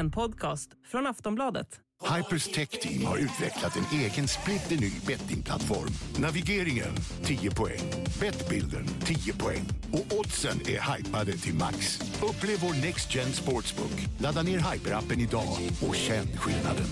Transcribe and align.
En 0.00 0.10
podcast 0.10 0.70
från 0.86 1.06
Aftonbladet. 1.06 1.66
Hypers 2.16 2.44
Tech 2.44 2.68
Team 2.68 3.06
har 3.06 3.16
utvecklat 3.16 3.76
en 3.76 3.98
egen 3.98 4.28
splitterny 4.28 4.92
bettingplattform. 5.06 5.88
Navigeringen 6.18 6.94
10 7.22 7.50
poäng, 7.50 7.80
Bettbilden 8.20 8.86
10 9.04 9.34
poäng 9.34 9.68
och 9.92 10.18
oddsen 10.18 10.60
är 10.60 10.96
hypade 10.96 11.32
till 11.32 11.54
max. 11.54 12.00
Upplev 12.22 12.58
vår 12.60 12.86
Next 12.86 13.14
Gen 13.14 13.32
Sportsbook. 13.32 14.06
Ladda 14.18 14.42
ner 14.42 14.58
Hyper-appen 14.58 15.20
idag 15.20 15.58
och 15.88 15.94
känn 15.94 16.26
skillnaden. 16.36 16.86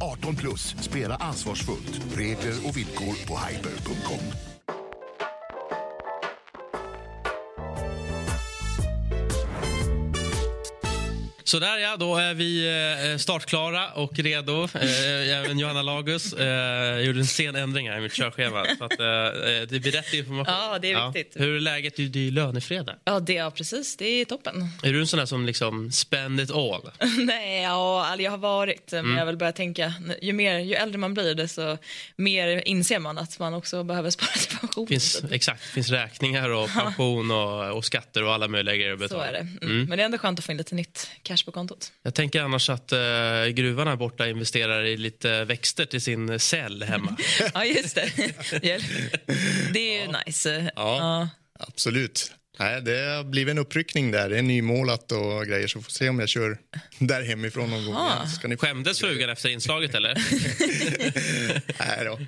18 0.00 0.36
plus, 0.36 0.76
spela 0.80 1.14
ansvarsfullt. 1.16 2.16
Regler 2.16 2.68
och 2.68 2.76
villkor 2.76 3.26
på 3.28 3.38
hyper.com. 3.38 4.53
Så 11.54 11.60
där 11.60 11.78
ja, 11.78 11.96
då 11.96 12.16
är 12.16 12.34
vi 12.34 12.66
eh, 13.12 13.18
startklara 13.18 13.90
och 13.92 14.18
redo. 14.18 14.64
Eh, 14.74 15.38
Även 15.38 15.58
Johanna 15.58 15.82
Lagus. 15.82 16.32
Eh, 16.32 16.46
Jag 16.46 17.04
gjorde 17.04 17.18
en 17.18 17.26
sen 17.26 17.56
ändring 17.56 17.90
här 17.90 17.98
i 17.98 18.00
mitt 18.00 18.12
körschema. 18.12 18.66
Så 18.78 18.84
att, 18.84 18.92
eh, 19.00 19.06
det 19.68 19.80
blir 19.82 19.92
rätt 19.92 20.12
information. 20.14 20.54
Ja, 20.54 20.78
det 20.82 20.92
är 20.92 21.12
viktigt. 21.12 21.40
Hur 21.42 21.56
är 21.56 21.60
läget? 21.60 21.96
Det 21.96 22.02
är 22.02 22.16
ju 22.16 22.30
lönefredag. 22.30 22.94
Ja, 23.04 23.20
det, 23.20 23.32
ja, 23.32 23.50
precis. 23.50 23.96
Det 23.96 24.06
är 24.06 24.24
toppen. 24.24 24.68
Är 24.82 24.92
du 24.92 25.00
en 25.00 25.06
sån 25.06 25.18
där 25.18 25.26
som 25.26 25.46
liksom 25.46 25.92
spend 25.92 26.40
it 26.40 26.50
all? 26.50 26.90
Nej, 27.18 27.62
ja, 27.62 28.16
jag 28.18 28.30
har 28.30 28.38
varit, 28.38 28.92
men 28.92 29.04
Mm. 29.04 29.18
jag 29.18 29.26
vill 29.26 29.36
börja 29.36 29.52
tänka, 29.52 29.94
ju, 30.22 30.32
mer, 30.32 30.58
ju 30.58 30.74
äldre 30.74 30.98
man 30.98 31.14
blir, 31.14 31.34
desto 31.34 31.76
mer 32.16 32.62
inser 32.68 32.98
man 32.98 33.18
att 33.18 33.38
man 33.38 33.54
också 33.54 33.84
behöver 33.84 34.10
spara 34.16 34.28
till 34.30 34.58
pension. 34.58 34.86
Finns, 34.86 35.22
exakt, 35.30 35.62
det 35.62 35.68
finns 35.72 35.90
räkningar 35.90 36.48
och 36.50 36.68
pension 36.74 37.30
och, 37.30 37.76
och 37.76 37.84
skatter 37.84 38.24
och 38.24 38.32
alla 38.34 38.48
möjliga 38.48 38.76
grejer 38.76 38.92
att 38.92 38.98
Så 38.98 39.04
betala. 39.04 39.26
är 39.26 39.32
det. 39.32 39.66
Mm. 39.66 39.84
Men 39.84 39.98
det 39.98 40.02
är 40.02 40.04
ändå 40.04 40.18
skönt 40.18 40.38
att 40.38 40.44
få 40.44 40.52
in 40.52 40.58
lite 40.58 40.74
nytt 40.74 41.10
cash 41.22 41.36
på 41.44 41.52
kontot. 41.52 41.92
Jag 42.02 42.14
tänker 42.14 42.42
annars 42.42 42.70
att 42.70 42.92
uh, 42.92 42.98
gruvan 43.52 43.88
här 43.88 43.96
borta 43.96 44.28
investerar 44.28 44.84
i 44.84 44.96
lite 44.96 45.44
växter 45.44 45.84
till 45.84 46.00
sin 46.00 46.40
cell 46.40 46.82
hemma. 46.82 47.16
Ja, 47.54 47.64
just 47.64 47.94
det. 47.94 48.10
Det 49.72 49.98
är 49.98 50.06
ju 50.06 50.12
nice. 50.26 50.70
Ja. 50.76 51.28
Absolut. 51.58 52.32
Nej, 52.58 52.82
det 52.82 53.16
har 53.16 53.24
blivit 53.24 53.52
en 53.52 53.58
uppryckning 53.58 54.10
där. 54.10 54.28
Det 54.30 54.38
är 54.38 54.42
nymålat 54.42 55.12
och 55.12 55.46
grejer. 55.46 55.66
Så 55.66 55.82
får 55.82 55.90
se 55.90 56.08
om 56.08 56.18
jag 56.20 56.28
kör 56.28 56.58
där 56.98 57.22
hemifrån 57.22 57.70
någon 57.70 57.84
gång. 57.86 57.96
Ska 58.38 58.48
ni... 58.48 58.56
Skämdes 58.56 59.00
frugan 59.00 59.30
efter 59.30 59.48
inslaget 59.48 59.94
eller? 59.94 60.14
Nej 61.78 62.04
då. 62.04 62.18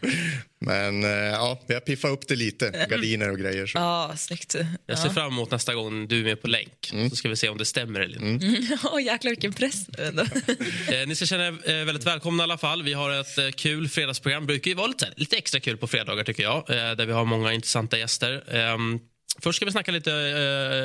Men 0.58 1.04
eh, 1.04 1.10
ja, 1.10 1.60
vi 1.68 1.74
har 1.74 1.80
piffat 1.80 2.10
upp 2.10 2.28
det 2.28 2.36
lite. 2.36 2.86
Gardiner 2.90 3.30
och 3.30 3.38
grejer. 3.38 3.66
Så. 3.66 3.78
Ja, 3.78 4.12
snyggt. 4.16 4.54
Jag 4.86 4.98
ser 4.98 5.06
Ja. 5.08 5.14
fram 5.14 5.26
emot 5.32 5.50
nästa 5.50 5.74
gång 5.74 6.08
du 6.08 6.20
är 6.20 6.24
med 6.24 6.42
på 6.42 6.48
länk. 6.48 6.92
Så 7.10 7.16
ska 7.16 7.28
vi 7.28 7.36
se 7.36 7.48
om 7.48 7.58
det 7.58 7.64
stämmer 7.64 8.00
eller 8.00 8.24
inte. 8.24 8.46
Åh, 8.92 9.02
jäklar 9.02 9.30
vilken 9.30 9.52
press. 9.52 9.88
Eh, 9.88 11.06
ni 11.06 11.14
ska 11.14 11.26
känna 11.26 11.46
er 11.46 11.58
eh, 11.80 11.84
väldigt 11.84 12.06
välkomna 12.06 12.42
i 12.42 12.44
alla 12.44 12.58
fall. 12.58 12.82
Vi 12.82 12.92
har 12.92 13.20
ett 13.20 13.38
eh, 13.38 13.50
kul 13.50 13.88
fredagsprogram. 13.88 14.46
brukar 14.46 14.68
ju 14.68 14.74
vara 14.74 14.92
lite, 15.16 15.36
extra 15.36 15.60
kul 15.60 15.76
på 15.76 15.86
fredagar 15.86 16.24
tycker 16.24 16.42
jag. 16.42 16.56
Eh, 16.70 16.92
där 16.96 17.06
vi 17.06 17.12
har 17.12 17.24
många 17.24 17.52
intressanta 17.52 17.98
gäster. 17.98 18.54
Ehm, 18.56 18.98
Först 19.42 19.56
ska 19.56 19.64
vi 19.64 19.72
snacka 19.72 19.92
lite 19.92 20.12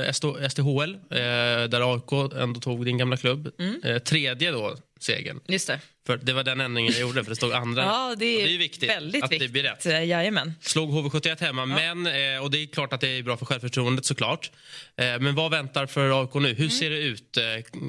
eh, 0.07 0.47
STHL, 0.49 0.93
eh, 1.09 1.69
där 1.69 1.93
AIK 1.93 2.33
ändå 2.35 2.59
tog 2.59 2.85
din 2.85 2.97
gamla 2.97 3.17
klubb. 3.17 3.51
Eh, 3.83 3.97
tredje 3.97 4.51
då, 4.51 4.75
segern. 5.03 5.39
Just 5.47 5.67
det. 5.67 5.79
För 6.05 6.17
det 6.17 6.33
var 6.33 6.43
den 6.43 6.61
ändringen 6.61 6.91
jag 6.93 7.01
gjorde, 7.01 7.23
för 7.23 7.29
det 7.29 7.35
stod 7.35 7.53
andra. 7.53 7.83
Ja, 7.83 8.15
det 8.17 8.25
är, 8.25 8.47
det 8.47 8.53
är 8.53 8.57
viktigt 8.57 8.89
väldigt 8.89 9.23
att 9.23 9.31
viktigt. 9.31 9.47
det 9.47 9.51
blir 9.51 9.63
rätt. 9.63 9.85
Jajamän. 9.85 10.53
Slog 10.61 10.91
HV71 10.91 11.41
hemma, 11.41 11.65
men, 11.65 12.07
eh, 12.07 12.43
och 12.43 12.51
det 12.51 12.57
är 12.57 12.67
klart 12.67 12.93
att 12.93 13.01
det 13.01 13.07
är 13.17 13.23
bra 13.23 13.37
för 13.37 13.45
självförtroendet 13.45 14.05
såklart. 14.05 14.51
Eh, 14.97 15.05
men 15.05 15.35
vad 15.35 15.51
väntar 15.51 15.85
för 15.85 16.21
AIK 16.21 16.33
nu? 16.33 16.53
Hur 16.53 16.69
ser 16.69 16.89
det 16.89 16.97
ut, 16.97 17.37
eh, 17.37 17.43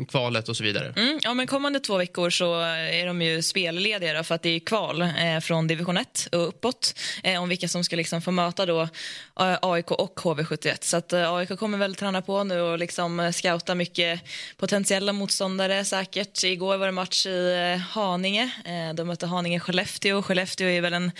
kvalet 0.08 0.48
och 0.48 0.56
så 0.56 0.64
vidare? 0.64 0.92
Mm, 0.96 1.18
ja, 1.22 1.34
men 1.34 1.46
kommande 1.46 1.80
två 1.80 1.96
veckor 1.96 2.30
så 2.30 2.60
är 2.60 3.06
de 3.06 3.22
ju 3.22 3.42
spellediga 3.42 4.24
för 4.24 4.34
att 4.34 4.42
det 4.42 4.50
är 4.50 4.60
kval 4.60 5.04
från 5.42 5.66
division 5.66 5.96
1 5.96 6.28
och 6.32 6.48
uppåt 6.48 6.94
om 7.38 7.48
vilka 7.48 7.68
som 7.68 7.84
ska 7.84 7.96
liksom 7.96 8.22
få 8.22 8.30
möta 8.30 8.66
då 8.66 8.88
AIK 9.34 9.90
och 9.90 10.20
HV71. 10.20 10.76
Så 10.80 10.96
att 10.96 11.12
AIK 11.12 11.58
kommer 11.58 11.78
väl 11.78 11.94
träna 11.94 12.22
på 12.22 12.44
nu 12.44 12.60
och 12.60 12.78
liksom 12.78 13.32
scouta 13.34 13.74
mycket 13.74 14.20
potentiella 14.56 15.12
motståndare 15.12 15.84
säkert. 15.84 16.44
Igår 16.44 16.76
var 16.76 16.86
det 16.86 16.92
match 17.02 17.26
i 17.26 17.72
eh, 17.74 17.80
Haninge. 17.80 18.50
Eh, 18.64 18.94
de 18.94 19.06
mötte 19.06 19.26
Haninge-Skellefteå. 19.26 20.22
Skellefteå 20.22 20.68
är 20.68 20.80
väl 20.80 20.92
en 20.92 21.12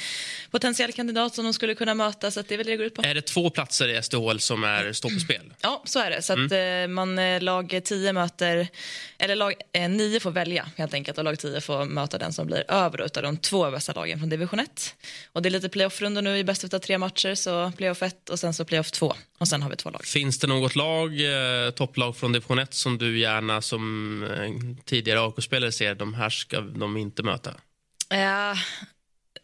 potentiell 0.50 0.92
kandidat 0.92 1.34
som 1.34 1.44
de 1.44 1.54
skulle 1.54 1.74
kunna 1.74 1.94
möta, 1.94 2.30
så 2.30 2.40
att 2.40 2.48
det 2.48 2.54
är 2.54 2.56
väl 2.56 2.66
det 2.66 2.76
går 2.76 2.86
ut 2.86 2.94
på. 2.94 3.02
Är 3.02 3.14
det 3.14 3.22
två 3.22 3.50
platser 3.50 3.88
i 3.88 4.02
STHL 4.02 4.38
som 4.38 4.64
är, 4.64 4.92
står 4.92 5.08
på 5.08 5.20
spel? 5.20 5.54
Ja, 5.60 5.82
så 5.84 5.98
är 5.98 6.10
det. 6.10 6.22
Så 6.22 6.32
att 6.32 6.52
eh, 6.52 6.88
man, 6.88 7.38
lag 7.44 7.80
10 7.84 8.12
möter, 8.12 8.68
eller 9.18 9.36
lag 9.36 9.54
eh, 9.72 9.88
9 9.88 10.20
får 10.20 10.30
välja 10.30 10.68
helt 10.76 10.94
enkelt 10.94 11.18
och 11.18 11.24
lag 11.24 11.38
10 11.38 11.60
får 11.60 11.84
möta 11.84 12.18
den 12.18 12.32
som 12.32 12.46
blir 12.46 12.70
över 12.70 13.04
utav 13.04 13.22
de 13.22 13.36
två 13.36 13.70
bästa 13.70 13.92
lagen 13.92 14.18
från 14.18 14.28
division 14.28 14.60
1. 14.60 14.94
Och 15.32 15.42
det 15.42 15.48
är 15.48 15.50
lite 15.50 15.68
playoff-rundor 15.68 16.22
nu 16.22 16.38
i 16.38 16.44
bäst 16.44 16.74
av 16.74 16.78
tre 16.78 16.98
matcher, 16.98 17.34
så 17.34 17.72
playoff 17.76 18.02
1 18.02 18.30
och 18.30 18.38
sen 18.38 18.54
så 18.54 18.64
playoff 18.64 18.90
2 18.90 19.14
och 19.42 19.48
sen 19.48 19.62
har 19.62 19.70
vi 19.70 19.76
två 19.76 19.90
lag. 19.90 20.04
Finns 20.04 20.38
det 20.38 20.46
något 20.46 20.76
lag, 20.76 21.20
eh, 21.20 21.70
topplag 21.70 22.16
från 22.16 22.32
division 22.32 22.58
1 22.58 22.74
som 22.74 22.98
du 22.98 23.18
gärna 23.18 23.62
som 23.62 24.22
eh, 24.22 24.84
tidigare 24.84 25.20
AIK-spelare 25.20 25.72
ser, 25.72 25.94
de 25.94 26.14
här 26.14 26.30
ska 26.30 26.60
de 26.60 26.96
inte 26.96 27.22
möta? 27.22 27.50
Eh, 28.10 28.58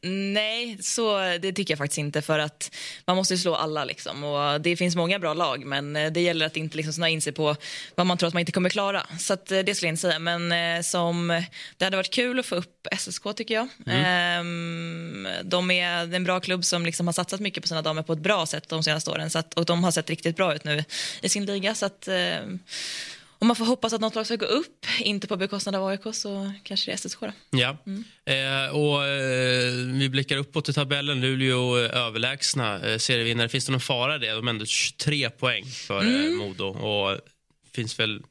nej, 0.03 0.79
så 0.81 1.19
det 1.19 1.53
tycker 1.53 1.73
jag 1.73 1.79
faktiskt 1.79 1.99
inte 1.99 2.23
för 2.23 2.39
att 2.39 2.75
man 3.07 3.17
måste 3.17 3.35
ju 3.35 3.39
slå 3.39 3.55
alla 3.55 3.85
liksom 3.85 4.25
och 4.25 4.61
det 4.61 4.77
finns 4.77 4.97
många 4.97 5.19
bra 5.19 5.35
lag 5.35 5.65
men 5.65 5.97
eh, 5.97 6.13
det 6.13 6.21
gäller 6.21 6.47
att 6.47 6.57
inte 6.57 6.77
liksom 6.77 6.93
snöa 6.93 7.09
in 7.09 7.23
sig 7.23 7.33
på 7.33 7.57
vad 7.95 8.07
man 8.07 8.19
tror 8.19 8.29
att 8.29 8.35
man 8.35 8.41
inte 8.41 8.53
kommer 8.53 8.71
klara. 8.71 9.07
Så 9.19 9.33
eh, 9.33 9.39
det 9.39 9.75
skulle 9.75 9.89
jag 9.89 9.93
inte 9.93 10.01
säga 10.01 10.19
men 10.19 10.53
eh, 10.53 10.83
som 10.83 11.43
det 11.77 11.85
hade 11.85 11.97
varit 11.97 12.15
kul 12.15 12.39
att 12.39 12.47
få 12.47 12.55
upp 12.55 12.87
SSK 12.99 13.23
tycker 13.37 13.55
jag. 13.55 13.69
Ehm, 13.87 15.29
de 15.45 15.71
är 15.71 16.15
en 16.15 16.25
bra 16.25 16.41
klubb 16.41 16.65
som 16.65 16.87
liksom 16.87 17.07
har 17.07 17.13
satsat 17.13 17.41
mycket 17.41 17.63
på 17.63 17.69
sina 17.69 17.83
damer 17.83 18.03
på 18.03 18.13
ett 18.13 18.19
bra 18.19 18.47
sätt 18.47 18.69
de 18.69 18.83
senaste 18.83 19.11
åren 19.11 19.31
så 19.31 19.39
att, 19.39 19.55
och 19.55 19.65
de 19.65 19.85
har 19.85 19.91
sett 19.91 20.11
riktigt 20.11 20.37
bra 20.37 20.55
ut 20.55 20.65
nu 20.65 20.85
i 21.23 21.29
sin 21.29 21.47
liga 21.47 21.75
så 21.75 21.87
att 21.87 22.09
om 23.39 23.47
man 23.47 23.57
får 23.57 23.65
hoppas 23.65 23.93
att 23.93 24.01
något 24.01 24.15
lag 24.15 24.27
ska 24.27 24.37
gå 24.37 24.47
upp, 24.47 24.87
inte 25.01 25.27
på 25.27 25.37
bekostnad 25.37 25.75
av 25.75 25.87
AIK 25.87 26.01
så 26.13 26.53
kanske 26.63 26.91
det 26.91 26.95
är 26.95 26.97
SSK. 26.97 27.19
Ja. 27.51 27.77
Eh, 28.25 28.77
och 28.77 29.07
eh, 29.07 29.73
vi 29.73 30.09
blickar 30.09 30.37
uppåt 30.37 30.69
i 30.69 30.73
tabellen. 30.73 31.21
Luleå 31.21 31.77
överlägsna 31.77 32.81
eh, 32.89 32.99
serievinnare. 32.99 33.49
Finns 33.49 33.67
det 33.67 33.73
någon 33.73 33.81
fara 33.81 34.17
i 34.17 34.19
det? 34.19 34.33
De 34.33 34.47
är 34.47 34.51
ändå 34.51 34.67
23 34.67 35.31
poäng 35.31 35.65
för 35.65 36.01
eh, 36.01 36.31
Modo. 36.31 36.65
Och 36.65 37.21
finns 37.75 37.99
väl 37.99 38.23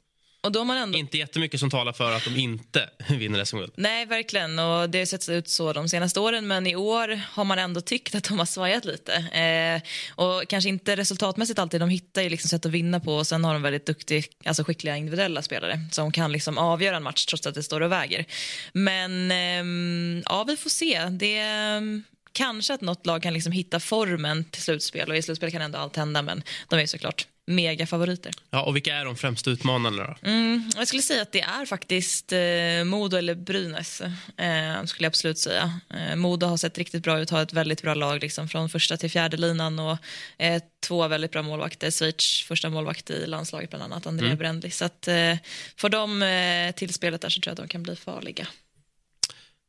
Och 0.41 0.51
då 0.51 0.63
man 0.63 0.77
ändå... 0.77 0.97
inte 0.97 1.17
jättemycket 1.17 1.59
som 1.59 1.69
talar 1.69 1.93
för 1.93 2.11
att 2.11 2.23
de 2.23 2.39
inte 2.39 2.89
vinner 3.09 3.45
SM-guld. 3.45 3.73
Nej, 3.75 4.05
verkligen. 4.05 4.59
Och 4.59 4.89
det 4.89 4.99
har 4.99 5.05
sett 5.05 5.29
ut 5.29 5.49
så 5.49 5.73
de 5.73 5.89
senaste 5.89 6.19
åren, 6.19 6.47
men 6.47 6.67
i 6.67 6.75
år 6.75 7.21
har 7.31 7.43
man 7.43 7.59
ändå 7.59 7.81
tyckt 7.81 8.15
att 8.15 8.23
de 8.23 8.39
har 8.39 8.45
svajat 8.45 8.85
lite. 8.85 9.13
Eh, 9.13 9.81
och 10.15 10.47
kanske 10.47 10.69
inte 10.69 10.95
resultatmässigt 10.95 11.59
alltid, 11.59 11.81
de 11.81 11.89
hittar 11.89 12.21
ju 12.21 12.29
liksom 12.29 12.49
sätt 12.49 12.65
att 12.65 12.71
vinna 12.71 12.99
på 12.99 13.15
och 13.15 13.27
sen 13.27 13.43
har 13.43 13.53
de 13.53 13.61
väldigt 13.61 13.85
duktiga, 13.85 14.23
alltså 14.45 14.63
skickliga 14.63 14.97
individuella 14.97 15.41
spelare 15.41 15.79
som 15.91 16.11
kan 16.11 16.31
liksom 16.31 16.57
avgöra 16.57 16.97
en 16.97 17.03
match 17.03 17.25
trots 17.25 17.47
att 17.47 17.55
det 17.55 17.63
står 17.63 17.81
och 17.81 17.91
väger. 17.91 18.25
Men 18.73 19.31
ehm, 19.31 20.23
ja, 20.25 20.43
vi 20.43 20.57
får 20.57 20.69
se. 20.69 21.05
Det 21.09 21.37
ehm, 21.37 22.03
Kanske 22.37 22.73
att 22.73 22.81
något 22.81 23.05
lag 23.05 23.23
kan 23.23 23.33
liksom 23.33 23.51
hitta 23.51 23.79
formen 23.79 24.43
till 24.43 24.61
slutspel 24.61 25.09
och 25.09 25.17
i 25.17 25.21
slutspel 25.21 25.51
kan 25.51 25.61
ändå 25.61 25.77
allt 25.77 25.95
hända 25.95 26.21
men 26.21 26.43
de 26.69 26.79
är 26.79 26.85
såklart 26.85 27.27
megafavoriter. 27.47 28.33
Ja, 28.49 28.61
och 28.61 28.75
vilka 28.75 28.95
är 28.95 29.05
de 29.05 29.15
främsta 29.15 29.49
utmanarna 29.49 30.03
då? 30.03 30.29
Mm, 30.29 30.69
jag 30.75 30.87
skulle 30.87 31.01
säga 31.01 31.21
att 31.21 31.31
det 31.31 31.41
är 31.41 31.65
faktiskt 31.65 32.31
eh, 32.31 32.83
Modo 32.85 33.17
eller 33.17 33.35
Brynäs. 33.35 34.01
Eh, 34.01 34.83
skulle 34.85 35.05
jag 35.05 35.09
absolut 35.09 35.37
säga. 35.37 35.79
Eh, 35.93 36.15
Modo 36.15 36.47
har 36.47 36.57
sett 36.57 36.77
riktigt 36.77 37.03
bra 37.03 37.19
ut, 37.19 37.29
har 37.29 37.41
ett 37.41 37.53
väldigt 37.53 37.81
bra 37.81 37.93
lag 37.93 38.21
liksom, 38.21 38.49
från 38.49 38.69
första 38.69 38.97
till 38.97 39.11
fjärde 39.11 39.37
linan 39.37 39.79
och 39.79 39.97
eh, 40.37 40.61
två 40.87 41.07
väldigt 41.07 41.31
bra 41.31 41.41
målvakter. 41.41 41.91
Schweiz 41.91 42.45
första 42.47 42.69
målvakt 42.69 43.09
i 43.09 43.25
landslaget 43.27 43.69
bland 43.69 43.83
annat, 43.83 44.07
Andrea 44.07 44.27
Mm. 44.27 44.37
Brändli. 44.37 44.71
Så 44.71 44.85
att 44.85 45.07
eh, 45.07 45.35
får 45.77 45.89
de 45.89 46.21
eh, 46.21 46.71
till 46.71 46.93
spelet 46.93 47.21
där 47.21 47.29
så 47.29 47.41
tror 47.41 47.51
jag 47.51 47.53
att 47.53 47.69
de 47.69 47.71
kan 47.71 47.83
bli 47.83 47.95
farliga. 47.95 48.47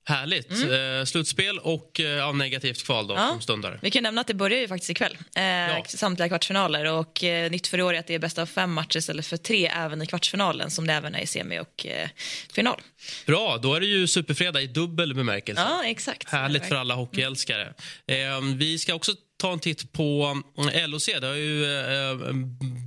Härligt. 0.08 0.50
Eh, 0.50 1.04
slutspel 1.06 1.58
och 1.58 2.00
eh, 2.00 2.06
ja, 2.06 2.32
negativt 2.32 2.84
kval 2.84 3.06
då, 3.06 3.14
Ja. 3.14 3.38
stundar. 3.40 3.78
Vi 3.82 3.90
kan 3.90 4.02
nämna 4.02 4.20
att 4.20 4.26
det 4.26 4.34
börjar 4.34 4.60
ju 4.60 4.68
faktiskt 4.68 4.90
ikväll. 4.90 5.18
Eh, 5.34 5.84
Samtliga 5.86 6.28
kvartsfinaler. 6.28 6.84
Och 6.92 7.24
eh, 7.24 7.50
nytt 7.50 7.66
för 7.66 7.78
i 7.78 7.82
år 7.82 7.94
är 7.94 7.98
att 7.98 8.06
det 8.06 8.14
är 8.14 8.18
bäst 8.18 8.38
av 8.38 8.46
fem 8.46 8.72
matcher 8.72 8.96
istället 8.98 9.26
för 9.26 9.36
tre 9.36 9.66
även 9.66 10.02
i 10.02 10.06
kvartsfinalen 10.06 10.70
som 10.70 10.86
det 10.86 10.92
även 10.92 11.14
är 11.14 11.20
i 11.20 11.26
semi 11.26 11.58
och 11.58 11.86
eh, 11.86 12.08
final. 12.52 12.80
Bra, 13.26 13.58
då 13.62 13.74
är 13.74 13.80
det 13.80 13.86
ju 13.86 14.06
superfredag 14.06 14.62
i 14.62 14.66
dubbel 14.66 15.14
bemärkelse. 15.14 15.62
Ja, 15.62 15.84
exakt. 15.84 16.30
Härligt 16.30 16.66
för 16.66 16.74
alla 16.76 16.94
hockeyälskare. 16.94 17.74
Eh, 18.06 18.40
vi 18.56 18.78
ska 18.78 18.94
också 18.94 19.12
ta 19.40 19.52
en 19.52 19.58
titt 19.60 19.92
på 19.92 20.42
eh, 20.74 20.88
LOC. 20.88 21.06
Det 21.20 21.26
har 21.26 21.34
ju 21.34 21.64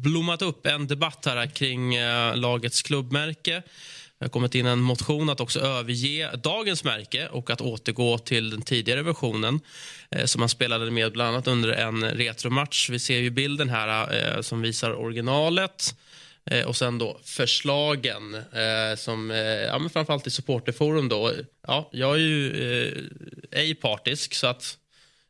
blommat 0.03 0.41
upp 0.41 0.65
en 0.65 0.87
debatt 0.87 1.25
här 1.25 1.47
kring 1.47 1.97
lagets 2.35 2.81
klubbmärke. 2.81 3.63
Det 4.21 4.25
har 4.25 4.29
kommit 4.29 4.55
in 4.55 4.65
en 4.65 4.79
motion 4.79 5.29
att 5.29 5.39
också 5.39 5.59
överge 5.59 6.29
dagens 6.43 6.83
märke 6.83 7.27
och 7.27 7.49
att 7.49 7.61
återgå 7.61 8.17
till 8.17 8.49
den 8.49 8.61
tidigare 8.61 9.03
versionen 9.03 9.59
eh, 10.11 10.25
som 10.25 10.39
man 10.39 10.49
spelade 10.49 10.91
med 10.91 11.11
bland 11.11 11.29
annat 11.29 11.47
under 11.47 11.69
en 11.69 12.03
retromatch. 12.03 12.89
Vi 12.89 12.99
ser 12.99 13.19
ju 13.19 13.29
bilden 13.29 13.69
här 13.69 14.15
eh, 14.35 14.41
som 14.41 14.61
visar 14.61 14.95
originalet. 14.95 15.95
Eh, 16.45 16.65
och 16.65 16.75
sen 16.75 16.97
då 16.97 17.19
förslagen 17.23 18.35
eh, 18.35 18.95
som, 18.97 19.31
eh, 19.31 19.37
ja 19.37 19.79
men 19.79 19.89
framförallt 19.89 20.27
i 20.27 20.29
supporterforum 20.29 21.09
då. 21.09 21.33
Ja, 21.67 21.89
jag 21.91 22.15
är 22.15 22.19
ju 22.19 22.51
eh, 23.51 23.59
ej 23.59 23.75
partisk 23.75 24.33
så 24.33 24.47
att 24.47 24.77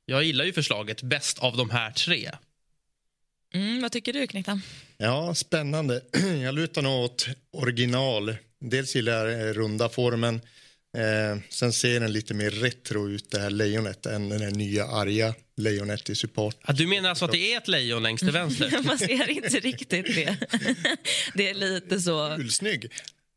jag 0.06 0.24
gillar 0.24 0.46
ju 0.46 0.54
förslaget 0.54 1.02
bäst 1.02 1.40
av 1.40 1.58
de 1.58 1.70
här 1.70 1.92
tre. 1.92 2.32
Mm, 3.54 3.82
vad 3.82 3.92
tycker 3.92 4.14
du, 4.14 4.28
Knektan? 4.28 4.62
Ja, 4.98 5.36
spännande. 5.36 6.02
Jag 6.44 6.56
lutar 6.56 6.82
nog 6.82 7.04
åt 7.04 7.28
original. 7.52 8.36
Dels 8.62 8.96
gillar 8.96 9.28
jag 9.28 9.58
runda 9.58 9.90
formen. 9.90 10.42
Eh, 10.98 11.42
sen 11.50 11.74
ser 11.74 12.00
den 12.00 12.14
lite 12.14 12.34
mer 12.34 12.52
retro 12.52 13.10
ut, 13.10 13.32
det 13.32 13.40
här 13.40 13.50
lejonet, 13.50 14.06
än 14.06 14.30
den 14.30 14.42
här 14.42 14.52
nya 14.52 14.86
arga 14.86 15.34
lejonet 15.58 16.10
i 16.10 16.16
support. 16.16 16.58
Ja, 16.68 16.74
du 16.74 16.88
menar 16.88 17.10
alltså 17.10 17.26
att 17.26 17.32
det 17.32 17.54
är 17.54 17.58
ett 17.58 17.68
lejon 17.68 18.04
längst 18.04 18.24
till 18.24 18.34
vänster? 18.34 18.80
Man 18.86 18.98
ser 18.98 19.30
inte 19.30 19.60
riktigt 19.60 20.16
det. 20.16 20.38
Det 21.34 21.50
är 21.50 21.54
lite 21.54 22.00
så 22.00 22.36
Ulsnygg. 22.36 22.92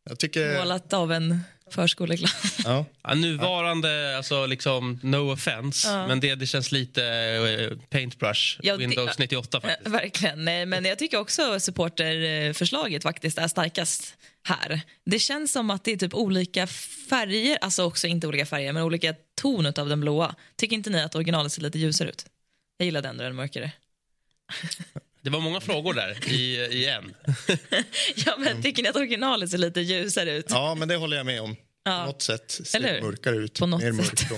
Jag 0.08 0.18
tycker... 0.18 0.58
målat 0.58 0.92
av 0.92 1.12
en 1.12 1.40
förskoleklass. 1.70 2.58
Ja. 2.64 2.84
Ja, 3.02 3.14
nuvarande, 3.14 4.16
alltså 4.16 4.46
liksom, 4.46 5.00
no 5.02 5.32
offense, 5.32 5.88
Ja. 5.88 6.06
men 6.06 6.20
det, 6.20 6.34
det 6.34 6.46
känns 6.46 6.72
lite 6.72 7.04
eh, 7.06 7.78
paintbrush, 7.90 8.58
Ja, 8.62 8.72
det- 8.72 8.78
Windows 8.78 9.18
98 9.18 9.60
faktiskt. 9.60 9.86
Eh, 9.86 9.92
Verkligen. 9.92 10.44
Nej, 10.44 10.66
men 10.66 10.84
jag 10.84 10.98
tycker 10.98 11.18
också 11.18 11.60
supporterförslaget 11.60 13.02
faktiskt 13.02 13.38
är 13.38 13.48
starkast 13.48 14.14
här. 14.48 14.80
Det 15.06 15.18
känns 15.18 15.52
som 15.52 15.70
att 15.70 15.84
det 15.84 15.92
är 15.92 15.96
typ 15.96 16.14
olika 16.14 16.66
färger, 17.10 17.58
alltså 17.60 17.84
också 17.84 18.06
inte 18.06 18.26
olika 18.26 18.46
färger, 18.46 18.72
men 18.72 18.82
olika 18.82 19.14
ton 19.40 19.66
av 19.66 19.88
den 19.88 20.00
blåa. 20.00 20.34
Tycker 20.56 20.76
inte 20.76 20.90
ni 20.90 21.02
att 21.02 21.14
originalet 21.14 21.52
ser 21.52 21.62
lite 21.62 21.78
ljusare 21.78 22.08
ut? 22.08 22.26
Jag 22.76 22.84
gillar 22.86 23.02
den, 23.02 23.16
den 23.16 23.34
mörkare. 23.34 23.72
Det 25.24 25.30
var 25.30 25.40
många 25.40 25.60
frågor 25.60 25.94
där 25.94 26.28
i, 26.28 26.56
i 26.56 26.86
en. 26.88 27.14
Ja, 28.26 28.34
men 28.38 28.62
tycker 28.62 28.82
ni 28.82 28.88
att 28.88 28.96
originalet 28.96 29.50
ser 29.50 29.58
lite 29.58 29.80
ljusare 29.80 30.30
ut? 30.32 30.46
ja, 30.48 30.74
men 30.74 30.88
det 30.88 30.96
håller 30.96 31.16
jag 31.16 31.26
med 31.26 31.40
om. 31.40 31.56
Ja. 31.84 32.00
På 32.00 32.06
något 32.06 32.22
sätt 32.22 32.50
ser 32.64 32.78
Eller 32.78 32.94
det 32.94 33.02
mörkare 33.02 33.36
ut. 33.36 33.58
På 33.58 33.66
något 33.66 33.82
mer 33.82 33.92
sätt. 34.02 34.30
mörkblå. 34.30 34.36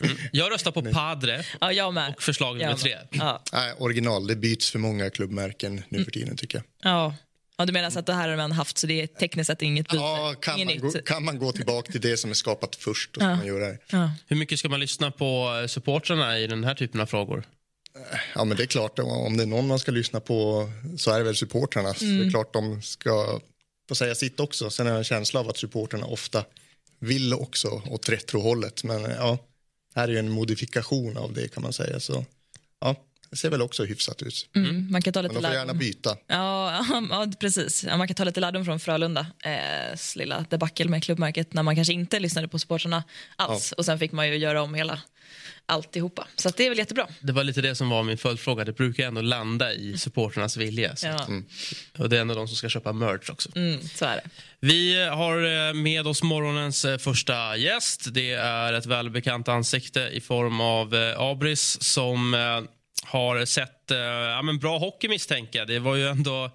Jag 0.32 0.52
röstar 0.52 0.70
på 0.70 0.82
Padre 0.82 1.44
Ja, 1.60 1.72
jag 1.72 1.94
med. 1.94 2.14
och 2.16 2.22
förslag 2.22 2.58
nummer 2.58 2.74
tre. 2.74 2.96
Ja. 3.10 3.42
Nej, 3.52 3.72
original, 3.78 4.26
det 4.26 4.36
byts 4.36 4.70
för 4.70 4.78
många 4.78 5.10
klubbmärken 5.10 5.82
nu 5.88 6.04
för 6.04 6.10
tiden 6.10 6.36
tycker 6.36 6.58
jag. 6.58 6.64
Ja. 6.92 7.14
ja, 7.58 7.64
du 7.64 7.72
menar 7.72 7.90
så 7.90 7.98
att 7.98 8.06
det 8.06 8.14
här 8.14 8.28
har 8.28 8.36
man 8.36 8.52
haft 8.52 8.78
så 8.78 8.86
det 8.86 9.02
är 9.02 9.06
tekniskt 9.06 9.46
sett 9.46 9.62
inget 9.62 9.86
byte? 9.88 9.96
Ja, 9.96 10.34
kan, 10.40 10.64
man 10.64 10.78
gå, 10.78 10.90
kan 10.90 11.24
man 11.24 11.38
gå 11.38 11.52
tillbaka 11.52 11.92
till 11.92 12.00
det 12.00 12.16
som 12.16 12.30
är 12.30 12.34
skapat 12.34 12.76
först, 12.76 13.14
ska 13.14 13.24
Ja. 13.24 13.36
man 13.36 13.46
göra 13.46 13.68
det. 13.68 13.78
Ja. 13.90 14.10
Hur 14.26 14.36
mycket 14.36 14.58
ska 14.58 14.68
man 14.68 14.80
lyssna 14.80 15.10
på 15.10 15.50
supportrarna 15.68 16.38
i 16.38 16.46
den 16.46 16.64
här 16.64 16.74
typen 16.74 17.00
av 17.00 17.06
frågor? 17.06 17.44
Ja, 18.34 18.44
men 18.44 18.56
det 18.56 18.62
är 18.62 18.66
klart, 18.66 18.98
om 18.98 19.36
det 19.36 19.42
är 19.42 19.46
någon 19.46 19.66
man 19.66 19.78
ska 19.78 19.92
lyssna 19.92 20.20
på 20.20 20.70
så 20.98 21.10
är 21.10 21.18
det 21.18 21.24
väl 21.24 21.36
supportrarna. 21.36 21.94
Mm. 22.00 22.18
Det 22.18 22.26
är 22.26 22.30
klart 22.30 22.52
de 22.52 22.82
ska 22.82 23.40
få 23.88 23.94
säga 23.94 24.14
sitt 24.14 24.40
också. 24.40 24.70
Sen 24.70 24.86
har 24.86 24.92
jag 24.92 24.98
en 24.98 25.04
känsla 25.04 25.40
av 25.40 25.48
att 25.48 25.56
supportrarna 25.56 26.06
ofta 26.06 26.44
vill 26.98 27.34
också 27.34 27.82
åt 27.90 28.08
retrohållet. 28.08 28.84
Men 28.84 29.02
ja, 29.02 29.38
här 29.94 30.08
är 30.08 30.12
ju 30.12 30.18
en 30.18 30.30
modifikation 30.30 31.16
av 31.16 31.32
det 31.32 31.48
kan 31.48 31.62
man 31.62 31.72
säga. 31.72 32.00
Så 32.00 32.24
ja, 32.80 32.96
det 33.30 33.36
ser 33.36 33.50
väl 33.50 33.62
också 33.62 33.84
hyfsat 33.84 34.22
ut. 34.22 34.48
Mm, 34.56 34.90
man 34.90 35.02
kan 35.02 35.12
ta 35.12 35.22
lite 35.22 35.34
Men 35.34 35.42
de 35.42 35.48
får 35.48 35.56
gärna 35.56 35.74
byta. 35.74 36.16
Ja, 36.26 36.86
ja, 37.10 37.32
precis. 37.40 37.84
Ja, 37.84 37.96
man 37.96 38.08
kan 38.08 38.14
ta 38.14 38.24
lite 38.24 38.40
lärdom 38.40 38.64
från 38.64 38.80
Frölunda. 38.80 39.26
Eh, 39.44 39.98
lilla 40.16 40.44
debacle 40.50 40.88
med 40.88 41.04
klubbmärket 41.04 41.52
när 41.52 41.62
man 41.62 41.74
kanske 41.74 41.92
inte 41.92 42.20
lyssnade 42.20 42.48
på 42.48 42.58
supportrarna 42.58 43.04
alls. 43.36 43.72
Och 43.72 43.84
sen 43.84 43.98
fick 43.98 44.12
man 44.12 44.28
ju 44.28 44.36
göra 44.36 44.62
om 44.62 44.74
hela 44.74 45.00
alltihopa. 45.66 46.26
Så 46.36 46.48
det 46.56 46.64
är 46.66 46.68
väl 46.68 46.78
jättebra. 46.78 47.06
Det 47.20 47.32
var 47.32 47.44
lite 47.44 47.60
det 47.60 47.74
som 47.74 47.88
var 47.88 48.02
min 48.02 48.18
följdfråga. 48.18 48.64
Det 48.64 48.72
brukar 48.72 49.06
ändå 49.06 49.20
landa 49.20 49.72
i 49.72 49.98
supporternas 49.98 50.56
vilja. 50.56 50.96
Så. 50.96 51.06
Ja, 51.06 51.26
Och 51.98 52.08
det 52.08 52.16
är 52.16 52.20
ändå 52.20 52.34
de 52.34 52.48
som 52.48 52.56
ska 52.56 52.68
köpa 52.68 52.92
merch 52.92 53.30
också. 53.30 53.48
mm, 53.56 53.80
så 53.88 54.04
är 54.04 54.16
det. 54.16 54.22
Vi 54.60 55.04
har 55.08 55.68
eh, 55.68 55.74
med 55.74 56.06
oss 56.06 56.22
morgonens 56.22 56.84
eh, 56.84 56.98
första 56.98 57.56
gäst. 57.56 58.14
Det 58.14 58.32
är 58.32 58.72
ett 58.72 58.86
välbekant 58.86 59.48
ansikte 59.48 60.00
i 60.00 60.20
form 60.20 60.60
av 60.60 60.94
eh, 60.94 61.20
Abris 61.20 61.82
som 61.82 62.34
har 63.04 63.44
sett 63.44 63.70
ja, 63.88 64.42
men 64.42 64.58
bra 64.58 64.78
hockey 64.78 65.08
misstänker. 65.08 65.66
Det 65.66 65.78
var 65.78 65.96
ju 65.96 66.08
ändå 66.08 66.50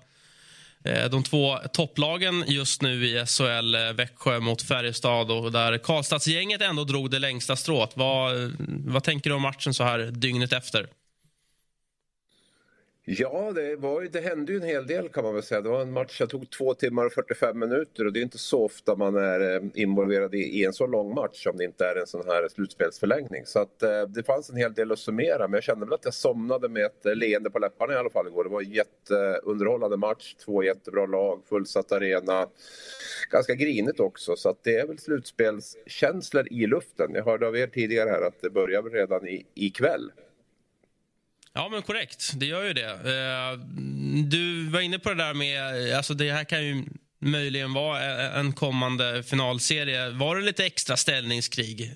Eh, 0.86 1.10
de 1.10 1.24
två 1.24 1.58
topplagen 1.74 2.44
just 2.48 2.82
nu 2.82 3.06
i 3.06 3.26
SHL, 3.26 3.76
eh, 3.76 3.94
Växjö 3.94 4.40
mot 4.40 4.62
Färjestad 4.62 5.32
och 5.32 5.52
där 5.52 5.78
Karlstadsgänget 5.78 6.62
ändå 6.62 6.84
drog 6.84 7.12
det 7.12 7.20
längsta 7.20 7.56
strået. 7.56 7.90
Vad, 7.94 8.44
eh, 8.44 8.50
vad 8.86 9.04
tänker 9.04 9.30
du 9.30 9.36
om 9.36 9.42
matchen 9.42 9.74
så 9.74 9.84
här 9.84 10.00
dygnet 10.00 10.54
efter? 10.54 10.88
Ja, 13.12 13.52
det, 13.56 13.76
var, 13.76 14.02
det 14.02 14.20
hände 14.20 14.52
ju 14.52 14.58
en 14.58 14.64
hel 14.64 14.88
del 14.88 15.10
kan 15.10 15.24
man 15.24 15.34
väl 15.34 15.44
säga. 15.44 15.62
Det 15.62 15.70
var 15.70 15.82
en 15.82 15.92
match 15.92 16.18
som 16.18 16.28
tog 16.28 16.50
två 16.50 16.74
timmar 16.74 17.06
och 17.06 17.14
45 17.14 17.60
minuter 17.60 18.06
och 18.06 18.14
det 18.14 18.20
är 18.20 18.22
inte 18.22 18.38
så 18.38 18.66
ofta 18.66 18.96
man 18.96 19.16
är 19.16 19.56
eh, 19.56 19.62
involverad 19.74 20.36
i, 20.36 20.38
i 20.38 20.66
en 20.66 20.74
så 20.74 20.88
lång 20.88 21.14
match 21.14 21.48
om 21.48 21.58
det 21.58 21.64
inte 21.64 21.86
är 21.86 21.96
en 21.96 22.08
sån 22.08 22.28
här 22.28 22.48
slutspelsförlängning. 22.48 23.46
Så 23.46 23.60
att, 23.60 23.84
eh, 23.84 24.02
det 24.02 24.24
fanns 24.24 24.50
en 24.50 24.56
hel 24.56 24.74
del 24.74 24.92
att 24.92 25.00
summera 25.00 25.48
men 25.48 25.54
jag 25.54 25.64
kände 25.64 25.86
väl 25.86 25.94
att 25.94 26.06
jag 26.06 26.14
somnade 26.14 26.70
med 26.70 26.86
ett 26.86 27.06
eh, 27.06 27.16
leende 27.16 27.50
på 27.50 27.60
läpparna 27.60 27.94
i 27.94 27.98
alla 27.98 28.10
fall 28.10 28.28
igår. 28.28 28.44
Det 28.44 28.50
var 28.50 28.62
en 28.62 28.72
jätteunderhållande 28.72 29.98
match, 29.98 30.36
två 30.46 30.64
jättebra 30.64 31.06
lag, 31.06 31.42
fullsatt 31.50 31.92
arena. 31.92 32.48
Ganska 33.32 33.54
grinigt 33.54 34.00
också 34.00 34.36
så 34.36 34.50
att 34.50 34.64
det 34.64 34.76
är 34.76 34.88
väl 34.88 35.00
slutspelskänslor 35.00 36.48
i 36.52 36.68
luften. 36.68 37.12
Jag 37.16 37.26
hörde 37.26 37.48
av 37.48 37.58
er 37.58 37.68
tidigare 37.68 38.10
här 38.10 38.22
att 38.22 38.42
det 38.42 38.50
börjar 38.50 38.82
väl 38.82 38.92
redan 38.92 39.28
i, 39.28 39.46
ikväll. 39.54 40.12
Ja, 41.54 41.70
men 41.70 41.82
korrekt. 41.82 42.32
Det 42.36 42.46
gör 42.46 42.64
ju 42.64 42.74
det. 42.74 42.90
Eh, 42.90 43.60
du 44.26 44.70
var 44.70 44.80
inne 44.80 45.00
på 45.00 45.10
det 45.10 45.16
där 45.16 45.34
med... 45.34 45.94
Alltså 45.98 46.14
det 46.14 46.32
här 46.32 46.44
kan 46.44 46.66
ju 46.66 46.84
möjligen 47.22 47.74
vara 47.74 48.02
en 48.40 48.54
kommande 48.54 49.24
finalserie. 49.24 50.10
Var 50.10 50.36
det 50.36 50.42
lite 50.42 50.66
extra 50.66 50.98
ställningskrig 50.98 51.92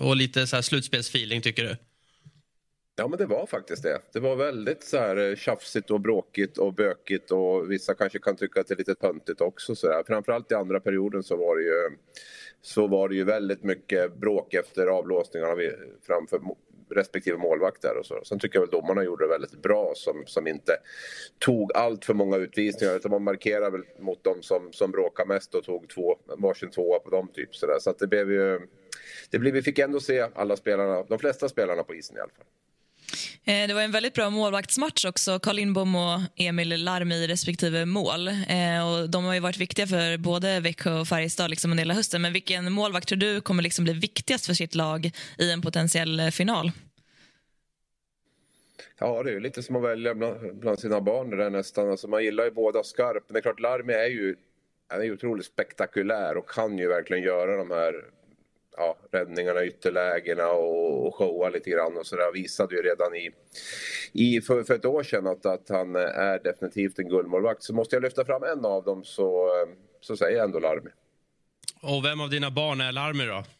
och 0.00 0.16
lite 0.16 0.46
så 0.46 0.56
här 0.56 0.62
slutspelsfeeling, 0.62 1.42
tycker 1.42 1.64
du? 1.64 1.76
Ja 2.96 3.08
men 3.08 3.18
det 3.18 3.26
var 3.26 3.46
faktiskt 3.46 3.82
det. 3.82 3.98
Det 4.12 4.20
var 4.20 4.36
väldigt 4.36 4.84
så 4.84 4.98
här 4.98 5.16
eh, 5.16 5.36
tjafsigt 5.36 5.90
och 5.90 6.00
bråkigt 6.00 6.58
och 6.58 6.74
bökigt 6.74 7.30
och 7.30 7.70
vissa 7.70 7.94
kanske 7.94 8.18
kan 8.18 8.36
tycka 8.36 8.60
att 8.60 8.68
det 8.68 8.74
är 8.74 8.78
lite 8.78 8.94
töntigt 8.94 9.40
också. 9.40 9.74
Så 9.74 9.88
där. 9.88 10.02
Framförallt 10.06 10.52
i 10.52 10.54
andra 10.54 10.80
perioden 10.80 11.22
så 11.22 11.36
var 11.36 11.56
det 11.56 11.62
ju, 11.62 11.96
så 12.62 12.86
var 12.86 13.08
det 13.08 13.14
ju 13.14 13.24
väldigt 13.24 13.64
mycket 13.64 14.16
bråk 14.16 14.54
efter 14.54 14.86
avlåsningarna 14.86 15.54
framför 16.06 16.40
respektive 16.90 17.36
målvakt 17.36 17.82
där 17.82 17.96
och 17.96 18.06
så. 18.06 18.24
Sen 18.24 18.38
tycker 18.38 18.56
jag 18.56 18.60
väl 18.60 18.70
domarna 18.70 19.04
gjorde 19.04 19.24
det 19.24 19.28
väldigt 19.28 19.62
bra 19.62 19.92
som, 19.94 20.22
som 20.26 20.46
inte 20.46 20.76
tog 21.38 21.72
allt 21.74 22.04
för 22.04 22.14
många 22.14 22.36
utvisningar 22.36 22.96
utan 22.96 23.10
man 23.10 23.22
markerade 23.22 23.70
väl 23.70 23.84
mot 23.98 24.24
dem 24.24 24.42
som, 24.42 24.72
som 24.72 24.90
bråkar 24.90 25.26
mest 25.26 25.54
och 25.54 25.64
tog 25.64 25.88
två, 25.88 26.18
varsin 26.38 26.70
tvåa 26.70 26.98
på 26.98 27.10
dem 27.10 27.28
typ 27.34 27.56
så 27.56 27.66
där. 27.66 27.78
Så 27.78 27.90
att 27.90 27.98
det 27.98 28.06
blev 28.06 28.32
ju, 28.32 28.60
det 29.30 29.38
blev, 29.38 29.54
vi 29.54 29.62
fick 29.62 29.78
ändå 29.78 30.00
se 30.00 30.28
alla 30.34 30.56
spelarna, 30.56 31.02
de 31.02 31.18
flesta 31.18 31.48
spelarna 31.48 31.82
på 31.82 31.94
isen 31.94 32.16
i 32.16 32.20
alla 32.20 32.32
fall. 32.32 32.46
Eh, 33.44 33.68
det 33.68 33.74
var 33.74 33.82
en 33.82 33.90
väldigt 33.90 34.14
bra 34.14 34.30
målvaktsmatch 34.30 35.04
också. 35.04 35.38
Carl 35.38 35.56
Lindbom 35.56 35.94
och 35.94 36.20
Emil 36.36 36.84
Larmi 36.84 37.14
i 37.14 37.26
respektive 37.26 37.84
mål. 37.84 38.28
Eh, 38.28 38.88
och 38.88 39.10
de 39.10 39.24
har 39.24 39.34
ju 39.34 39.40
varit 39.40 39.58
viktiga 39.58 39.86
för 39.86 40.16
både 40.16 40.60
Växjö 40.60 41.00
och 41.00 41.08
Färjestad 41.08 41.50
liksom 41.50 41.70
under 41.70 41.82
hela 41.82 41.94
hösten. 41.94 42.22
Men 42.22 42.32
vilken 42.32 42.72
målvakt 42.72 43.08
tror 43.08 43.18
du 43.18 43.40
kommer 43.40 43.62
liksom 43.62 43.84
bli 43.84 43.92
viktigast 43.92 44.46
för 44.46 44.54
sitt 44.54 44.74
lag 44.74 45.10
i 45.38 45.50
en 45.50 45.62
potentiell 45.62 46.20
eh, 46.20 46.28
final? 46.28 46.72
Ja, 48.98 49.22
det 49.22 49.30
är 49.30 49.34
ju 49.34 49.40
lite 49.40 49.62
som 49.62 49.76
att 49.76 49.82
välja 49.82 50.14
bland, 50.14 50.78
sina 50.78 51.00
barn 51.00 51.30
det 51.30 51.36
där 51.36 51.50
nästan. 51.50 51.90
Alltså, 51.90 52.08
man 52.08 52.24
gillar 52.24 52.44
ju 52.44 52.50
båda 52.50 52.82
skarpt. 52.82 53.24
Men 53.28 53.34
det 53.34 53.38
är 53.38 53.42
klart, 53.42 53.60
Larmi 53.60 53.92
är 53.92 54.08
ju, 54.08 54.36
han 54.88 55.00
är 55.00 55.04
ju 55.04 55.12
otroligt 55.12 55.46
spektakulär 55.46 56.36
och 56.36 56.50
kan 56.50 56.78
ju 56.78 56.88
verkligen 56.88 57.22
göra 57.22 57.56
de 57.56 57.70
här 57.70 58.04
ja, 58.78 58.96
räddningarna, 59.12 59.64
ytterlägena 59.64 60.48
och, 60.48 61.06
och 61.06 61.14
showa 61.14 61.48
lite 61.48 61.70
grann 61.70 61.96
och 61.96 62.06
sådär. 62.06 62.32
Visade 62.32 62.74
ju 62.76 62.82
redan 62.82 63.14
i, 63.14 63.30
i 64.12 64.40
för, 64.40 64.62
för 64.64 64.74
ett 64.74 64.84
år 64.84 65.02
sedan 65.02 65.26
att, 65.26 65.46
att 65.46 65.68
han 65.68 65.96
är 65.96 66.42
definitivt 66.44 66.98
en 66.98 67.08
guldmålvakt. 67.08 67.62
Så 67.62 67.74
måste 67.74 67.96
jag 67.96 68.02
lyfta 68.02 68.24
fram 68.24 68.42
en 68.42 68.64
av 68.64 68.84
dem 68.84 69.04
så, 69.04 69.48
så 70.00 70.16
säger 70.16 70.36
jag 70.36 70.44
ändå 70.44 70.58
Larmi. 70.58 70.90
Och 71.82 72.04
vem 72.04 72.20
av 72.20 72.30
dina 72.30 72.50
barn 72.50 72.80
är 72.80 72.92
Larmi 72.92 73.24
då? 73.26 73.44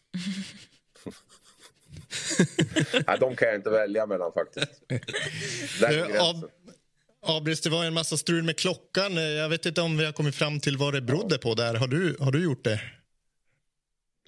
Nej, 3.07 3.17
de 3.19 3.35
kan 3.35 3.47
jag 3.47 3.55
inte 3.57 3.69
välja 3.69 4.05
mellan 4.05 4.31
faktiskt. 4.33 4.81
Eh. 4.91 6.23
Ab- 6.29 6.49
Abris, 7.21 7.61
det 7.61 7.69
var 7.69 7.85
en 7.85 7.93
massa 7.93 8.17
strul 8.17 8.43
med 8.43 8.57
klockan. 8.59 9.17
Eh, 9.17 9.23
Jag 9.23 9.49
vet 9.49 9.65
inte 9.65 9.81
om 9.81 9.97
vi 9.97 10.05
har 10.05 10.11
kommit 10.11 10.35
fram 10.35 10.59
till 10.59 10.77
vad 10.77 10.93
det 10.93 11.01
berodde 11.01 11.37
på 11.37 11.53
där. 11.53 11.73
Har 11.75 11.87
du, 11.87 12.17
har 12.19 12.31
du 12.31 12.43
gjort 12.43 12.63
det? 12.63 12.81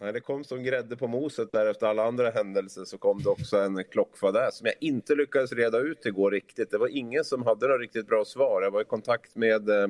Nej, 0.01 0.13
det 0.13 0.19
kom 0.19 0.43
som 0.43 0.63
grädde 0.63 0.95
på 0.95 1.07
moset 1.07 1.51
där 1.51 1.65
efter 1.65 1.87
alla 1.87 2.03
andra 2.03 2.29
händelser 2.29 2.85
så 2.85 2.97
kom 2.97 3.23
det 3.23 3.29
också 3.29 3.57
en 3.57 3.83
klockfadäs 3.83 4.57
som 4.57 4.65
jag 4.65 4.75
inte 4.79 5.15
lyckades 5.15 5.53
reda 5.53 5.79
ut 5.79 6.05
igår 6.05 6.31
riktigt. 6.31 6.71
Det 6.71 6.77
var 6.77 6.87
ingen 6.87 7.23
som 7.23 7.43
hade 7.43 7.67
några 7.67 7.81
riktigt 7.81 8.07
bra 8.07 8.25
svar. 8.25 8.61
Jag 8.61 8.71
var 8.71 8.81
i 8.81 8.85
kontakt 8.85 9.35
med 9.35 9.69
eh, 9.69 9.87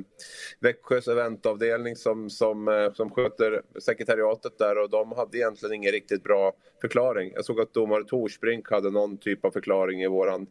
Växjös 0.60 1.08
eventavdelning 1.08 1.96
som, 1.96 2.30
som, 2.30 2.68
eh, 2.68 2.94
som 2.94 3.10
sköter 3.10 3.62
sekretariatet 3.80 4.58
där 4.58 4.78
och 4.84 4.90
de 4.90 5.12
hade 5.12 5.38
egentligen 5.38 5.76
ingen 5.76 5.92
riktigt 5.92 6.24
bra 6.24 6.54
förklaring. 6.82 7.32
Jag 7.36 7.46
såg 7.46 7.62
att 7.62 7.74
domare 7.74 8.04
Torsbrink 8.04 8.72
hade 8.72 8.92
någon 8.92 9.18
typ 9.18 9.46
av 9.46 9.52
förklaring 9.52 10.02
i 10.02 10.08
våran 10.08 10.48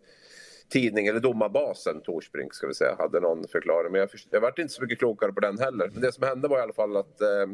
tidning, 0.70 1.06
eller 1.06 1.20
domarbasen 1.20 2.00
Torsbrink 2.00 2.54
ska 2.54 2.66
vi 2.66 2.74
säga, 2.74 2.96
hade 2.98 3.20
någon 3.20 3.48
förklaring. 3.48 3.92
Men 3.92 4.00
jag, 4.00 4.10
jag 4.30 4.40
vart 4.40 4.58
inte 4.58 4.72
så 4.72 4.82
mycket 4.82 4.98
klokare 4.98 5.32
på 5.32 5.40
den 5.40 5.58
heller. 5.58 5.90
Men 5.92 6.02
det 6.02 6.12
som 6.12 6.24
hände 6.24 6.48
var 6.48 6.58
i 6.58 6.60
alla 6.60 6.72
fall 6.72 6.96
att 6.96 7.20
eh, 7.20 7.46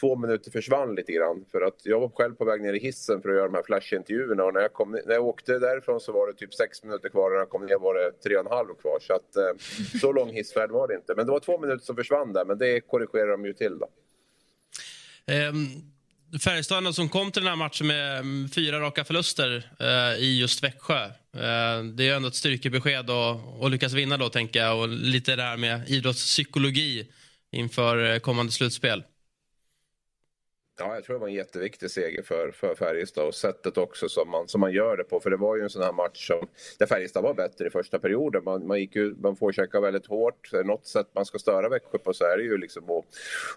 två 0.00 0.16
minuter 0.16 0.50
försvann 0.50 0.94
lite 0.94 1.12
grann. 1.12 1.44
För 1.52 1.60
att 1.62 1.80
jag 1.82 2.00
var 2.00 2.08
själv 2.08 2.34
på 2.34 2.44
väg 2.44 2.62
ner 2.62 2.74
i 2.74 2.78
hissen 2.78 3.22
för 3.22 3.28
att 3.28 3.34
göra 3.34 3.46
de 3.46 3.54
här 3.54 3.62
flashintervjuerna 3.62 4.44
och 4.44 4.54
när 4.54 4.60
jag, 4.60 4.72
kom, 4.72 4.90
när 4.90 5.14
jag 5.14 5.26
åkte 5.26 5.58
därifrån 5.58 6.00
så 6.00 6.12
var 6.12 6.26
det 6.26 6.32
typ 6.32 6.54
sex 6.54 6.84
minuter 6.84 7.08
kvar 7.08 7.24
och 7.24 7.32
när 7.32 7.38
jag 7.38 7.50
kom 7.50 7.66
ner 7.66 7.78
var 7.78 7.94
det 7.94 8.12
tre 8.12 8.36
och 8.36 8.46
en 8.46 8.52
halv 8.52 8.74
kvar. 8.74 8.98
Så 9.00 9.14
att 9.14 9.36
eh, 9.36 9.98
så 10.00 10.12
lång 10.18 10.30
hissfärd 10.30 10.70
var 10.70 10.88
det 10.88 10.94
inte. 10.94 11.14
Men 11.16 11.26
det 11.26 11.32
var 11.32 11.40
två 11.40 11.58
minuter 11.58 11.84
som 11.84 11.96
försvann 11.96 12.32
där, 12.32 12.44
men 12.44 12.58
det 12.58 12.80
korrigerar 12.80 13.30
de 13.30 13.44
ju 13.44 13.52
till 13.52 13.78
då. 13.78 13.88
Um... 15.48 15.90
Färjestad 16.38 16.94
som 16.94 17.08
kom 17.08 17.32
till 17.32 17.42
den 17.42 17.48
här 17.48 17.56
matchen 17.56 17.86
med 17.86 18.18
mm, 18.18 18.48
fyra 18.48 18.80
raka 18.80 19.04
förluster 19.04 19.70
eh, 19.80 20.22
i 20.22 20.38
just 20.40 20.62
Växjö. 20.62 21.04
Eh, 21.04 21.84
det 21.94 22.08
är 22.08 22.16
ändå 22.16 22.28
ett 22.28 22.34
styrkebesked 22.34 23.10
att 23.10 23.70
lyckas 23.70 23.92
vinna 23.92 24.16
då, 24.16 24.28
tänker 24.28 24.60
jag. 24.60 24.78
Och 24.78 24.88
lite 24.88 25.36
det 25.36 25.42
här 25.42 25.56
med 25.56 25.88
idrottspsykologi 25.88 27.06
inför 27.52 28.12
eh, 28.12 28.18
kommande 28.18 28.52
slutspel. 28.52 29.02
Ja, 30.82 30.94
jag 30.94 31.04
tror 31.04 31.14
det 31.14 31.20
var 31.20 31.28
en 31.28 31.34
jätteviktig 31.34 31.90
seger 31.90 32.22
för, 32.22 32.50
för 32.50 32.74
Färjestad 32.74 33.26
och 33.26 33.34
sättet 33.34 33.78
också 33.78 34.08
som 34.08 34.30
man, 34.30 34.48
som 34.48 34.60
man 34.60 34.72
gör 34.72 34.96
det 34.96 35.04
på. 35.04 35.20
För 35.20 35.30
det 35.30 35.36
var 35.36 35.56
ju 35.56 35.62
en 35.62 35.70
sån 35.70 35.82
här 35.82 35.92
match 35.92 36.26
som, 36.26 36.48
där 36.78 36.86
Färjestad 36.86 37.22
var 37.22 37.34
bättre 37.34 37.66
i 37.66 37.70
första 37.70 37.98
perioden. 37.98 38.44
Man, 38.44 38.66
man, 38.66 38.80
gick 38.80 38.96
ju, 38.96 39.14
man 39.14 39.36
får 39.36 39.52
käka 39.52 39.80
väldigt 39.80 40.06
hårt. 40.06 40.50
Något 40.64 40.86
sätt 40.86 41.06
man 41.14 41.24
ska 41.24 41.38
störa 41.38 41.68
Växjö 41.68 41.98
på 41.98 42.12
så 42.12 42.24
är 42.24 42.36
det 42.36 42.42
ju 42.42 42.58
liksom 42.58 42.84
att, 42.90 43.04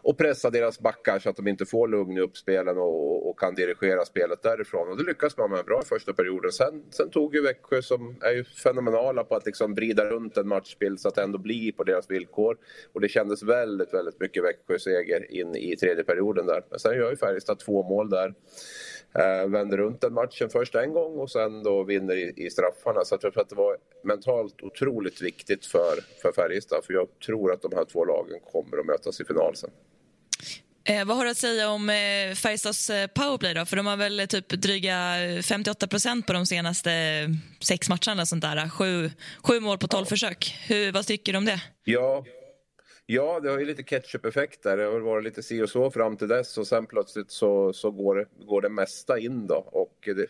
att 0.03 0.17
pressa 0.17 0.49
deras 0.49 0.79
backar 0.79 1.19
så 1.19 1.29
att 1.29 1.35
de 1.35 1.47
inte 1.47 1.65
får 1.65 1.87
lugn 1.87 2.17
i 2.17 2.21
uppspelen 2.21 2.77
och, 2.77 3.29
och 3.29 3.39
kan 3.39 3.55
dirigera 3.55 4.05
spelet 4.05 4.43
därifrån. 4.43 4.89
Och 4.89 4.97
det 4.97 5.03
lyckas 5.03 5.37
man 5.37 5.51
med 5.51 5.65
bra 5.65 5.81
i 5.81 5.85
första 5.85 6.13
perioden. 6.13 6.51
Sen, 6.51 6.83
sen 6.89 7.09
tog 7.09 7.35
ju 7.35 7.41
Växjö, 7.41 7.81
som 7.81 8.15
är 8.21 8.31
ju 8.31 8.43
fenomenala 8.43 9.23
på 9.23 9.35
att 9.35 9.45
liksom 9.45 9.75
vrida 9.75 10.05
runt 10.05 10.37
en 10.37 10.47
matchbild 10.47 10.99
så 10.99 11.07
att 11.07 11.15
det 11.15 11.23
ändå 11.23 11.37
blir 11.37 11.71
på 11.71 11.83
deras 11.83 12.11
villkor. 12.11 12.57
Och 12.93 13.01
det 13.01 13.07
kändes 13.07 13.43
väldigt, 13.43 13.93
väldigt 13.93 14.19
mycket 14.19 14.43
Växjö-seger 14.43 15.31
in 15.31 15.55
i 15.55 15.75
tredje 15.75 16.03
perioden 16.03 16.45
där. 16.45 16.63
Men 16.69 16.79
sen 16.79 16.95
gör 16.95 17.12
ju 17.13 17.17
Färjestad 17.17 17.59
två 17.59 17.83
mål 17.83 18.09
där. 18.09 18.33
Eh, 19.19 19.49
vänder 19.49 19.77
runt 19.77 20.01
den 20.01 20.13
matchen 20.13 20.49
först 20.49 20.75
en 20.75 20.93
gång 20.93 21.19
och 21.19 21.31
sen 21.31 21.63
då 21.63 21.83
vinner 21.83 22.15
i, 22.15 22.33
i 22.35 22.49
straffarna. 22.49 23.05
Så 23.05 23.13
jag 23.13 23.21
tror 23.21 23.39
att 23.39 23.49
det 23.49 23.55
var 23.55 23.77
mentalt 24.03 24.61
otroligt 24.61 25.21
viktigt 25.21 25.65
för, 25.65 25.95
för 26.21 26.31
Färjestad. 26.31 26.85
För 26.85 26.93
jag 26.93 27.07
tror 27.25 27.53
att 27.53 27.61
de 27.61 27.71
här 27.75 27.85
två 27.85 28.05
lagen 28.05 28.39
kommer 28.51 28.77
att 28.77 28.85
mötas 28.85 29.21
i 29.21 29.25
final 29.25 29.55
sen. 29.55 29.69
Eh, 30.85 31.05
vad 31.05 31.17
har 31.17 31.25
du 31.25 31.31
att 31.31 31.37
säga 31.37 31.69
om 31.69 31.89
eh, 31.89 32.35
Färjestads 32.35 32.89
eh, 32.89 33.07
powerplay? 33.07 33.53
Då? 33.53 33.65
För 33.65 33.75
De 33.75 33.85
har 33.85 33.97
väl 33.97 34.19
eh, 34.19 34.25
typ 34.25 34.49
dryga 34.49 35.15
58 35.43 35.87
procent 35.87 36.27
på 36.27 36.33
de 36.33 36.45
senaste 36.45 36.89
sex 37.59 37.89
matcherna. 37.89 38.25
Sånt 38.25 38.41
där. 38.41 38.69
Sju, 38.69 39.11
sju 39.43 39.59
mål 39.59 39.77
på 39.77 39.87
tolv 39.87 40.05
ja. 40.05 40.09
försök. 40.09 40.55
Hur, 40.67 40.91
vad 40.91 41.05
tycker 41.05 41.31
du 41.31 41.37
om 41.37 41.45
det? 41.45 41.61
Ja, 41.83 42.25
Ja, 43.15 43.39
det 43.39 43.49
har 43.49 43.59
ju 43.59 43.65
lite 43.65 43.83
ketchup-effekt 43.83 44.63
där. 44.63 44.77
Det 44.77 44.83
har 44.83 44.99
varit 44.99 45.23
lite 45.23 45.43
si 45.43 45.61
och 45.61 45.69
så 45.69 45.91
fram 45.91 46.17
till 46.17 46.27
dess 46.27 46.57
och 46.57 46.67
sen 46.67 46.85
plötsligt 46.85 47.31
så, 47.31 47.73
så 47.73 47.91
går, 47.91 48.27
går 48.45 48.61
det 48.61 48.69
mesta 48.69 49.19
in 49.19 49.47
då. 49.47 49.55
Och 49.55 49.97
det, 50.05 50.27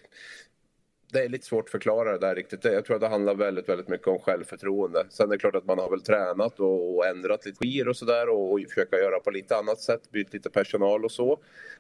det 1.14 1.20
är 1.20 1.30
lite 1.30 1.46
svårt 1.46 1.66
att 1.66 1.72
förklara 1.72 2.12
det 2.12 2.28
där 2.28 2.36
riktigt. 2.36 2.66
Jag 2.66 2.86
tror 2.86 2.96
att 2.96 3.02
det 3.02 3.08
handlar 3.08 3.36
väldigt, 3.36 3.70
väldigt 3.70 3.88
mycket 3.88 4.08
om 4.08 4.20
självförtroende. 4.20 5.06
Sen 5.10 5.28
är 5.28 5.32
det 5.32 5.38
klart 5.38 5.56
att 5.56 5.66
man 5.66 5.80
har 5.80 5.90
väl 5.90 6.02
tränat 6.02 6.60
och, 6.60 6.96
och 6.96 7.06
ändrat 7.08 7.46
lite 7.46 7.58
skir 7.58 7.88
och 7.88 7.98
sådär 7.98 8.30
och, 8.30 8.52
och 8.52 8.60
försöka 8.70 8.98
göra 8.98 9.20
på 9.20 9.32
lite 9.32 9.56
annat 9.56 9.80
sätt, 9.80 10.12
bytt 10.12 10.34
lite 10.34 10.50
personal 10.50 11.06
och 11.06 11.12
så. 11.12 11.32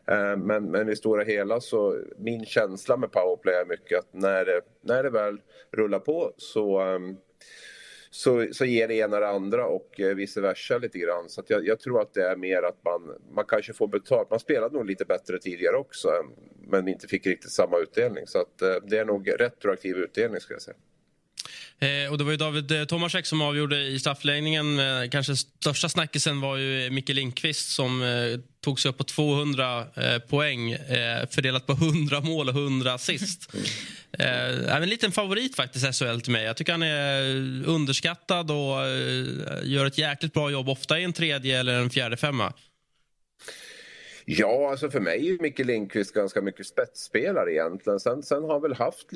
Eh, 0.07 0.38
men, 0.38 0.72
men 0.72 0.89
i 0.89 0.95
stora 0.95 1.24
hela 1.24 1.62
så 1.62 2.00
min 2.17 2.45
känsla 2.45 2.98
med 2.98 3.12
powerplay 3.12 3.55
är 3.55 3.65
mycket 3.65 4.00
att 4.00 4.13
när 4.13 4.45
det, 4.45 4.62
när 4.81 5.03
det 5.03 5.10
väl 5.10 5.38
rullar 5.72 6.00
på 6.00 6.33
så 6.38 6.81
eh, 6.81 7.00
så, 8.13 8.48
så 8.51 8.65
ger 8.65 8.88
det 8.88 8.96
ena 8.96 9.20
det 9.20 9.29
andra 9.29 9.65
och 9.65 10.00
eh, 10.00 10.15
vice 10.15 10.41
versa 10.41 10.77
lite 10.77 11.00
grann. 11.00 11.29
Så 11.29 11.43
jag, 11.48 11.67
jag, 11.67 11.79
tror 11.79 12.01
att 12.01 12.13
det 12.13 12.24
är 12.24 12.36
mer 12.36 12.63
att 12.63 12.84
man, 12.86 13.01
man 13.36 13.46
kanske 13.48 13.74
får 13.74 13.88
betalt. 13.88 14.29
Man 14.29 14.39
spelade 14.39 14.75
nog 14.75 14.86
lite 14.86 15.05
bättre 15.05 15.39
tidigare 15.39 15.75
också 15.75 16.10
men 16.67 16.88
inte 16.88 17.08
fick 17.08 17.25
riktigt 17.25 17.51
samma 17.51 17.77
utdelning. 17.77 18.27
Så 18.27 18.41
att, 18.41 18.62
eh, 18.62 18.75
det 18.89 18.98
är 18.98 19.05
nog 19.05 19.29
retroaktiv 19.39 19.98
utdelning 19.98 20.41
skulle 20.41 20.55
jag 20.55 20.62
säga. 20.62 20.77
Eh, 21.79 22.12
och 22.12 22.17
det 22.17 22.24
var 22.24 22.32
ju 22.32 22.38
David 22.38 22.72
eh, 22.72 22.86
Tomasek 22.86 23.25
som 23.25 23.41
avgjorde 23.41 23.82
i 23.82 24.00
straffläggningen. 24.00 24.79
Eh, 24.79 25.10
kanske 25.12 25.36
största 25.36 25.89
snackisen 25.89 26.41
var 26.41 26.58
ju 26.58 26.89
Micke 26.89 27.10
Lindqvist 27.10 27.70
som 27.70 28.01
eh, 28.01 28.39
tog 28.63 28.79
sig 28.79 28.89
upp 28.89 28.98
på 28.98 29.03
200 29.03 29.86
eh, 29.96 30.20
poäng 30.20 30.72
eh, 30.72 31.27
fördelat 31.29 31.67
på 31.67 31.74
100 31.74 32.22
mål 32.22 32.50
och 32.50 32.55
100 32.55 32.93
assist. 32.93 33.50
Eh, 34.20 34.75
en 34.75 34.89
liten 34.89 35.12
favorit 35.12 35.55
faktiskt 35.55 36.00
SHL 36.00 36.20
till 36.20 36.32
mig. 36.32 36.43
Jag 36.43 36.58
tycker 36.58 36.72
han 36.72 36.84
är 36.84 37.24
underskattad 37.67 38.51
och 38.51 38.77
gör 39.63 39.86
ett 39.86 39.98
jäkligt 39.98 40.34
bra 40.34 40.51
jobb 40.51 40.70
ofta 40.70 41.00
i 41.00 41.03
en 41.03 41.13
tredje 41.13 41.60
eller 41.60 41.74
en 41.74 41.89
fjärde 41.89 42.17
femma. 42.17 42.53
Ja, 44.25 44.70
alltså 44.72 44.89
för 44.89 45.00
mig 45.00 45.30
är 45.30 45.42
Micke 45.42 45.60
Lindqvist 45.60 46.13
ganska 46.13 46.42
mycket 46.42 46.65
spetsspelare 46.65 47.53
egentligen. 47.53 48.00
Sen, 48.00 48.24
sen 48.24 48.44
har 48.44 48.51
han 48.51 48.62
väl 48.62 48.74
haft... 48.74 49.08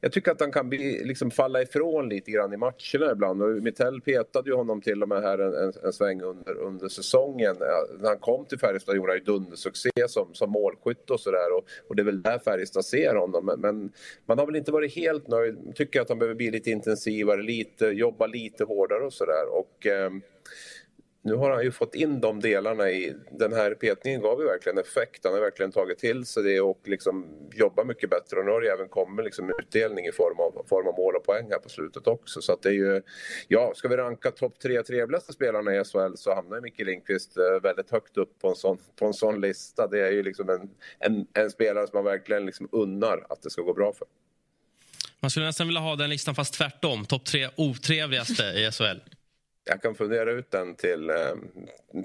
Jag 0.00 0.12
tycker 0.12 0.32
att 0.32 0.40
han 0.40 0.52
kan 0.52 0.68
bli, 0.68 1.04
liksom 1.04 1.30
falla 1.30 1.62
ifrån 1.62 2.08
lite 2.08 2.30
grann 2.30 2.52
i 2.52 2.56
matcherna 2.56 3.12
ibland. 3.12 3.42
Och 3.42 3.62
Mitell 3.62 4.00
petade 4.00 4.50
ju 4.50 4.56
honom 4.56 4.80
till 4.80 5.02
och 5.02 5.08
med 5.08 5.22
här 5.22 5.38
en, 5.38 5.54
en, 5.54 5.72
en 5.84 5.92
sväng 5.92 6.22
under, 6.22 6.58
under 6.58 6.88
säsongen. 6.88 7.56
När 7.98 8.08
han 8.08 8.18
kom 8.18 8.44
till 8.44 8.58
Färjestad 8.58 8.96
gjorde 8.96 9.12
han 9.12 9.18
ju 9.18 9.24
dundersuccé 9.24 9.90
som, 10.08 10.34
som 10.34 10.50
målskytt 10.50 11.10
och 11.10 11.20
sådär. 11.20 11.56
Och, 11.56 11.64
och 11.88 11.96
det 11.96 12.02
är 12.02 12.04
väl 12.04 12.22
där 12.22 12.38
Färjestad 12.38 12.84
ser 12.84 13.14
honom. 13.14 13.46
Men, 13.46 13.60
men, 13.60 13.92
man 14.26 14.38
har 14.38 14.46
väl 14.46 14.56
inte 14.56 14.72
varit 14.72 14.94
helt 14.94 15.28
nöjd. 15.28 15.72
Tycker 15.74 16.00
att 16.00 16.08
han 16.08 16.18
behöver 16.18 16.34
bli 16.34 16.50
lite 16.50 16.70
intensivare, 16.70 17.42
lite, 17.42 17.86
jobba 17.86 18.26
lite 18.26 18.64
hårdare 18.64 19.04
och 19.04 19.12
sådär. 19.12 19.46
Och... 19.50 19.86
Eh, 19.86 20.10
nu 21.26 21.34
har 21.34 21.50
han 21.50 21.62
ju 21.62 21.72
fått 21.72 21.94
in 21.94 22.20
de 22.20 22.40
delarna 22.40 22.90
i... 22.90 23.14
Den 23.30 23.52
här 23.52 23.74
petningen 23.74 24.20
gav 24.20 24.40
ju 24.40 24.46
verkligen 24.46 24.78
effekt. 24.78 25.24
Han 25.24 25.32
har 25.32 25.40
verkligen 25.40 25.72
tagit 25.72 25.98
till 25.98 26.26
sig 26.26 26.42
det 26.42 26.60
och 26.60 26.80
liksom 26.84 27.26
jobbar 27.52 27.84
mycket 27.84 28.10
bättre. 28.10 28.38
Och 28.38 28.44
nu 28.44 28.50
har 28.50 28.60
det 28.60 28.68
även 28.68 28.88
kommit 28.88 29.24
liksom 29.24 29.52
utdelning 29.62 30.06
i 30.06 30.12
form 30.12 30.40
av, 30.40 30.66
form 30.68 30.86
av 30.86 30.94
mål 30.94 31.16
och 31.16 31.24
poäng 31.24 31.46
här 31.50 31.58
på 31.58 31.68
slutet 31.68 32.06
också. 32.06 32.40
Så 32.40 32.52
att 32.52 32.62
det 32.62 32.68
är 32.68 32.72
ju... 32.72 33.02
Ja, 33.48 33.72
ska 33.74 33.88
vi 33.88 33.96
ranka 33.96 34.30
topp 34.30 34.58
tre 34.58 34.82
trevligaste 34.82 35.32
spelarna 35.32 35.74
i 35.74 35.84
SHL 35.84 36.14
så 36.16 36.34
hamnar 36.34 36.60
Micke 36.60 36.80
Lindqvist 36.80 37.36
eh, 37.36 37.62
väldigt 37.62 37.90
högt 37.90 38.16
upp 38.16 38.38
på 38.40 38.48
en 38.48 38.56
sån, 38.56 38.78
på 38.98 39.06
en 39.06 39.14
sån 39.14 39.40
lista. 39.40 39.86
Det 39.86 40.06
är 40.06 40.12
ju 40.12 40.22
liksom 40.22 40.48
en, 40.48 40.70
en, 40.98 41.26
en 41.32 41.50
spelare 41.50 41.86
som 41.86 41.96
man 41.96 42.04
verkligen 42.04 42.46
liksom 42.46 42.68
unnar 42.72 43.26
att 43.28 43.42
det 43.42 43.50
ska 43.50 43.62
gå 43.62 43.74
bra 43.74 43.92
för. 43.92 44.06
Man 45.20 45.30
skulle 45.30 45.46
nästan 45.46 45.66
vilja 45.66 45.80
ha 45.80 45.96
den 45.96 46.10
listan 46.10 46.34
fast 46.34 46.54
tvärtom. 46.54 47.04
Topp 47.06 47.24
tre 47.24 47.48
otrevligaste 47.56 48.42
i 48.42 48.70
SHL. 48.72 49.15
Jag 49.66 49.82
kan 49.82 49.94
fundera 49.94 50.30
ut 50.30 50.50
den 50.50 50.74
till, 50.74 51.10
eh, 51.10 51.16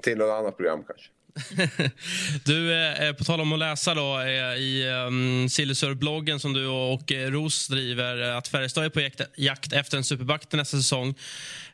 till 0.02 0.18
något 0.18 0.40
annat 0.40 0.56
program 0.56 0.84
kanske. 0.86 1.08
du, 2.44 2.72
eh, 2.72 3.08
eh, 3.08 3.12
på 3.14 3.24
tal 3.24 3.40
om 3.40 3.52
att 3.52 3.58
läsa 3.58 3.94
då, 3.94 4.20
eh, 4.20 4.54
i 4.54 4.88
ehm, 4.88 5.06
um, 5.06 5.48
Sillisör-bloggen 5.48 6.40
som 6.40 6.52
du 6.52 6.66
och 6.66 7.12
Ros 7.12 7.68
driver 7.68 8.18
att 8.18 8.48
Färjestad 8.48 8.84
är 8.84 8.88
på 8.88 9.00
jakt, 9.00 9.20
jakt 9.36 9.72
efter 9.72 9.96
en 9.96 10.04
superback 10.04 10.48
till 10.48 10.58
nästa 10.58 10.76
säsong. 10.76 11.14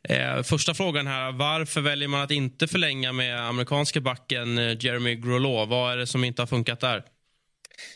Eh, 0.03 0.43
första 0.43 0.75
frågan 0.75 1.07
här, 1.07 1.33
varför 1.33 1.81
väljer 1.81 2.09
man 2.09 2.23
att 2.23 2.31
inte 2.31 2.69
förlänga 2.69 3.13
med 3.13 3.49
amerikanska 3.49 4.01
backen 4.01 4.57
Jeremy 4.81 5.15
Grolot? 5.15 5.69
Vad 5.69 5.93
är 5.93 5.97
det 5.97 6.07
som 6.07 6.25
inte 6.25 6.43
har 6.43 6.47
funkat 6.47 6.81
där? 6.81 7.05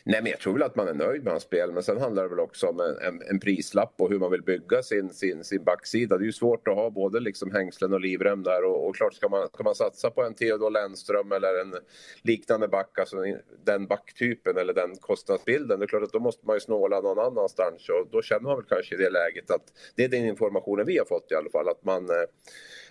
Nej, 0.04 0.22
men 0.22 0.30
jag 0.30 0.40
tror 0.40 0.52
väl 0.52 0.62
att 0.62 0.76
man 0.76 0.88
är 0.88 0.94
nöjd 0.94 1.24
med 1.24 1.32
hans 1.32 1.42
spel. 1.42 1.72
Men 1.72 1.82
sen 1.82 1.98
handlar 1.98 2.22
det 2.22 2.28
väl 2.28 2.40
också 2.40 2.66
om 2.66 2.80
en, 2.80 2.98
en, 2.98 3.22
en, 3.30 3.40
prislapp 3.40 3.94
och 3.98 4.10
hur 4.10 4.18
man 4.18 4.30
vill 4.30 4.42
bygga 4.42 4.82
sin, 4.82 5.10
sin, 5.10 5.44
sin 5.44 5.64
backsida. 5.64 6.18
Det 6.18 6.24
är 6.24 6.26
ju 6.26 6.32
svårt 6.32 6.68
att 6.68 6.74
ha 6.74 6.90
både 6.90 7.20
liksom 7.20 7.50
hängslen 7.50 7.92
och 7.92 8.00
livrem 8.00 8.42
där. 8.42 8.64
Och, 8.64 8.88
och 8.88 8.96
klart, 8.96 9.14
ska 9.14 9.28
man, 9.28 9.48
ska 9.48 9.62
man 9.62 9.74
satsa 9.74 10.10
på 10.10 10.22
en 10.22 10.34
Theodor 10.34 10.70
Lennström 10.70 11.32
eller 11.32 11.60
en 11.60 11.74
liknande 12.22 12.68
back, 12.68 12.98
alltså 12.98 13.16
den 13.64 13.86
backtypen 13.86 14.56
eller 14.56 14.74
den 14.74 14.96
kostnadsbilden. 14.96 15.78
Det 15.78 15.84
är 15.84 15.88
klart 15.88 16.02
att 16.02 16.12
då 16.12 16.20
måste 16.20 16.46
man 16.46 16.56
ju 16.56 16.60
snåla 16.60 17.00
någon 17.00 17.18
annanstans. 17.18 17.88
Och 17.88 18.08
då 18.12 18.22
känner 18.22 18.42
man 18.42 18.56
väl 18.56 18.66
kanske 18.68 18.94
i 18.94 18.98
det 18.98 19.10
läget 19.10 19.50
att 19.50 19.64
det 19.96 20.04
är 20.04 20.08
den 20.08 20.24
informationen 20.24 20.86
vi 20.86 20.98
har 20.98 21.06
fått 21.06 21.32
i 21.32 21.34
alla 21.34 21.50
fall. 21.50 21.68
Att 21.68 21.84
man 21.84 22.10
eh, 22.10 22.26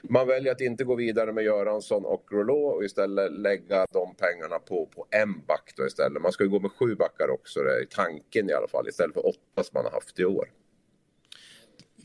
man 0.04 0.28
väljer 0.28 0.52
att 0.52 0.62
inte 0.62 0.84
gå 0.84 0.96
vidare 0.96 1.34
med 1.34 1.44
Göransson 1.44 2.06
och 2.06 2.32
Rolå 2.32 2.66
och 2.66 2.84
istället 2.84 3.32
lägga 3.32 3.86
de 3.94 4.16
pengarna 4.16 4.60
på, 4.60 4.86
på 4.86 5.08
en 5.10 5.46
back 5.48 5.74
då 5.78 5.86
istället. 5.86 6.22
Man 6.22 6.32
ska 6.32 6.44
ju 6.44 6.50
gå 6.50 6.60
med 6.60 6.72
sju 6.82 6.96
backar 6.96 7.30
också, 7.30 7.60
det 7.60 7.82
är 7.82 7.86
tanken 7.86 8.50
i 8.50 8.54
alla 8.54 8.68
fall, 8.68 8.88
istället 8.88 9.14
för 9.14 9.28
åtta 9.28 9.64
som 9.64 9.72
man 9.74 9.86
har 9.86 9.92
haft 9.92 10.20
i 10.20 10.26
år. 10.26 10.46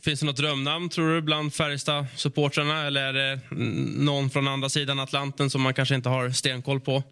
Finns 0.05 0.21
det 0.21 0.27
något 0.27 0.37
drömnamn 0.37 0.89
tror 0.89 1.15
du 1.15 1.23
bland 1.23 1.53
Färjestad-supportrarna 1.53 2.87
eller 2.87 3.03
är 3.03 3.13
det 3.13 3.41
någon 4.05 4.31
från 4.31 4.49
andra 4.49 4.69
sidan 4.69 5.01
Atlanten 5.01 5.51
som 5.51 5.63
man 5.63 5.75
kanske 5.75 5.95
inte 5.95 6.09
har 6.09 6.31
stenkoll 6.31 6.81
på? 6.81 7.03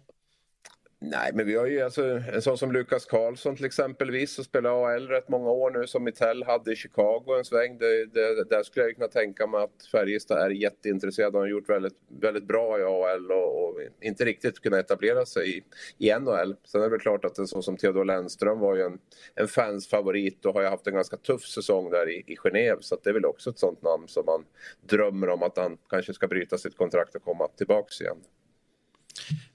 Nej, 0.99 1.31
men 1.33 1.45
vi 1.45 1.55
har 1.55 1.65
ju 1.65 1.81
alltså 1.81 2.03
en 2.03 2.41
sån 2.41 2.57
som 2.57 2.71
Lukas 2.71 3.05
Karlsson 3.05 3.55
till 3.55 3.65
exempelvis 3.65 4.33
som 4.35 4.43
spelar 4.43 4.93
AL 4.93 5.07
rätt 5.07 5.29
många 5.29 5.49
år 5.49 5.71
nu 5.71 5.87
som 5.87 6.03
Mitell 6.03 6.43
hade 6.43 6.71
i 6.71 6.75
Chicago 6.75 7.37
en 7.37 7.45
sväng. 7.45 7.77
Det, 7.77 8.05
det, 8.05 8.43
där 8.43 8.63
skulle 8.63 8.85
jag 8.85 8.95
kunna 8.95 9.07
tänka 9.07 9.47
mig 9.47 9.63
att 9.63 9.85
Färjestad 9.91 10.37
är 10.37 10.49
jätteintresserade. 10.49 11.31
De 11.31 11.37
har 11.37 11.47
gjort 11.47 11.69
väldigt, 11.69 11.97
väldigt 12.21 12.47
bra 12.47 12.79
i 12.79 12.83
AL 12.83 13.31
och, 13.31 13.63
och 13.63 13.79
inte 14.01 14.25
riktigt 14.25 14.59
kunnat 14.59 14.79
etablera 14.79 15.25
sig 15.25 15.57
i, 15.57 15.63
i 15.97 16.19
NHL. 16.19 16.55
Sen 16.63 16.81
är 16.81 16.85
det 16.85 16.91
väl 16.91 16.99
klart 16.99 17.25
att 17.25 17.37
en 17.37 17.47
sån 17.47 17.63
som 17.63 17.77
Theodor 17.77 18.05
Lennström 18.05 18.59
var 18.59 18.75
ju 18.75 18.81
en, 18.81 18.99
en 19.35 19.47
fansfavorit 19.47 20.45
och 20.45 20.53
har 20.53 20.61
ju 20.61 20.67
haft 20.67 20.87
en 20.87 20.93
ganska 20.93 21.17
tuff 21.17 21.43
säsong 21.45 21.89
där 21.89 22.09
i, 22.09 22.23
i 22.27 22.35
Genève. 22.35 22.81
Så 22.81 22.97
det 23.03 23.09
är 23.09 23.13
väl 23.13 23.25
också 23.25 23.49
ett 23.49 23.59
sånt 23.59 23.81
namn 23.81 24.07
som 24.07 24.25
man 24.25 24.45
drömmer 24.81 25.29
om 25.29 25.43
att 25.43 25.57
han 25.57 25.77
kanske 25.89 26.13
ska 26.13 26.27
bryta 26.27 26.57
sitt 26.57 26.77
kontrakt 26.77 27.15
och 27.15 27.23
komma 27.23 27.47
tillbaks 27.47 28.01
igen. 28.01 28.17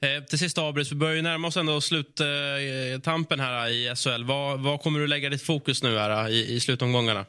Eh, 0.01 0.25
till 0.25 0.39
sist, 0.39 0.59
Abris, 0.59 0.93
vi 0.93 0.97
börjar 0.97 1.15
ju 1.15 1.23
närma 1.23 1.49
oss 1.49 1.57
ändå 1.57 1.81
sluttampen 1.81 3.41
eh, 3.41 3.47
här 3.47 3.69
i 3.69 3.95
SHL. 3.97 4.25
Vad, 4.25 4.61
vad 4.61 4.81
kommer 4.81 5.01
du 5.01 5.07
lägga 5.07 5.29
ditt 5.29 5.43
fokus 5.43 5.83
nu 5.83 5.99
här 5.99 6.29
eh, 6.29 6.31
i, 6.31 6.55
i 6.55 6.61
slutomgångarna? 6.61 7.25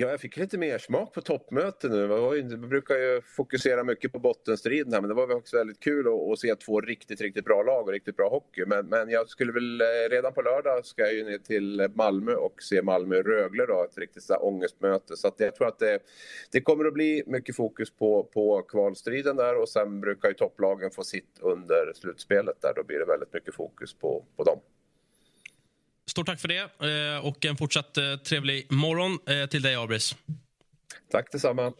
Ja, 0.00 0.08
jag 0.08 0.20
fick 0.20 0.36
lite 0.36 0.58
mer 0.58 0.78
smak 0.78 1.14
på 1.14 1.20
toppmöten 1.20 1.90
nu. 1.90 2.06
Vi 2.30 2.56
brukar 2.56 2.94
ju 2.94 3.20
fokusera 3.36 3.84
mycket 3.84 4.12
på 4.12 4.18
bottenstriden 4.18 4.92
här 4.92 5.00
men 5.00 5.08
det 5.08 5.14
var 5.14 5.34
också 5.34 5.56
väldigt 5.56 5.80
kul 5.80 6.06
att, 6.06 6.32
att, 6.32 6.38
se 6.38 6.54
två 6.54 6.80
riktigt, 6.80 7.20
riktigt 7.20 7.44
bra 7.44 7.62
lag 7.62 7.86
och 7.86 7.92
riktigt 7.92 8.16
bra 8.16 8.28
hockey. 8.28 8.64
Men, 8.66 8.86
men 8.86 9.10
jag 9.10 9.28
skulle 9.28 9.52
väl, 9.52 9.80
eh, 9.80 10.10
redan 10.10 10.32
på 10.32 10.42
lördag 10.42 10.86
ska 10.86 11.02
jag 11.02 11.14
ju 11.14 11.24
ner 11.24 11.38
till 11.38 11.88
Malmö 11.94 12.34
och 12.34 12.62
se 12.62 12.82
Malmö-Rögle 12.82 13.66
då, 13.66 13.84
ett 13.84 13.98
riktigt 13.98 14.22
så 14.22 14.36
ångestmöte. 14.36 15.16
Så 15.16 15.28
att 15.28 15.40
jag 15.40 15.54
tror 15.54 15.68
att 15.68 15.78
det, 15.78 15.98
det 16.52 16.60
kommer 16.60 16.84
att 16.84 16.94
bli 16.94 17.22
mycket 17.26 17.56
fokus 17.56 17.90
på, 17.90 18.24
på 18.24 18.62
kvalstriden 18.62 19.36
där 19.36 19.60
och 19.60 19.68
sen 19.68 20.00
brukar 20.00 20.28
ju 20.28 20.34
topplagen 20.34 20.90
få 20.90 21.04
sitt 21.04 21.38
under 21.40 21.92
slutspelet 21.94 22.62
där. 22.62 22.72
Då 22.76 22.84
blir 22.84 22.98
det 22.98 23.04
väldigt 23.04 23.32
mycket 23.32 23.54
fokus 23.54 23.94
på, 23.94 24.24
på 24.36 24.44
dem. 24.44 24.60
Stort 26.08 26.26
tack 26.26 26.40
för 26.40 26.48
det 26.48 26.60
eh, 27.16 27.26
och 27.26 27.44
en 27.44 27.56
fortsatt 27.56 27.96
eh, 27.96 28.16
trevlig 28.16 28.72
morgon 28.72 29.18
eh, 29.26 29.46
till 29.46 29.62
dig, 29.62 29.76
Abris. 29.76 30.16
Tack 31.12 31.32
detsamma. 31.32 31.72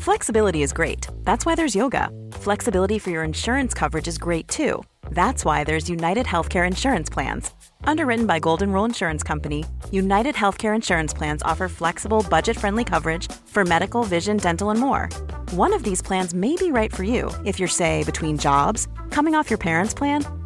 Flexibility 0.00 0.62
is 0.62 0.72
great. 0.72 1.08
That's 1.24 1.44
why 1.44 1.54
there's 1.54 1.76
yoga. 1.76 2.08
Flexibility 2.32 2.98
for 2.98 3.10
your 3.10 3.24
insurance 3.24 3.74
coverage 3.74 4.08
is 4.08 4.18
great 4.18 4.48
too. 4.48 4.82
That's 5.10 5.44
why 5.44 5.64
there's 5.64 5.90
United 5.90 6.26
Healthcare 6.26 6.66
Insurance 6.66 7.10
Plans. 7.10 7.50
Underwritten 7.84 8.26
by 8.26 8.38
Golden 8.38 8.72
Rule 8.72 8.86
Insurance 8.86 9.22
Company, 9.22 9.64
United 9.92 10.34
Healthcare 10.34 10.74
Insurance 10.74 11.12
Plans 11.12 11.42
offer 11.42 11.68
flexible, 11.68 12.24
budget 12.30 12.56
friendly 12.56 12.84
coverage 12.84 13.30
for 13.46 13.64
medical, 13.64 14.02
vision, 14.02 14.38
dental, 14.38 14.70
and 14.70 14.80
more. 14.80 15.08
One 15.50 15.74
of 15.74 15.82
these 15.82 16.02
plans 16.02 16.34
may 16.34 16.56
be 16.56 16.72
right 16.72 16.92
for 16.92 17.04
you 17.04 17.30
if 17.44 17.58
you're, 17.58 17.68
say, 17.68 18.04
between 18.04 18.38
jobs, 18.38 18.88
coming 19.10 19.34
off 19.34 19.50
your 19.50 19.58
parents' 19.58 19.94
plan, 19.94 20.24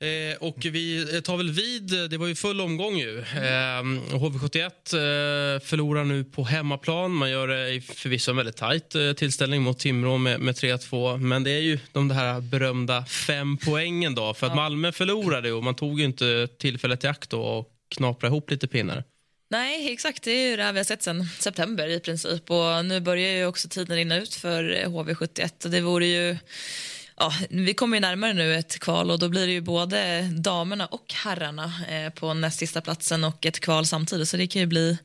Eh, 0.00 0.36
och 0.40 0.56
vi 0.64 1.06
tar 1.24 1.36
väl 1.36 1.50
vid, 1.50 2.10
det 2.10 2.18
var 2.18 2.26
ju 2.26 2.34
full 2.34 2.60
omgång 2.60 2.96
ju. 2.96 3.18
Eh, 3.18 3.82
HV71 4.12 4.64
eh, 4.64 5.60
förlorar 5.60 6.04
nu 6.04 6.24
på 6.24 6.44
hemmaplan. 6.44 7.12
Man 7.12 7.30
gör 7.30 7.48
det 7.48 7.80
förvisso 7.80 8.30
en 8.30 8.36
väldigt 8.36 8.56
tajt 8.56 8.94
eh, 8.94 9.12
tillställning 9.12 9.62
mot 9.62 9.78
Timrå 9.78 10.18
med, 10.18 10.40
med 10.40 10.54
3-2. 10.54 11.18
Men 11.18 11.44
det 11.44 11.50
är 11.50 11.60
ju 11.60 11.78
de 11.92 12.10
här 12.10 12.40
berömda 12.40 13.04
fem 13.04 13.58
poängen 13.64 14.14
då. 14.14 14.34
För 14.34 14.46
att 14.46 14.52
ja. 14.52 14.56
Malmö 14.56 14.92
förlorade 14.92 15.52
och 15.52 15.64
man 15.64 15.74
tog 15.74 15.98
ju 15.98 16.04
inte 16.04 16.48
tillfället 16.58 17.04
i 17.04 17.06
akt 17.06 17.30
då 17.30 17.40
och 17.40 17.68
knapra 17.88 18.28
ihop 18.28 18.50
lite 18.50 18.66
pinnar. 18.68 19.04
Nej, 19.50 19.92
exakt. 19.92 20.22
Det 20.22 20.30
är 20.30 20.50
ju 20.50 20.56
det 20.56 20.62
här 20.62 20.72
vi 20.72 20.78
har 20.78 20.84
sett 20.84 21.02
sen 21.02 21.26
september 21.38 21.88
i 21.88 22.00
princip. 22.00 22.50
Och 22.50 22.84
nu 22.84 23.00
börjar 23.00 23.32
ju 23.32 23.46
också 23.46 23.68
tiden 23.68 23.96
rinna 23.96 24.16
ut 24.16 24.34
för 24.34 24.64
HV71. 24.64 25.68
Det 25.68 25.80
vore 25.80 26.06
ju 26.06 26.36
ja, 27.18 27.32
vi 27.50 27.74
kommer 27.74 27.96
ju 27.96 28.00
närmare 28.00 28.32
nu 28.32 28.54
ett 28.54 28.78
kval 28.78 29.10
och 29.10 29.18
då 29.18 29.28
blir 29.28 29.46
det 29.46 29.52
ju 29.52 29.60
både 29.60 30.22
damerna 30.22 30.86
och 30.86 31.14
herrarna 31.14 31.72
eh, 31.88 32.12
på 32.12 32.34
näst 32.34 32.58
sista 32.58 32.80
platsen 32.80 33.24
och 33.24 33.46
ett 33.46 33.60
kval 33.60 33.86
samtidigt 33.86 34.28
så 34.28 34.36
det 34.36 34.46
kan 34.46 34.60
ju 34.60 34.66
bli 34.66 34.98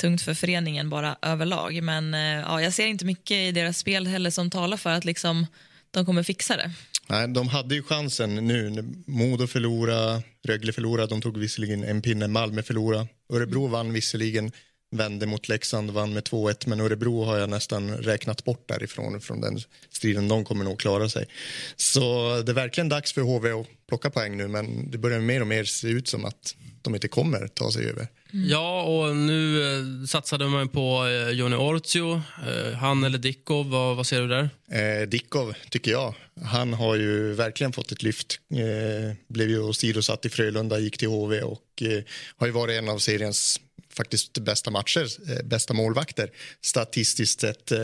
tungt 0.00 0.22
för 0.22 0.34
föreningen 0.34 0.90
bara 0.90 1.16
överlag. 1.22 1.82
Men 1.82 2.14
eh, 2.14 2.20
ja, 2.20 2.62
jag 2.62 2.72
ser 2.72 2.86
inte 2.86 3.04
mycket 3.04 3.36
i 3.36 3.52
deras 3.52 3.78
spel 3.78 4.06
heller 4.06 4.30
som 4.30 4.50
talar 4.50 4.76
för 4.76 4.90
att 4.90 5.04
liksom, 5.04 5.46
de 5.90 6.06
kommer 6.06 6.22
fixa 6.22 6.56
det. 6.56 6.70
Nej, 7.06 7.28
de 7.28 7.48
hade 7.48 7.74
ju 7.74 7.82
chansen 7.82 8.34
nu. 8.34 8.84
Modo 9.06 9.46
förlorade, 9.46 10.22
Rögle 10.44 10.72
förlorade, 10.72 11.08
de 11.08 11.22
tog 11.22 11.38
visserligen 11.38 11.84
en 11.84 12.02
pinne, 12.02 12.28
Malmö 12.28 12.62
förlorade. 12.62 13.06
Örebro 13.32 13.66
vann 13.66 13.92
visserligen 13.92 14.52
vände 14.90 15.26
mot 15.26 15.48
Leksand, 15.48 15.90
vann 15.90 16.12
med 16.12 16.22
2-1 16.22 16.68
men 16.68 16.80
Örebro 16.80 17.24
har 17.24 17.38
jag 17.38 17.50
nästan 17.50 17.96
räknat 17.96 18.44
bort 18.44 18.68
därifrån 18.68 19.20
från 19.20 19.40
den 19.40 19.58
striden. 19.90 20.28
De 20.28 20.44
kommer 20.44 20.64
nog 20.64 20.80
klara 20.80 21.08
sig. 21.08 21.26
Så 21.76 22.00
det 22.46 22.52
är 22.52 22.54
verkligen 22.54 22.88
dags 22.88 23.12
för 23.12 23.20
HV 23.20 23.50
att 23.52 23.66
plocka 23.88 24.10
poäng 24.10 24.36
nu 24.36 24.48
men 24.48 24.90
det 24.90 24.98
börjar 24.98 25.20
mer 25.20 25.40
och 25.40 25.46
mer 25.46 25.64
se 25.64 25.88
ut 25.88 26.08
som 26.08 26.24
att 26.24 26.54
de 26.82 26.94
inte 26.94 27.08
kommer 27.08 27.48
ta 27.48 27.70
sig 27.70 27.88
över. 27.88 28.08
Mm. 28.32 28.48
Ja, 28.48 28.82
och 28.82 29.16
nu 29.16 29.62
eh, 29.62 30.06
satsade 30.06 30.48
man 30.48 30.68
på 30.68 31.06
eh, 31.06 31.30
Joni 31.30 31.56
Ortio. 31.56 32.12
Eh, 32.14 32.72
han 32.72 33.04
eller 33.04 33.18
Dickov, 33.18 33.70
vad, 33.70 33.96
vad 33.96 34.06
ser 34.06 34.20
du 34.20 34.28
där? 34.28 34.50
Eh, 34.70 35.08
Dickov, 35.08 35.54
tycker 35.70 35.90
jag. 35.90 36.14
Han 36.44 36.72
har 36.72 36.96
ju 36.96 37.32
verkligen 37.32 37.72
fått 37.72 37.92
ett 37.92 38.02
lyft. 38.02 38.40
Eh, 38.54 39.16
blev 39.28 39.50
ju 39.50 39.60
åsidosatt 39.60 40.24
i 40.24 40.28
Frölunda, 40.28 40.78
gick 40.78 40.98
till 40.98 41.08
HV 41.08 41.42
och 41.42 41.82
eh, 41.82 42.02
har 42.36 42.46
ju 42.46 42.52
varit 42.52 42.78
en 42.78 42.88
av 42.88 42.98
seriens 42.98 43.60
faktiskt 44.00 44.38
bästa 44.38 44.70
matcher, 44.70 45.06
eh, 45.30 45.44
bästa 45.44 45.74
målvakter 45.74 46.30
statistiskt 46.60 47.40
sett 47.40 47.72
eh, 47.72 47.78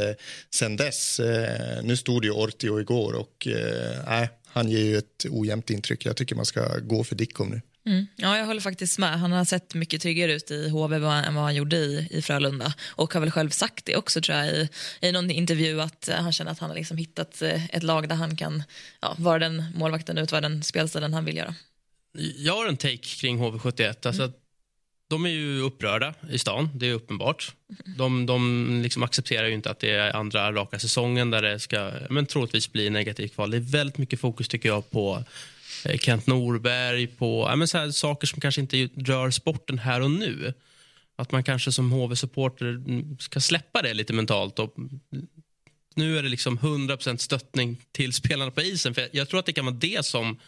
sen 0.55 0.77
dess. 0.77 1.21
Eh, 1.21 1.83
nu 1.83 1.97
stod 1.97 2.25
ju 2.25 2.31
Ortio 2.31 2.81
igår 2.81 3.13
och 3.13 3.47
eh, 3.47 4.29
han 4.47 4.69
ger 4.69 4.85
ju 4.85 4.99
ett 4.99 5.27
ojämnt 5.31 5.71
intryck. 5.71 6.07
Jag 6.07 6.17
tycker 6.17 6.37
man 6.37 6.47
ska 6.47 6.79
gå 6.79 7.05
för 7.05 7.15
Dickov 7.15 7.51
nu. 7.51 7.61
Mm. 7.87 8.07
Ja, 8.17 8.39
jag 8.39 8.47
håller 8.47 8.61
faktiskt 8.61 8.99
med. 8.99 9.21
Han 9.21 9.33
har 9.33 9.45
sett 9.45 9.75
mycket 9.75 10.03
tryggare 10.03 10.33
ut 10.33 10.51
i 10.51 10.69
HV 10.69 10.97
än 10.97 11.35
vad 11.35 11.45
han 11.45 11.55
gjorde 11.55 11.77
i, 11.77 12.09
i 12.11 12.23
Frölunda. 12.23 12.75
Och 12.89 13.15
har 13.15 13.21
väl 13.21 13.31
själv 13.31 13.51
sagt 13.51 13.85
det 13.85 13.97
också 13.97 14.21
tror 14.21 14.39
jag 14.39 14.49
i, 14.49 14.69
i 15.01 15.13
någon 15.13 15.31
intervju 15.31 15.81
att 15.81 16.09
han 16.13 16.33
känner 16.33 16.51
att 16.51 16.59
han 16.59 16.71
har 16.71 16.77
liksom 16.77 16.97
hittat 16.97 17.43
ett 17.43 17.83
lag 17.83 18.09
där 18.09 18.17
han 18.17 18.37
kan 18.37 18.63
ja, 19.01 19.15
vara 19.19 19.39
den 19.39 19.65
målvakten, 19.75 20.19
utöva 20.19 20.41
den 20.41 20.63
spelstilen 20.63 21.15
han 21.15 21.25
vill 21.25 21.37
göra. 21.37 21.55
Jag 22.37 22.57
har 22.57 22.67
en 22.67 22.77
take 22.77 22.97
kring 22.97 23.39
HV71. 23.39 24.07
Alltså 24.07 24.23
mm 24.23 24.35
de 25.09 25.27
är 25.27 25.31
ju 25.31 25.61
upprörda 25.61 26.15
i 26.31 26.39
stan, 26.39 26.71
det 26.75 26.89
är 26.89 26.95
uppenbart. 26.95 27.55
De, 27.99 28.27
de 28.27 28.81
liksom 28.83 29.03
accepterar 29.03 29.47
ju 29.47 29.55
inte 29.55 29.71
att 29.71 29.79
det 29.79 29.91
är 29.91 30.17
andra 30.17 30.53
raka 30.53 30.79
säsongen 30.79 31.31
där 31.31 31.43
det 31.43 31.59
ska 31.59 31.93
men 32.11 32.27
troligtvis 32.27 32.73
bli 32.73 32.91
negativt 32.91 33.35
kval. 33.35 33.51
Det 33.51 33.57
är 33.57 33.61
väldigt 33.61 33.99
mycket 33.99 34.21
fokus 34.21 34.49
tycker 34.49 34.69
jag 34.69 34.91
på 34.91 35.25
eh, 35.85 35.99
Kent 35.99 36.27
Norberg, 36.27 37.07
på 37.07 37.47
ja, 37.51 37.57
men 37.57 37.69
så 37.69 37.79
här, 37.79 37.91
saker 37.91 38.27
som 38.27 38.41
kanske 38.41 38.61
inte 38.61 38.89
rör 38.97 39.31
sporten 39.31 39.79
här 39.79 40.01
och 40.01 40.11
nu. 40.11 40.55
Att 41.17 41.33
man 41.33 41.45
kanske 41.45 41.73
som 41.73 41.93
HV-supporter 41.93 42.83
ska 43.23 43.41
släppa 43.41 43.83
det 43.83 43.95
lite 43.95 44.13
mentalt. 44.13 44.59
Och 44.59 44.75
nu 45.95 46.19
är 46.19 46.23
det 46.23 46.29
liksom 46.29 46.59
100% 46.59 47.17
stöttning 47.17 47.77
till 47.93 48.13
spelarna 48.13 48.51
på 48.51 48.63
isen. 48.63 48.95
För 48.95 49.09
jag 49.13 49.29
tror 49.29 49.41
att 49.41 49.47
det 49.47 49.53
kan 49.53 49.65
vara 49.65 49.77
det 49.77 50.07
som 50.07 50.39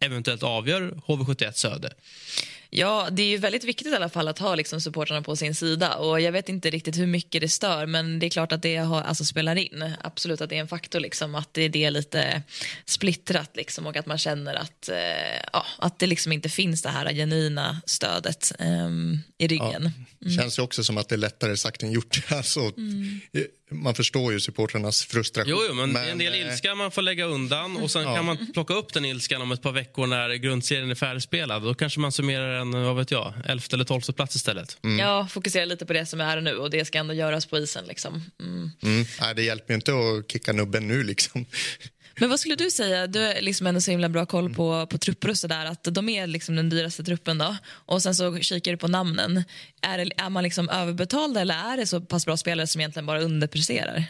eventuellt 0.00 0.42
avgör 0.42 1.00
HV71 1.06 1.52
Söder. 1.52 1.92
Ja, 2.78 3.08
det 3.12 3.22
är 3.22 3.26
ju 3.26 3.36
väldigt 3.36 3.64
viktigt 3.64 3.92
i 3.92 3.96
alla 3.96 4.08
fall 4.08 4.28
att 4.28 4.38
ha 4.38 4.54
liksom 4.54 4.80
supportrarna 4.80 5.22
på 5.22 5.36
sin 5.36 5.54
sida. 5.54 5.94
Och 5.94 6.20
Jag 6.20 6.32
vet 6.32 6.48
inte 6.48 6.70
riktigt 6.70 6.98
hur 6.98 7.06
mycket 7.06 7.40
det 7.40 7.48
stör, 7.48 7.86
men 7.86 8.18
det 8.18 8.26
är 8.26 8.30
klart 8.30 8.52
att 8.52 8.62
det 8.62 8.76
har, 8.76 9.02
alltså, 9.02 9.24
spelar 9.24 9.56
in. 9.56 9.92
Absolut 10.00 10.40
att 10.40 10.50
det 10.50 10.56
är 10.56 10.60
en 10.60 10.68
faktor, 10.68 11.00
liksom, 11.00 11.34
att 11.34 11.54
det, 11.54 11.68
det 11.68 11.84
är 11.84 11.90
lite 11.90 12.42
splittrat 12.84 13.56
liksom, 13.56 13.86
och 13.86 13.96
att 13.96 14.06
man 14.06 14.18
känner 14.18 14.54
att, 14.54 14.88
eh, 14.88 14.96
ja, 15.52 15.66
att 15.78 15.98
det 15.98 16.06
liksom 16.06 16.32
inte 16.32 16.48
finns 16.48 16.82
det 16.82 16.88
här 16.88 17.12
genuina 17.14 17.80
stödet 17.86 18.52
eh, 18.58 18.88
i 19.38 19.46
ryggen. 19.46 19.90
Ja, 20.18 20.26
mm. 20.26 20.38
känns 20.38 20.58
ju 20.58 20.62
också 20.62 20.84
som 20.84 20.98
att 20.98 21.08
det 21.08 21.14
är 21.14 21.18
lättare 21.18 21.56
sagt 21.56 21.82
än 21.82 21.92
gjort. 21.92 22.22
Alltså, 22.30 22.60
mm 22.60 23.20
man 23.70 23.94
förstår 23.94 24.32
ju 24.32 24.40
supportrarnas 24.40 25.04
frustration. 25.04 25.50
Jo, 25.50 25.58
jo 25.68 25.74
men, 25.74 25.92
men 25.92 26.08
en 26.08 26.18
del 26.18 26.32
eh, 26.34 26.40
ilska 26.40 26.74
man 26.74 26.90
får 26.90 27.02
lägga 27.02 27.24
undan 27.24 27.76
och 27.76 27.90
sen 27.90 28.02
ja. 28.02 28.16
kan 28.16 28.24
man 28.24 28.52
plocka 28.52 28.74
upp 28.74 28.92
den 28.92 29.04
ilskan 29.04 29.42
om 29.42 29.52
ett 29.52 29.62
par 29.62 29.72
veckor 29.72 30.06
när 30.06 30.34
grundserien 30.34 30.90
är 30.90 30.94
färdigspelad. 30.94 31.62
Då 31.62 31.74
kanske 31.74 32.00
man 32.00 32.12
summerar 32.12 32.60
en, 32.74 32.84
vad 32.84 32.96
vet 32.96 33.10
jag, 33.10 33.34
elfte 33.44 33.76
eller 33.76 33.84
tolfte 33.84 34.12
plats 34.12 34.36
istället. 34.36 34.78
Mm. 34.84 34.98
Ja, 34.98 35.26
fokusera 35.30 35.64
lite 35.64 35.86
på 35.86 35.92
det 35.92 36.06
som 36.06 36.20
är 36.20 36.40
nu 36.40 36.56
och 36.56 36.70
det 36.70 36.84
ska 36.84 36.98
ändå 36.98 37.14
göras 37.14 37.46
på 37.46 37.58
isen 37.58 37.84
liksom. 37.84 38.22
Mm. 38.40 38.70
Mm. 38.82 39.04
Nej, 39.20 39.34
det 39.34 39.42
hjälper 39.42 39.72
ju 39.72 39.74
inte 39.74 39.92
att 39.92 40.32
kicka 40.32 40.52
nubben 40.52 40.88
nu 40.88 41.02
liksom. 41.02 41.46
Men 42.20 42.30
vad 42.30 42.40
skulle 42.40 42.54
du 42.54 42.70
säga, 42.70 43.06
du 43.06 43.20
har 43.20 43.40
liksom 43.40 43.66
ändå 43.66 43.80
så 43.80 43.90
himla 43.90 44.08
bra 44.08 44.26
koll 44.26 44.54
på, 44.54 44.86
på 44.86 44.98
trupper 44.98 45.30
och 45.30 45.38
sådär, 45.38 45.66
att 45.66 45.84
de 45.84 46.08
är 46.08 46.26
liksom 46.26 46.56
den 46.56 46.68
dyraste 46.68 47.04
truppen 47.04 47.38
då 47.38 47.56
och 47.68 48.02
sen 48.02 48.14
så 48.14 48.38
kikar 48.38 48.72
du 48.72 48.78
på 48.78 48.88
namnen. 48.88 49.44
Är, 49.82 49.98
det, 49.98 50.10
är 50.16 50.30
man 50.30 50.42
liksom 50.42 50.68
överbetald 50.68 51.36
eller 51.36 51.54
är 51.54 51.76
det 51.76 51.86
så 51.86 52.00
pass 52.00 52.26
bra 52.26 52.36
spelare 52.36 52.66
som 52.66 52.80
egentligen 52.80 53.06
bara 53.06 53.20
underpresterar? 53.20 54.04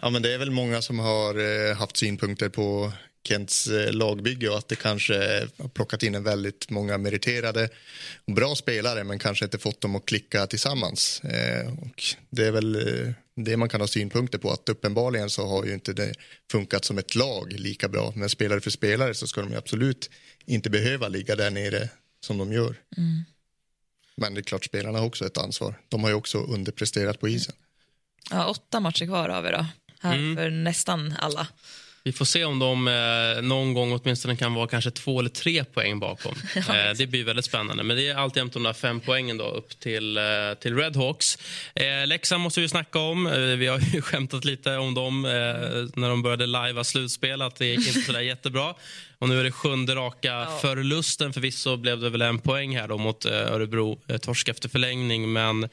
Ja 0.00 0.10
men 0.10 0.22
det 0.22 0.34
är 0.34 0.38
väl 0.38 0.50
många 0.50 0.82
som 0.82 0.98
har 0.98 1.34
eh, 1.70 1.76
haft 1.76 1.96
synpunkter 1.96 2.48
på 2.48 2.92
Kents 3.26 3.66
eh, 3.66 3.92
lagbygge 3.92 4.48
och 4.48 4.58
att 4.58 4.68
det 4.68 4.76
kanske 4.76 5.14
har 5.58 5.68
plockat 5.68 6.02
in 6.02 6.14
en 6.14 6.22
väldigt 6.22 6.70
många 6.70 6.98
meriterade 6.98 7.68
och 8.26 8.32
bra 8.32 8.54
spelare 8.54 9.04
men 9.04 9.18
kanske 9.18 9.44
inte 9.44 9.58
fått 9.58 9.80
dem 9.80 9.96
att 9.96 10.06
klicka 10.06 10.46
tillsammans. 10.46 11.20
Eh, 11.20 11.72
och 11.72 12.02
det 12.30 12.46
är 12.46 12.52
väl 12.52 12.74
eh, 12.74 13.12
det 13.36 13.56
man 13.56 13.68
kan 13.68 13.80
ha 13.80 13.88
synpunkter 13.88 14.38
på 14.38 14.50
att 14.50 14.68
uppenbarligen 14.68 15.30
så 15.30 15.46
har 15.46 15.64
ju 15.64 15.74
inte 15.74 15.92
det 15.92 16.14
funkat 16.50 16.84
som 16.84 16.98
ett 16.98 17.14
lag 17.14 17.52
lika 17.52 17.88
bra. 17.88 18.12
Men 18.16 18.28
spelare 18.28 18.60
för 18.60 18.70
spelare 18.70 19.14
så 19.14 19.26
ska 19.26 19.42
de 19.42 19.56
absolut 19.56 20.10
inte 20.44 20.70
behöva 20.70 21.08
ligga 21.08 21.36
där 21.36 21.50
nere 21.50 21.88
som 22.20 22.38
de 22.38 22.52
gör. 22.52 22.76
Mm. 22.96 23.24
Men 24.16 24.34
det 24.34 24.40
är 24.40 24.42
klart 24.42 24.64
spelarna 24.64 24.98
har 24.98 25.06
också 25.06 25.26
ett 25.26 25.38
ansvar. 25.38 25.80
De 25.88 26.02
har 26.02 26.10
ju 26.10 26.16
också 26.16 26.38
underpresterat 26.38 27.20
på 27.20 27.28
isen. 27.28 27.54
Ja, 28.30 28.46
åtta 28.46 28.80
matcher 28.80 29.06
kvar 29.06 29.28
har 29.28 29.42
vi 29.42 29.50
då. 29.50 29.66
Här 30.00 30.14
mm. 30.14 30.36
för 30.36 30.50
nästan 30.50 31.14
alla. 31.18 31.46
Vi 32.06 32.12
får 32.12 32.24
se 32.24 32.44
om 32.44 32.58
de 32.58 32.88
eh, 32.88 33.42
någon 33.42 33.74
gång 33.74 33.92
åtminstone 33.92 34.36
kan 34.36 34.54
vara 34.54 34.66
kanske 34.66 34.90
två 34.90 35.20
eller 35.20 35.30
tre 35.30 35.64
poäng 35.64 35.98
bakom. 35.98 36.34
eh, 36.56 36.62
det 36.98 37.06
blir 37.06 37.24
väldigt 37.24 37.44
spännande. 37.44 37.82
Men 37.82 37.96
det 37.96 38.08
är 38.08 38.14
alltjämt 38.14 38.52
de 38.52 38.62
där 38.62 38.72
fem 38.72 39.00
poängen 39.00 39.36
då 39.36 39.44
upp 39.44 39.80
till, 39.80 40.16
eh, 40.16 40.22
till 40.60 40.76
Redhawks. 40.76 41.38
Eh, 41.74 42.06
Leksand 42.06 42.42
måste 42.42 42.60
vi 42.60 42.68
snacka 42.68 42.98
om. 42.98 43.26
Eh, 43.26 43.32
vi 43.38 43.66
har 43.66 43.78
ju 43.94 44.02
skämtat 44.02 44.44
lite 44.44 44.76
om 44.76 44.94
dem 44.94 45.24
eh, 45.24 45.30
när 46.00 46.08
de 46.08 46.22
började 46.22 46.46
lajva 46.46 46.84
slutspel, 46.84 47.42
att 47.42 47.56
det 47.56 47.66
gick 47.66 47.86
inte 47.88 48.00
så 48.00 48.12
där 48.12 48.20
jättebra. 48.20 48.74
Och 49.18 49.28
nu 49.28 49.40
är 49.40 49.44
det 49.44 49.52
sjunde 49.52 49.94
raka 49.94 50.28
ja. 50.28 50.58
förlusten. 50.62 51.32
Förvisso 51.32 51.76
blev 51.76 52.00
det 52.00 52.10
väl 52.10 52.22
en 52.22 52.38
poäng 52.38 52.76
här 52.76 52.88
då 52.88 52.98
mot 52.98 53.24
eh, 53.24 53.32
Örebro. 53.32 54.00
Eh, 54.08 54.16
torsk 54.16 54.48
efter 54.48 54.68
förlängning. 54.68 55.32
Men 55.32 55.68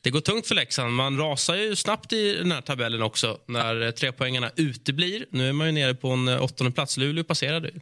det 0.00 0.10
går 0.10 0.20
tungt 0.20 0.46
för 0.46 0.54
Leksand. 0.54 0.92
Man 0.92 1.18
rasar 1.18 1.54
ju 1.54 1.76
snabbt 1.76 2.12
i 2.12 2.34
den 2.36 2.52
här 2.52 2.60
tabellen 2.60 3.02
också 3.02 3.38
när 3.46 3.82
eh, 3.82 3.90
trepoängarna 3.90 4.50
uteblir. 4.56 5.26
Nu 5.30 5.48
är 5.48 5.52
man 5.52 5.66
ju 5.66 5.72
nere 5.72 5.94
på 5.94 6.10
en 6.10 6.28
åttonde 6.28 6.72
plats. 6.72 6.96
Luleå 6.96 7.24
passerade 7.24 7.68
ju. 7.68 7.80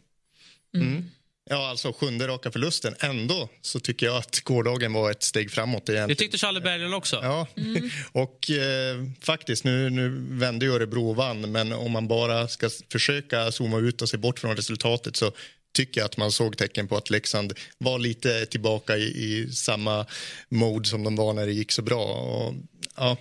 Mm. 0.81 1.09
Ja, 1.49 1.69
alltså 1.69 1.93
sjunde 1.93 2.27
raka 2.27 2.51
förlusten. 2.51 2.95
Ändå 2.99 3.49
så 3.61 3.79
tycker 3.79 4.05
jag 4.05 4.15
att 4.15 4.39
gårdagen 4.39 4.93
var 4.93 5.11
ett 5.11 5.23
steg 5.23 5.51
framåt. 5.51 5.89
Egentligen. 5.89 6.07
Det 6.07 6.15
tyckte 6.15 6.37
Charlie 6.37 6.61
Berglund 6.61 6.95
också. 6.95 7.19
Ja, 7.21 7.47
mm. 7.55 7.89
och 8.11 8.49
eh, 8.49 9.03
faktiskt, 9.21 9.63
nu, 9.63 9.89
nu 9.89 10.09
vände 10.29 10.65
ju 10.65 10.73
Örebro 10.73 11.09
och 11.09 11.15
vann 11.15 11.51
men 11.51 11.73
om 11.73 11.91
man 11.91 12.07
bara 12.07 12.47
ska 12.47 12.69
försöka 12.91 13.51
zooma 13.51 13.79
ut 13.79 14.01
och 14.01 14.09
se 14.09 14.17
bort 14.17 14.39
från 14.39 14.55
resultatet 14.55 15.15
så 15.15 15.31
tycker 15.73 16.01
jag 16.01 16.05
att 16.05 16.17
man 16.17 16.31
såg 16.31 16.57
tecken 16.57 16.87
på 16.87 16.97
att 16.97 17.09
Leksand 17.09 17.53
var 17.77 17.99
lite 17.99 18.45
tillbaka 18.45 18.97
i, 18.97 19.03
i 19.03 19.51
samma 19.51 20.05
mode 20.49 20.89
som 20.89 21.03
de 21.03 21.15
var 21.15 21.33
när 21.33 21.45
det 21.45 21.53
gick 21.53 21.71
så 21.71 21.81
bra. 21.81 22.03
Och, 22.03 22.53
ja, 22.95 23.17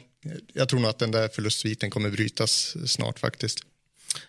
jag 0.52 0.68
tror 0.68 0.80
nog 0.80 0.90
att 0.90 0.98
den 0.98 1.10
där 1.10 1.28
förlustsviten 1.28 1.90
kommer 1.90 2.10
brytas 2.10 2.76
snart 2.86 3.18
faktiskt. 3.18 3.64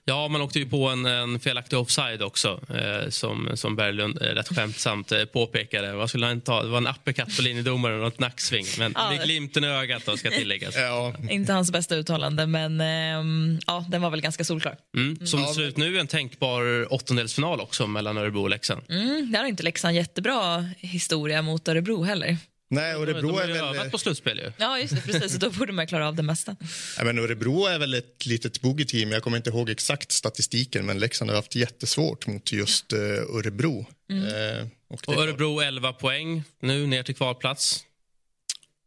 Ja, 0.06 0.28
man 0.28 0.42
åkte 0.42 0.60
ju 0.60 0.66
på 0.66 0.88
en, 0.88 1.06
en 1.06 1.40
felaktig 1.40 1.80
offside 1.80 2.22
också 2.22 2.60
eh, 2.70 3.10
som, 3.10 3.50
som 3.54 3.76
Berglund 3.76 4.22
eh, 4.22 4.26
rätt 4.26 4.56
skämtsamt 4.56 5.12
eh, 5.12 5.26
påpekade. 5.26 5.94
Vad 5.94 6.10
skulle 6.10 6.26
han 6.26 6.42
ta? 6.42 6.64
Det 6.64 6.70
var 6.70 6.78
en 6.78 6.88
uppercut 6.88 7.36
på 7.36 7.42
linjedomaren 7.42 8.02
och 8.02 8.08
ett 8.08 8.20
nacksving. 8.20 8.66
Men 8.80 8.94
ja. 8.96 9.10
med 9.10 9.24
glimten 9.24 9.64
i 9.64 9.68
ögat 9.68 10.06
då, 10.06 10.18
ska 10.18 10.30
tilläggas. 10.30 10.76
Ja. 10.84 11.14
Inte 11.30 11.54
hans 11.54 11.72
bästa 11.72 11.96
uttalande, 11.96 12.48
men 12.48 12.82
eh, 12.82 13.60
ja, 13.68 13.86
den 13.90 14.02
var 14.02 14.10
väl 14.10 14.22
ganska 14.22 14.44
solklar. 14.44 14.78
Mm. 14.96 15.28
Som 15.28 15.42
det 15.42 15.48
ser 15.48 15.62
ut 15.62 15.78
nu 15.78 16.00
en 16.00 16.08
tänkbar 16.08 16.94
åttondelsfinal 16.94 17.62
också 17.62 17.88
mellan 17.88 18.18
Örebro 18.18 18.42
och 18.42 18.50
Leksand. 18.50 18.82
Mm, 18.90 19.32
där 19.32 19.40
har 19.40 19.46
inte 19.46 19.64
Leksand 19.64 19.96
jättebra 19.96 20.70
historia 20.78 21.42
mot 21.42 21.68
Örebro 21.68 22.04
heller. 22.04 22.38
Nej, 22.74 22.94
Örebro 22.94 23.28
de 23.28 23.34
har 23.34 23.48
ju 23.48 23.56
övat 23.56 23.92
på 23.92 23.98
slutspel 23.98 24.40
ju. 24.40 24.52
Ja, 24.58 24.80
just 24.80 24.96
det, 24.96 25.02
precis. 25.02 25.36
Då 25.36 25.50
borde 25.50 25.74
man 25.74 25.88
klara 25.88 26.08
av 26.08 26.16
det 26.16 26.24
mesta. 26.24 26.56
Ja, 26.98 27.04
men 27.04 27.20
Örebro 27.20 27.66
är 27.66 27.80
väl 27.80 27.94
ett 27.94 28.26
litet 28.26 28.62
bogeyteam. 28.62 29.12
Jag 29.12 29.24
kommer 29.24 29.38
inte 29.38 29.50
ihåg 29.50 29.70
exakt 29.70 30.12
statistiken, 30.12 30.86
men 30.86 31.00
Leksand 31.00 31.30
har 31.32 31.36
haft 31.36 31.56
jättesvårt 31.56 32.28
mot 32.28 32.52
just 32.52 32.94
uh, 32.94 33.00
Örebro. 33.00 33.86
Mm. 34.10 34.24
Uh, 34.24 34.68
och, 34.88 35.08
och 35.08 35.16
Örebro 35.16 35.60
11 35.60 35.94
poäng 35.94 36.44
nu 36.60 36.88
ner 36.88 37.04
till 37.04 37.16
kvalplats. 37.16 37.86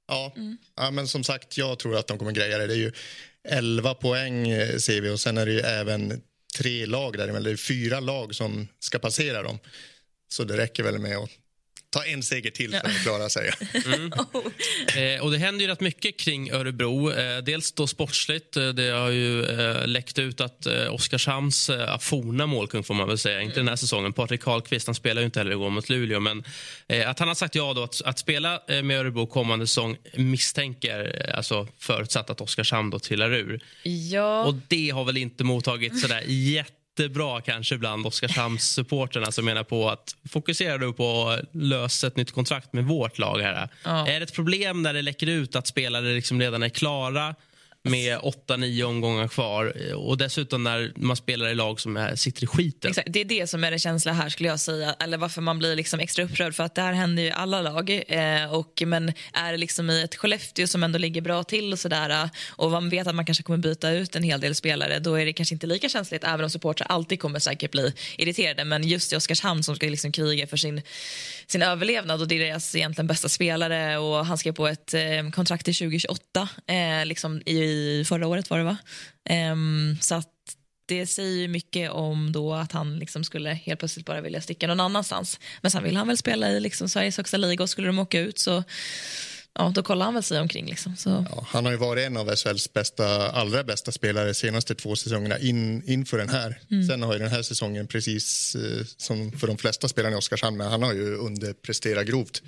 Ja, 0.08 0.32
mm. 0.36 0.56
ja, 0.76 0.90
men 0.90 1.08
som 1.08 1.24
sagt, 1.24 1.58
jag 1.58 1.78
tror 1.78 1.96
att 1.96 2.06
de 2.06 2.18
kommer 2.18 2.32
greja 2.32 2.58
det. 2.58 2.66
Det 2.66 2.74
är 2.74 2.78
ju 2.78 2.92
11 3.48 3.94
poäng 3.94 4.48
eh, 4.48 4.76
ser 4.76 5.00
vi 5.00 5.10
och 5.10 5.20
sen 5.20 5.38
är 5.38 5.46
det 5.46 5.52
ju 5.52 5.60
även 5.60 6.22
tre 6.58 6.86
lag 6.86 7.18
där, 7.18 7.40
det 7.40 7.50
är 7.50 7.56
fyra 7.56 8.00
lag 8.00 8.34
som 8.34 8.68
ska 8.78 8.98
passera 8.98 9.42
dem. 9.42 9.58
Så 10.28 10.44
det 10.44 10.56
räcker 10.56 10.82
väl 10.82 10.98
med 10.98 11.16
att 11.16 11.30
ta 11.96 12.04
en 12.04 12.22
seger 12.22 12.50
till 12.50 12.70
för 12.70 12.88
att 12.88 13.02
klara 13.02 13.28
sig. 13.28 13.52
Mm. 13.86 14.12
eh, 15.16 15.22
och 15.22 15.30
det 15.30 15.38
händer 15.38 15.64
ju 15.64 15.70
rätt 15.70 15.80
mycket 15.80 16.20
kring 16.20 16.50
Örebro. 16.50 17.12
Eh, 17.12 17.38
dels 17.38 17.72
då 17.72 17.86
sportsligt. 17.86 18.56
Eh, 18.56 18.68
det 18.68 18.90
har 18.90 19.10
ju 19.10 19.44
eh, 19.44 19.86
läckt 19.86 20.18
ut 20.18 20.40
att 20.40 20.66
eh, 20.66 20.94
Oskarshamns 20.94 21.70
eh, 21.70 21.98
forna 21.98 22.46
målkung, 22.46 22.84
får 22.84 22.94
man 22.94 23.08
väl 23.08 23.18
säga, 23.18 23.40
inte 23.40 23.60
den 23.60 23.68
här 23.68 23.76
säsongen. 23.76 24.12
Patrik 24.12 24.42
Karlqvist, 24.42 24.86
han 24.86 24.94
spelar 24.94 25.22
ju 25.22 25.26
inte 25.26 25.40
heller 25.40 25.50
igår 25.50 25.70
mot 25.70 25.88
Luleå, 25.88 26.20
men 26.20 26.44
eh, 26.88 27.10
att 27.10 27.18
han 27.18 27.28
har 27.28 27.34
sagt 27.34 27.54
ja 27.54 27.72
då 27.74 27.82
att, 27.82 28.02
att 28.04 28.18
spela 28.18 28.60
med 28.82 29.00
Örebro 29.00 29.26
kommande 29.26 29.66
säsong 29.66 29.96
misstänker, 30.14 31.30
alltså 31.34 31.68
förutsatt 31.78 32.30
att 32.30 32.40
Oskarshamn 32.40 32.90
då 32.90 32.98
trillar 32.98 33.34
ur. 33.34 33.60
Ja. 33.82 34.44
Och 34.44 34.54
det 34.68 34.90
har 34.90 35.04
väl 35.04 35.16
inte 35.16 35.44
mottagits 35.44 36.00
sådär 36.00 36.22
jätte 36.26 36.75
jättebra 36.98 37.40
kanske 37.40 37.78
bland 37.78 38.06
Oskarshamns-supporterna 38.06 39.30
som 39.30 39.44
menar 39.44 39.64
på 39.64 39.90
att 39.90 40.16
fokusera 40.28 40.78
du 40.78 40.92
på 40.92 41.28
att 41.28 41.40
lösa 41.52 42.06
ett 42.06 42.16
nytt 42.16 42.32
kontrakt 42.32 42.72
med 42.72 42.84
vårt 42.84 43.18
lag 43.18 43.40
här. 43.40 43.68
Ja. 43.84 44.06
Är 44.06 44.20
det 44.20 44.24
ett 44.24 44.34
problem 44.34 44.82
när 44.82 44.94
det 44.94 45.02
läcker 45.02 45.26
ut 45.26 45.56
att 45.56 45.66
spelare 45.66 46.14
liksom 46.14 46.40
redan 46.40 46.62
är 46.62 46.68
klara 46.68 47.34
med 47.90 48.18
åtta, 48.22 48.56
nio 48.56 48.84
omgångar 48.84 49.28
kvar. 49.28 49.94
Och 49.94 50.18
dessutom 50.18 50.64
när 50.64 50.92
man 50.96 51.16
spelar 51.16 51.48
i 51.48 51.54
lag 51.54 51.80
som 51.80 51.96
är, 51.96 52.16
sitter 52.16 52.44
i 52.44 52.46
skiten. 52.46 52.90
Exakt, 52.90 53.08
det 53.10 53.20
är 53.20 53.24
det 53.24 53.46
som 53.46 53.64
är 53.64 53.70
det 53.70 53.78
känsliga 53.78 54.14
här 54.14 54.28
skulle 54.28 54.48
jag 54.48 54.60
säga. 54.60 54.94
Eller 55.00 55.18
varför 55.18 55.42
man 55.42 55.58
blir 55.58 55.76
liksom 55.76 56.00
extra 56.00 56.24
upprörd. 56.24 56.54
För 56.54 56.64
att 56.64 56.74
det 56.74 56.82
här 56.82 56.92
händer 56.92 57.22
ju 57.22 57.30
alla 57.30 57.62
lag. 57.62 58.02
Eh, 58.08 58.54
och, 58.54 58.82
men 58.86 59.12
är 59.32 59.52
det 59.52 59.58
liksom 59.58 59.90
i 59.90 60.02
ett 60.02 60.14
Skellefteå 60.14 60.66
som 60.66 60.82
ändå 60.82 60.98
ligger 60.98 61.20
bra 61.20 61.44
till 61.44 61.72
och 61.72 61.78
sådär. 61.78 62.30
Och 62.48 62.70
man 62.70 62.88
vet 62.88 63.06
att 63.06 63.14
man 63.14 63.24
kanske 63.24 63.42
kommer 63.42 63.58
byta 63.58 63.90
ut 63.90 64.16
en 64.16 64.22
hel 64.22 64.40
del 64.40 64.54
spelare. 64.54 64.98
Då 64.98 65.14
är 65.14 65.26
det 65.26 65.32
kanske 65.32 65.54
inte 65.54 65.66
lika 65.66 65.88
känsligt. 65.88 66.24
Även 66.24 66.44
om 66.44 66.50
supportrar 66.50 66.86
alltid 66.88 67.20
kommer 67.20 67.38
säkert 67.38 67.70
bli 67.70 67.92
irriterade. 68.18 68.64
Men 68.64 68.88
just 68.88 69.12
i 69.12 69.16
Oskarshamn 69.16 69.62
som 69.62 69.76
ska 69.76 69.86
liksom 69.86 70.12
kriga 70.12 70.46
för 70.46 70.56
sin, 70.56 70.82
sin 71.46 71.62
överlevnad. 71.62 72.20
Och 72.20 72.28
det 72.28 72.34
är 72.34 72.38
deras 72.38 72.74
egentligen 72.74 73.06
bästa 73.06 73.28
spelare. 73.28 73.98
Och 73.98 74.26
han 74.26 74.38
skrev 74.38 74.52
på 74.52 74.68
ett 74.68 74.94
eh, 74.94 75.30
kontrakt 75.32 75.64
till 75.64 75.74
2028. 75.74 76.48
Eh, 76.66 77.06
liksom 77.06 77.42
i 77.46 78.04
förra 78.08 78.26
året 78.26 78.50
var 78.50 78.58
det 78.58 78.64
va? 78.64 78.76
Ehm, 79.24 79.96
så 80.00 80.14
att 80.14 80.32
det 80.88 81.06
säger 81.06 81.48
mycket 81.48 81.90
om 81.90 82.32
då 82.32 82.54
att 82.54 82.72
han 82.72 82.98
liksom 82.98 83.24
skulle 83.24 83.50
helt 83.50 83.78
plötsligt 83.78 84.06
bara 84.06 84.20
vilja 84.20 84.40
sticka 84.40 84.66
någon 84.66 84.80
annanstans. 84.80 85.40
Men 85.60 85.70
sen 85.70 85.82
vill 85.82 85.96
han 85.96 86.06
väl 86.06 86.16
spela 86.16 86.50
i 86.50 86.60
liksom 86.60 86.88
Sveriges 86.88 87.16
högsta 87.16 87.36
liga 87.36 87.62
och 87.62 87.70
skulle 87.70 87.86
de 87.86 87.98
åka 87.98 88.20
ut 88.20 88.38
så 88.38 88.64
ja, 89.58 89.72
då 89.74 89.82
kollar 89.82 90.04
han 90.04 90.14
väl 90.14 90.22
sig 90.22 90.40
omkring. 90.40 90.66
Liksom. 90.66 90.96
Så. 90.96 91.26
Ja, 91.30 91.46
han 91.48 91.64
har 91.64 91.72
ju 91.72 91.78
varit 91.78 92.06
en 92.06 92.16
av 92.16 92.36
SHLs 92.36 92.72
bästa, 92.72 93.30
allra 93.30 93.64
bästa 93.64 93.92
spelare 93.92 94.26
de 94.26 94.34
senaste 94.34 94.74
två 94.74 94.96
säsongerna 94.96 95.38
in, 95.38 95.82
inför 95.90 96.18
den 96.18 96.28
här. 96.28 96.60
Mm. 96.70 96.86
Sen 96.88 97.02
har 97.02 97.12
ju 97.12 97.18
den 97.18 97.28
här 97.28 97.42
säsongen, 97.42 97.86
precis 97.86 98.54
eh, 98.54 98.84
som 98.96 99.32
för 99.32 99.46
de 99.46 99.58
flesta 99.58 99.88
spelarna 99.88 100.16
i 100.16 100.18
Oskarshamn, 100.18 100.56
men 100.56 100.70
han 100.70 100.82
har 100.82 100.92
ju 100.92 101.16
underpresterat 101.16 102.06
grovt 102.06 102.42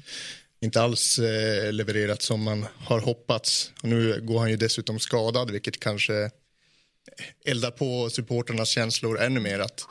inte 0.60 0.82
alls 0.82 1.18
eh, 1.18 1.72
levererat 1.72 2.22
som 2.22 2.42
man 2.42 2.66
har 2.78 3.00
hoppats. 3.00 3.72
Och 3.82 3.88
nu 3.88 4.20
går 4.20 4.38
han 4.38 4.50
ju 4.50 4.56
dessutom 4.56 4.98
skadad, 4.98 5.50
vilket 5.50 5.80
kanske 5.80 6.30
eldar 7.44 7.70
på 7.70 8.10
supporternas 8.10 8.68
känslor 8.68 9.20
ännu 9.20 9.40
mer. 9.40 9.58
att 9.58 9.86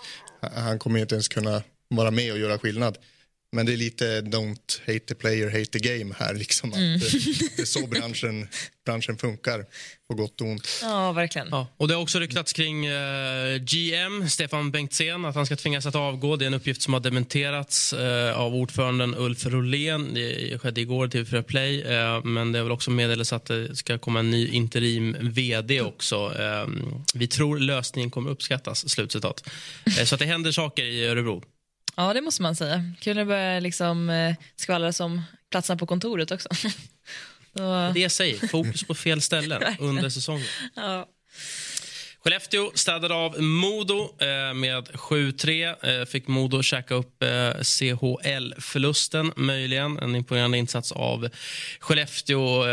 Han 0.56 0.80
kommer 0.80 0.99
inte 0.99 1.15
ens 1.15 1.27
kunna 1.27 1.63
vara 1.89 2.12
med 2.12 2.32
och 2.32 2.39
göra 2.39 2.60
skillnad. 2.60 2.97
Men 3.58 3.65
det 3.65 3.74
är 3.74 3.78
lite 3.78 4.22
don't 4.22 4.80
hate 4.88 5.00
the 5.00 5.15
player, 5.15 5.50
hate 5.50 5.65
the 5.65 5.80
game 5.80 6.15
här. 6.20 6.34
Liksom. 6.34 6.74
Mm. 6.74 7.00
Det, 7.00 7.10
det 7.56 7.62
är 7.62 7.65
så 7.65 7.88
branschen, 7.88 8.48
branschen 8.86 9.17
funkar, 9.17 9.65
på 10.10 10.15
gott 10.15 10.41
och 10.41 10.48
ont. 10.48 10.80
Ja, 10.82 11.12
verkligen. 11.12 11.48
Ja, 11.52 11.67
och 11.78 11.88
det 11.88 11.93
har 11.93 12.02
också 12.02 12.20
ryktats 12.20 12.54
kring 12.54 12.86
eh, 12.86 13.58
GM, 13.58 14.30
Stefan 14.30 14.72
Bengtzén, 14.72 15.26
att 15.26 15.36
han 15.36 15.46
ska 15.46 15.56
tvingas 15.56 15.86
att 15.86 15.96
avgå. 15.96 16.36
Det 16.36 16.46
är 16.46 16.48
en 16.48 16.54
uppgift 16.54 16.82
som 16.82 16.93
har 16.93 17.00
dementerats 17.00 17.93
uh, 17.93 18.39
av 18.39 18.56
ordföranden 18.56 19.15
Ulf 19.15 19.46
Rolén. 19.46 20.13
Det 20.13 20.62
skedde 20.62 20.82
igår 20.82 21.08
till 21.08 21.26
Frö 21.26 21.43
Play. 21.43 21.84
Uh, 21.84 22.26
men 22.26 22.52
det 22.52 22.60
är 22.60 22.63
väl 22.63 22.72
också 22.72 22.91
meddelat 22.91 23.34
att 23.34 23.46
det 23.46 23.76
ska 23.76 23.98
komma 23.98 24.20
en 24.20 24.32
ny 24.32 24.48
interim 24.48 25.17
vd 25.22 25.82
också. 25.82 26.34
vi 27.13 27.28
tror 27.28 27.60
lösningen 27.60 28.12
kommer 28.12 28.30
uppskattas. 28.30 28.89
Slutcitat. 28.89 29.50
så 30.06 30.15
att 30.15 30.20
det 30.20 30.26
händer 30.26 30.52
saker 30.52 30.84
i 30.84 31.06
Örebro. 31.06 31.43
Ja, 31.98 32.14
det 32.14 32.22
måste 32.22 32.42
man 32.42 32.56
säga. 32.56 32.84
Kul 33.00 33.20
att 33.20 33.28
börja 33.28 33.60
liksom, 33.60 34.10
eh, 34.10 34.36
skvallras 34.56 35.00
om 35.00 35.22
platserna 35.50 35.78
på 35.78 35.86
kontoret 35.86 36.32
också. 36.32 36.50
Så... 37.58 37.92
Det 37.94 38.00
jag 38.00 38.12
säger, 38.12 38.48
fokus 38.48 38.84
på 38.84 38.96
fel 38.96 39.22
ställen 39.22 39.64
under 39.80 40.10
säsongen. 40.10 40.48
Ja. 40.76 41.08
Skellefteå 42.28 42.72
städade 42.74 43.13
av 43.13 43.42
Modo 43.42 44.10
eh, 44.20 44.54
med 44.54 44.88
7-3. 44.88 46.00
Eh, 46.00 46.06
fick 46.06 46.28
Modo 46.28 46.63
käka 46.63 46.96
upp 46.96 47.24
eh, 47.24 47.30
CHL-förlusten, 47.62 49.32
möjligen. 49.36 50.00
En 50.00 50.16
imponerande 50.16 50.58
insats 50.58 50.92
av 50.92 51.30
Skellefteå. 51.80 52.63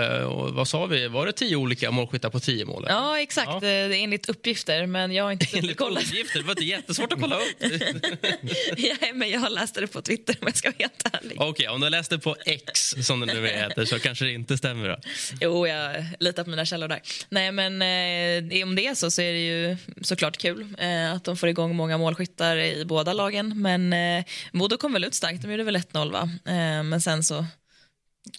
Vad 0.50 0.68
sa 0.68 0.86
vi? 0.86 1.08
Var 1.08 1.26
det 1.26 1.32
tio 1.32 1.56
olika 1.56 1.90
målskyttar 1.90 2.30
på 2.30 2.40
tio 2.40 2.64
mål? 2.64 2.86
Ja, 2.88 3.20
exakt. 3.20 3.62
Ja. 3.62 3.68
Enligt 3.68 4.28
uppgifter, 4.28 4.86
men 4.86 5.12
jag 5.12 5.24
har 5.24 5.32
inte 5.32 5.46
Enligt 5.58 5.76
kollat. 5.78 6.04
uppgifter. 6.04 6.38
Det 6.38 6.44
var 6.44 6.52
inte 6.52 6.64
jättesvårt 6.64 7.12
att 7.12 7.20
kolla 7.20 7.36
upp. 7.36 7.56
ja, 8.76 8.96
men 9.14 9.30
jag 9.30 9.52
läste 9.52 9.80
det 9.80 9.86
på 9.86 10.02
Twitter 10.02 10.36
om 10.40 10.46
jag 10.46 10.56
ska 10.56 10.68
vara 10.68 10.76
helt 10.78 11.24
ärlig. 11.24 11.40
Okej, 11.40 11.68
om 11.68 11.80
du 11.80 11.90
läste 11.90 12.18
på 12.18 12.36
X, 12.46 12.94
som 13.02 13.20
det 13.20 13.26
nu 13.26 13.46
heter, 13.46 13.84
så 13.84 13.98
kanske 13.98 14.24
det 14.24 14.32
inte 14.32 14.58
stämmer. 14.58 14.88
Då. 14.88 14.96
Jo, 15.40 15.66
jag 15.66 16.04
litar 16.20 16.44
på 16.44 16.50
mina 16.50 16.66
källor 16.66 16.88
där. 16.88 17.00
Nej, 17.28 17.52
men 17.52 17.82
eh, 17.82 18.62
om 18.64 18.74
det 18.74 18.86
är 18.86 18.94
så 18.94 19.10
så 19.10 19.22
är 19.22 19.32
det 19.32 19.43
ju 19.44 19.76
såklart 20.00 20.36
kul 20.36 20.66
eh, 20.78 21.12
att 21.12 21.24
de 21.24 21.36
får 21.36 21.48
igång 21.48 21.76
många 21.76 21.98
målskyttar 21.98 22.56
i 22.56 22.84
båda 22.84 23.12
lagen. 23.12 23.62
Men 23.62 23.92
eh, 23.92 24.24
Modo 24.52 24.76
kom 24.76 24.92
väl 24.92 25.04
ut 25.04 25.14
starkt, 25.14 25.42
de 25.42 25.50
gjorde 25.50 25.64
väl 25.64 25.76
1-0 25.76 26.12
va? 26.12 26.30
Eh, 26.44 26.82
men 26.82 27.00
sen 27.00 27.24
så 27.24 27.46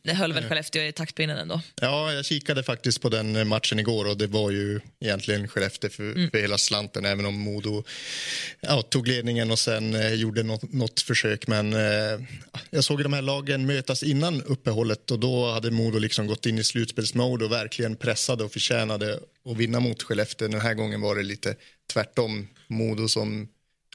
det 0.03 0.13
höll 0.13 0.33
väl 0.33 0.43
Skellefteå 0.43 0.83
i 0.83 0.91
taktpinnen 0.91 1.37
ändå. 1.37 1.61
Ja, 1.81 2.13
jag 2.13 2.25
kikade 2.25 2.63
faktiskt 2.63 3.01
på 3.01 3.09
den 3.09 3.47
matchen 3.47 3.79
igår 3.79 4.07
och 4.07 4.17
det 4.17 4.27
var 4.27 4.51
ju 4.51 4.79
egentligen 4.99 5.47
Skellefteå 5.47 5.89
för, 5.89 6.29
för 6.29 6.37
hela 6.37 6.57
slanten 6.57 7.05
även 7.05 7.25
om 7.25 7.39
Modo 7.39 7.83
ja, 8.61 8.81
tog 8.81 9.07
ledningen 9.07 9.51
och 9.51 9.59
sen 9.59 9.95
eh, 9.95 10.13
gjorde 10.13 10.43
något, 10.43 10.73
något 10.73 11.01
försök. 11.01 11.47
Men 11.47 11.73
eh, 11.73 12.25
jag 12.69 12.83
såg 12.83 13.03
de 13.03 13.13
här 13.13 13.21
lagen 13.21 13.65
mötas 13.65 14.03
innan 14.03 14.41
uppehållet 14.41 15.11
och 15.11 15.19
då 15.19 15.51
hade 15.51 15.71
Modo 15.71 15.99
liksom 15.99 16.27
gått 16.27 16.45
in 16.45 16.57
i 16.57 16.63
slutspelsmode 16.63 17.45
och 17.45 17.51
verkligen 17.51 17.95
pressade 17.95 18.43
och 18.43 18.51
förtjänade 18.51 19.19
att 19.45 19.57
vinna 19.57 19.79
mot 19.79 20.03
Skellefteå. 20.03 20.47
Den 20.47 20.61
här 20.61 20.73
gången 20.73 21.01
var 21.01 21.15
det 21.15 21.23
lite 21.23 21.55
tvärtom. 21.93 22.47
Modo 22.67 23.07
som 23.07 23.47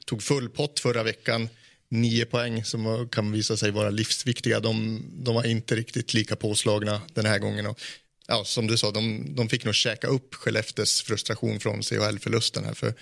tog 0.05 0.23
full 0.23 0.49
pott 0.49 0.79
förra 0.79 1.03
veckan 1.03 1.49
nio 1.91 2.25
poäng 2.25 2.63
som 2.63 3.09
kan 3.11 3.31
visa 3.31 3.57
sig 3.57 3.71
vara 3.71 3.89
livsviktiga. 3.89 4.59
De, 4.59 5.03
de 5.13 5.35
var 5.35 5.45
inte 5.45 5.75
riktigt 5.75 6.13
lika 6.13 6.35
påslagna 6.35 7.01
den 7.13 7.25
här 7.25 7.39
gången. 7.39 7.67
Och, 7.67 7.79
ja, 8.27 8.43
som 8.45 8.67
du 8.67 8.77
sa, 8.77 8.91
de, 8.91 9.35
de 9.35 9.49
fick 9.49 9.65
nog 9.65 9.75
käka 9.75 10.07
upp 10.07 10.35
Skellefteås 10.35 11.01
frustration 11.01 11.59
från 11.59 11.81
CHL-förlusten. 11.81 12.65
här. 12.65 12.73
För 12.73 12.93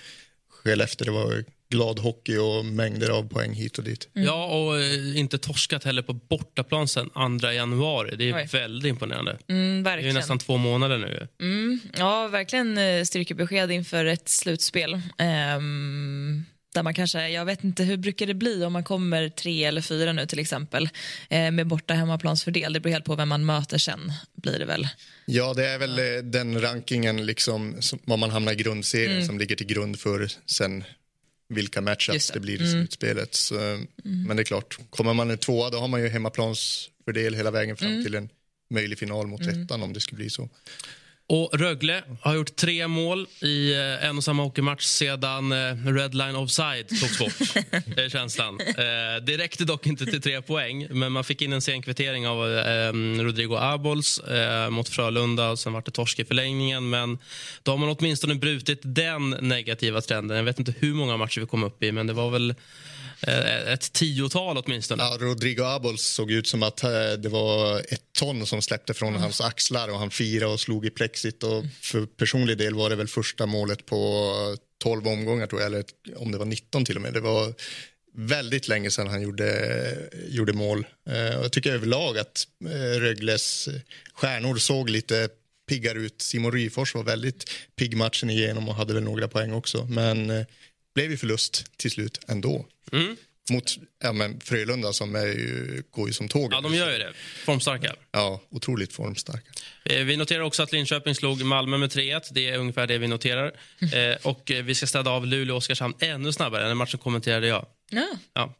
Skellefteå 0.49 1.05
det 1.05 1.11
var 1.11 1.43
glad 1.71 1.99
hockey 1.99 2.37
och 2.37 2.65
mängder 2.65 3.09
av 3.09 3.29
poäng 3.29 3.53
hit 3.53 3.77
och 3.77 3.83
dit. 3.83 4.09
Ja, 4.13 4.45
och 4.45 4.79
eh, 4.79 5.17
inte 5.17 5.37
torskat 5.37 5.83
heller 5.83 6.01
på 6.01 6.13
bortaplan 6.13 6.87
sen 6.87 7.09
2 7.39 7.51
januari. 7.51 8.15
Det 8.15 8.29
är 8.29 8.35
Oj. 8.35 8.49
väldigt 8.51 8.89
imponerande. 8.89 9.37
Mm, 9.49 9.83
Det 9.83 9.89
är 9.89 10.13
nästan 10.13 10.39
två 10.39 10.57
månader 10.57 10.97
nu. 10.97 11.27
Ja, 11.97 12.27
verkligen 12.27 12.77
eh, 12.77 13.03
styrkebesked 13.03 13.71
inför 13.71 14.05
ett 14.05 14.29
slutspel. 14.29 15.01
Ehm, 15.17 16.45
där 16.73 16.83
man 16.83 16.93
kanske, 16.93 17.29
jag 17.29 17.45
vet 17.45 17.63
inte 17.63 17.83
hur 17.83 17.97
brukar 17.97 18.25
det 18.25 18.33
bli 18.33 18.65
om 18.65 18.73
man 18.73 18.83
kommer 18.83 19.29
tre 19.29 19.63
eller 19.63 19.81
fyra 19.81 20.13
nu 20.13 20.25
till 20.25 20.39
exempel 20.39 20.89
eh, 21.29 21.51
med 21.51 21.67
borta 21.67 21.93
hemmaplansfördel. 21.93 22.73
Det 22.73 22.79
beror 22.79 22.93
helt 22.93 23.05
på 23.05 23.15
vem 23.15 23.29
man 23.29 23.45
möter 23.45 23.77
sen 23.77 24.11
blir 24.35 24.59
det 24.59 24.65
väl. 24.65 24.87
Ja, 25.25 25.53
det 25.53 25.67
är 25.67 25.79
väl 25.79 25.99
eh, 25.99 26.23
den 26.23 26.61
rankingen, 26.61 27.25
liksom, 27.25 27.81
som, 27.81 27.99
vad 28.03 28.19
man 28.19 28.29
hamnar 28.29 28.51
i 28.51 28.55
grundserien 28.55 29.25
som 29.25 29.39
ligger 29.39 29.55
till 29.55 29.67
grund 29.67 29.99
för 29.99 30.31
sen 30.45 30.83
vilka 31.49 31.81
matchups 31.81 32.27
det. 32.27 32.33
det. 32.33 32.39
blir 32.39 32.61
i 32.61 32.71
slutspelet. 32.71 33.35
Så, 33.35 33.85
Men 34.03 34.37
det 34.37 34.43
är 34.43 34.45
klart, 34.45 34.77
kommer 34.89 35.13
man 35.13 35.37
tvåa 35.37 35.69
då 35.69 35.77
har 35.77 35.87
man 35.87 36.01
ju 36.01 36.09
hemmaplansfördel 36.09 37.35
hela 37.35 37.51
vägen 37.51 37.77
fram 37.77 38.03
till 38.03 38.15
en 38.15 38.29
möjlig 38.69 38.99
final 38.99 39.27
mot 39.27 39.41
ettan 39.41 39.83
om 39.83 39.93
det 39.93 39.99
skulle 39.99 40.17
bli 40.17 40.29
så. 40.29 40.49
Och 41.29 41.59
Rögle 41.59 42.03
har 42.21 42.35
gjort 42.35 42.55
tre 42.55 42.87
mål 42.87 43.27
i 43.41 43.73
eh, 43.73 44.05
en 44.05 44.17
och 44.17 44.23
samma 44.23 44.43
hockeymatch 44.43 44.83
sedan 44.83 45.51
eh, 45.51 45.93
Red 45.93 46.15
Line 46.15 46.35
Offside 46.35 46.87
togs 46.87 47.19
bort. 47.19 47.63
Det 47.95 48.03
är 48.03 48.09
känslan. 48.09 48.59
Eh, 48.59 48.75
Det 49.23 49.37
räckte 49.37 49.65
dock 49.65 49.87
inte 49.87 50.05
till 50.05 50.21
tre 50.21 50.41
poäng, 50.41 50.87
men 50.89 51.11
man 51.11 51.23
fick 51.23 51.41
in 51.41 51.53
en 51.53 51.61
sen 51.61 51.81
kvittering 51.81 52.27
av 52.27 52.37
Rodrigo 53.21 53.55
Abols 53.55 54.21
mot 54.69 54.89
Frölunda. 54.89 55.49
Och 55.49 55.59
sen 55.59 55.73
var 55.73 55.81
det 55.85 55.91
torsk 55.91 56.19
i 56.19 56.25
förlängningen, 56.25 56.89
men 56.89 57.17
då 57.63 57.71
har 57.71 57.77
man 57.77 57.95
åtminstone 57.99 58.35
brutit 58.35 58.79
den 58.83 59.29
negativa 59.29 60.01
trenden. 60.01 60.37
Jag 60.37 60.43
vet 60.43 60.59
inte 60.59 60.73
hur 60.79 60.93
många 60.93 61.17
matcher 61.17 61.41
vi 61.41 61.47
kom 61.47 61.63
upp 61.63 61.83
i, 61.83 61.91
men 61.91 62.07
det 62.07 62.13
var 62.13 62.29
väl 62.29 62.55
ett 63.21 63.93
tiotal 63.93 64.57
åtminstone. 64.57 65.03
Ja, 65.03 65.17
Rodrigo 65.19 65.63
Abols 65.63 66.01
såg 66.01 66.31
ut 66.31 66.47
som 66.47 66.63
att 66.63 66.83
eh, 66.83 67.11
det 67.17 67.29
var 67.29 67.79
ett 67.79 68.13
ton 68.19 68.45
som 68.45 68.61
släppte 68.61 68.93
från 68.93 69.15
hans 69.15 69.41
axlar 69.41 69.87
och 69.87 69.99
han 69.99 70.11
firade 70.11 70.53
och 70.53 70.59
slog 70.59 70.85
i 70.85 70.89
plexit. 70.89 71.43
Och 71.43 71.63
för 71.81 72.05
personlig 72.05 72.57
del 72.57 72.75
var 72.75 72.89
det 72.89 72.95
väl 72.95 73.07
första 73.07 73.45
målet 73.45 73.85
på 73.85 74.33
12 74.83 75.07
omgångar, 75.07 75.47
tror 75.47 75.61
jag, 75.61 75.67
eller 75.67 75.83
om 76.15 76.31
det 76.31 76.37
var 76.37 76.45
19 76.45 76.85
till 76.85 76.95
och 76.95 77.01
med. 77.01 77.13
Det 77.13 77.21
var 77.21 77.53
väldigt 78.13 78.67
länge 78.67 78.91
sedan 78.91 79.07
han 79.07 79.21
gjorde, 79.21 80.09
gjorde 80.27 80.53
mål. 80.53 80.85
Eh, 81.09 81.37
och 81.37 81.43
jag 81.43 81.51
tycker 81.51 81.73
överlag 81.73 82.17
att 82.17 82.47
eh, 82.65 82.99
Rögles 82.99 83.69
stjärnor 84.13 84.57
såg 84.57 84.89
lite 84.89 85.29
piggare 85.69 85.99
ut. 85.99 86.21
Simon 86.21 86.51
Ryfors 86.51 86.95
var 86.95 87.03
väldigt 87.03 87.51
pigg 87.75 87.97
matchen 87.97 88.29
igenom 88.29 88.69
och 88.69 88.75
hade 88.75 88.93
väl 88.93 89.03
några 89.03 89.27
poäng 89.27 89.53
också. 89.53 89.85
Men 89.89 90.29
eh, 90.29 90.45
blev 90.95 91.11
ju 91.11 91.17
förlust 91.17 91.65
till 91.77 91.91
slut 91.91 92.19
ändå. 92.27 92.65
Mot 93.51 93.75
ja, 94.03 94.13
men 94.13 94.39
Frölunda 94.39 94.93
som 94.93 95.15
är 95.15 95.25
ju, 95.25 95.83
går 95.91 96.07
ju 96.07 96.13
som 96.13 96.27
tåg. 96.29 96.53
Ja, 96.53 96.61
de 96.61 96.75
gör 96.75 96.91
ju 96.91 96.97
det. 96.97 97.13
Formstarka. 97.45 97.95
Ja, 98.11 98.41
otroligt 98.49 98.93
formstarka. 98.93 99.49
Eh, 99.85 100.03
Vi 100.03 100.17
noterar 100.17 100.41
också 100.41 100.63
att 100.63 100.71
Linköping 100.71 101.15
slog 101.15 101.43
Malmö 101.43 101.77
med 101.77 101.89
3-1. 101.91 102.21
Det 102.31 102.49
är 102.49 102.57
ungefär 102.57 102.87
det 102.87 102.97
vi 102.97 103.07
noterar. 103.07 103.51
Eh, 103.93 104.17
och 104.23 104.51
eh, 104.51 104.63
vi 104.63 104.75
ska 104.75 104.87
städa 104.87 105.11
av 105.11 105.27
Luleå 105.27 105.53
och 105.53 105.57
Oskarshamn 105.57 105.93
ännu 105.99 106.33
snabbare. 106.33 106.67
Den 106.67 106.77
matchen 106.77 106.99
kommenterade 106.99 107.47
jag. 107.47 107.65
Ja, 107.89 108.07
Ja. 108.33 108.53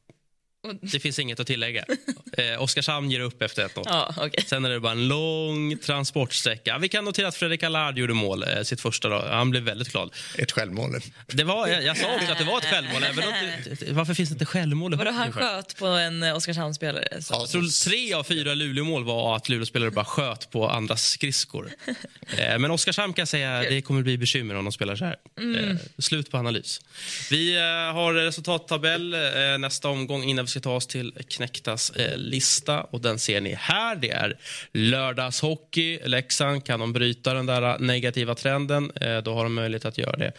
Det 0.82 1.00
finns 1.00 1.19
inget 1.19 1.39
att 1.39 1.48
tillägga. 1.48 1.86
Eh, 2.38 2.62
Oskarshamn 2.62 3.12
ger 3.12 3.19
upp 3.19 3.41
efter 3.41 3.67
1-0. 3.67 3.82
ja 3.86 4.13
okej. 4.17 4.43
Sen 4.48 4.65
är 4.65 4.69
det 4.69 4.80
bara 4.80 4.91
en 4.91 5.08
lång 5.08 5.78
transportsträcka. 5.78 6.78
Vi 6.78 6.89
kan 6.89 7.06
notera 7.06 7.28
att 7.28 7.36
Fredrik 7.36 7.63
Allard 7.63 7.98
gjorde 7.98 8.13
mål 8.13 8.43
eh, 8.43 8.62
sitt 8.63 8.82
första. 8.82 9.10
Då. 9.10 9.26
Han 9.30 9.50
blev 9.50 9.63
väldigt 9.63 9.91
glad. 9.91 10.13
Ett 10.38 10.52
självmål. 10.52 10.95
Det 11.28 11.43
var, 11.43 11.67
jag, 11.67 11.84
jag 11.84 11.98
sa 11.98 12.15
också 12.15 12.32
att 12.32 12.38
det 12.38 12.43
var 12.43 12.58
ett 12.58 12.65
självmål. 12.65 13.04
Även 13.04 13.24
om 13.24 13.34
det, 13.80 13.91
varför 13.91 14.13
finns 14.13 14.30
det 14.30 14.34
inte 14.34 14.45
självmål 14.45 14.95
Vadå, 14.95 15.12
han 15.12 15.32
sköt 15.32 15.78
på 15.78 15.86
en 15.88 16.24
eh, 16.24 16.36
Oskarshamnsspelare? 16.36 17.22
Så. 17.22 17.34
Ja, 17.34 17.39
Jag 17.39 17.50
tror 17.50 17.89
tre 17.89 18.13
av 18.13 18.24
fyra 18.24 18.54
Luleå-mål 18.54 19.04
var 19.04 19.36
att 19.36 19.50
Luleå-spelare 19.50 19.91
bara 19.91 20.06
sköt 20.06 20.52
på 20.52 20.69
andras 20.69 21.04
skridskor. 21.10 21.69
Eh, 22.38 22.60
Men 22.60 22.72
Oskarshamn 22.72 23.13
kan 23.13 23.28
säga 23.28 23.60
det 23.60 23.82
kommer 23.82 24.02
bli 24.02 24.17
bekymmer 24.17 24.56
om 24.56 24.65
de 24.65 24.72
spelar 24.72 24.95
så 24.95 25.06
här. 25.06 25.15
Eh, 25.60 25.76
Slut 25.98 26.32
på 26.32 26.38
analys. 26.38 26.82
Vi 27.30 27.56
eh, 27.58 27.63
har 27.93 28.13
resultattabell 28.13 29.13
eh, 29.13 29.19
nästa 29.60 29.89
omgång 29.89 30.24
innan 30.24 30.48
ska 30.49 30.59
ta 30.59 30.75
oss 30.75 30.88
till 30.88 31.13
Knäcktas 31.27 31.89
eh, 31.89 32.17
lista. 32.17 32.81
Och 32.83 33.01
Den 33.01 33.19
ser 33.19 33.41
ni 33.41 33.53
här. 33.53 33.95
Det 33.95 34.09
är 34.12 34.39
lördagshockey. 34.73 35.99
Leksand, 36.05 36.65
kan 36.65 36.79
de 36.79 36.93
bryta 36.93 37.33
den 37.33 37.45
där 37.45 37.62
eh, 37.62 37.79
negativa 37.79 38.35
trenden? 38.35 38.91
Eh, 38.95 39.17
Då 39.17 39.33
har 39.33 39.43
de 39.43 39.53
möjlighet 39.53 39.85
att 39.85 39.97
göra 39.97 40.17
det 40.17 40.31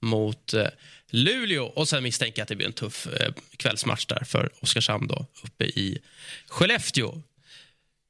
mot 0.00 0.54
eh, 0.54 0.66
Luleå. 1.10 1.64
Och 1.64 1.88
sen 1.88 2.02
misstänker 2.02 2.38
jag 2.40 2.44
att 2.44 2.48
det 2.48 2.56
blir 2.56 2.66
en 2.66 2.72
tuff 2.72 3.06
eh, 3.06 3.32
kvällsmatch 3.56 4.06
där 4.06 4.24
för 4.24 4.50
Oskarshamn 4.60 5.06
då, 5.06 5.26
uppe 5.44 5.64
i 5.64 5.98
Skellefteå. 6.48 7.22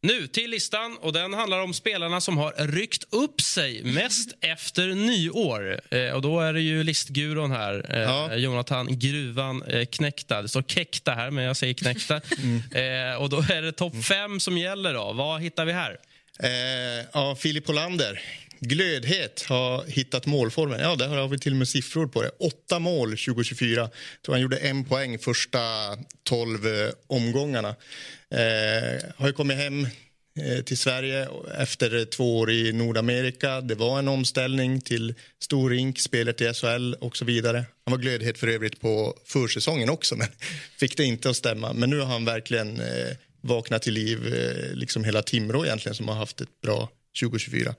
Nu 0.02 0.26
till 0.26 0.50
listan 0.50 0.96
och 1.00 1.12
den 1.12 1.34
handlar 1.34 1.60
om 1.60 1.74
spelarna 1.74 2.20
som 2.20 2.38
har 2.38 2.52
ryckt 2.66 3.04
upp 3.14 3.40
sig 3.40 3.82
mest 3.84 4.34
efter 4.40 4.86
nyår. 4.88 5.80
Eh, 5.90 6.10
och 6.10 6.22
då 6.22 6.40
är 6.40 6.52
det 6.52 6.60
ju 6.60 6.82
listguron 6.82 7.50
här, 7.50 7.86
eh, 7.90 8.00
Ja. 8.00 8.34
Jonathan 8.34 8.98
Gruvan 8.98 9.62
eh, 9.62 9.84
Knäckta. 9.86 10.42
Det 10.42 10.48
står 10.48 10.62
Kekta 10.62 11.12
här, 11.12 11.30
men 11.30 11.44
jag 11.44 11.56
säger 11.56 11.74
Knäckta. 11.74 12.14
eh, 12.80 13.22
och 13.22 13.30
då 13.30 13.36
är 13.36 13.62
det 13.62 13.72
topp 13.72 14.04
fem 14.04 14.40
som 14.40 14.58
gäller 14.58 14.94
då. 14.94 15.12
Vad 15.12 15.40
hittar 15.40 15.64
vi 15.64 15.72
här? 15.72 15.96
Eh, 16.42 17.06
ja, 17.12 17.36
Filip 17.36 17.66
Hollander. 17.66 18.20
Glödhet 18.60 19.42
har 19.48 19.84
hittat 19.84 20.26
målformen. 20.26 20.80
Ja, 20.80 20.96
där 20.96 21.08
har 21.08 21.28
vi 21.28 21.38
till 21.38 21.52
och 21.52 21.58
med 21.58 21.68
siffror 21.68 22.06
på 22.06 22.22
det. 22.22 22.30
Åtta 22.38 22.78
mål 22.78 23.10
2024. 23.10 23.80
Jag 23.80 23.90
tror 24.24 24.34
han 24.34 24.42
gjorde 24.42 24.56
en 24.56 24.84
poäng 24.84 25.18
första 25.18 25.58
tolv 26.22 26.66
eh, 26.66 26.90
omgångarna. 27.06 27.68
Eh, 28.30 29.02
har 29.16 29.26
ju 29.26 29.32
kommit 29.32 29.56
hem 29.56 29.86
eh, 30.40 30.64
till 30.64 30.78
Sverige 30.78 31.28
efter 31.58 31.98
eh, 31.98 32.04
två 32.04 32.38
år 32.38 32.50
i 32.50 32.72
Nordamerika. 32.72 33.60
Det 33.60 33.74
var 33.74 33.98
en 33.98 34.08
omställning 34.08 34.80
till 34.80 35.14
storrink, 35.42 36.00
spelet 36.00 36.40
i 36.40 36.54
SHL 36.54 36.94
och 36.94 37.16
så 37.16 37.24
vidare. 37.24 37.64
Han 37.84 37.92
var 37.92 37.98
glödhet 37.98 38.38
för 38.38 38.48
övrigt 38.48 38.80
på 38.80 39.18
försäsongen 39.24 39.90
också, 39.90 40.16
men 40.16 40.28
fick 40.78 40.96
det 40.96 41.04
inte 41.04 41.30
att 41.30 41.36
stämma. 41.36 41.72
Men 41.72 41.90
nu 41.90 41.98
har 41.98 42.06
han 42.06 42.24
verkligen 42.24 42.82
vaknat 43.40 43.82
till 43.82 43.94
liv, 43.94 44.34
liksom 44.74 45.04
hela 45.04 45.22
Timrå 45.22 45.64
egentligen 45.64 45.94
som 45.94 46.08
har 46.08 46.14
haft 46.14 46.40
ett 46.40 46.60
bra 46.62 46.88
2024. 47.20 47.74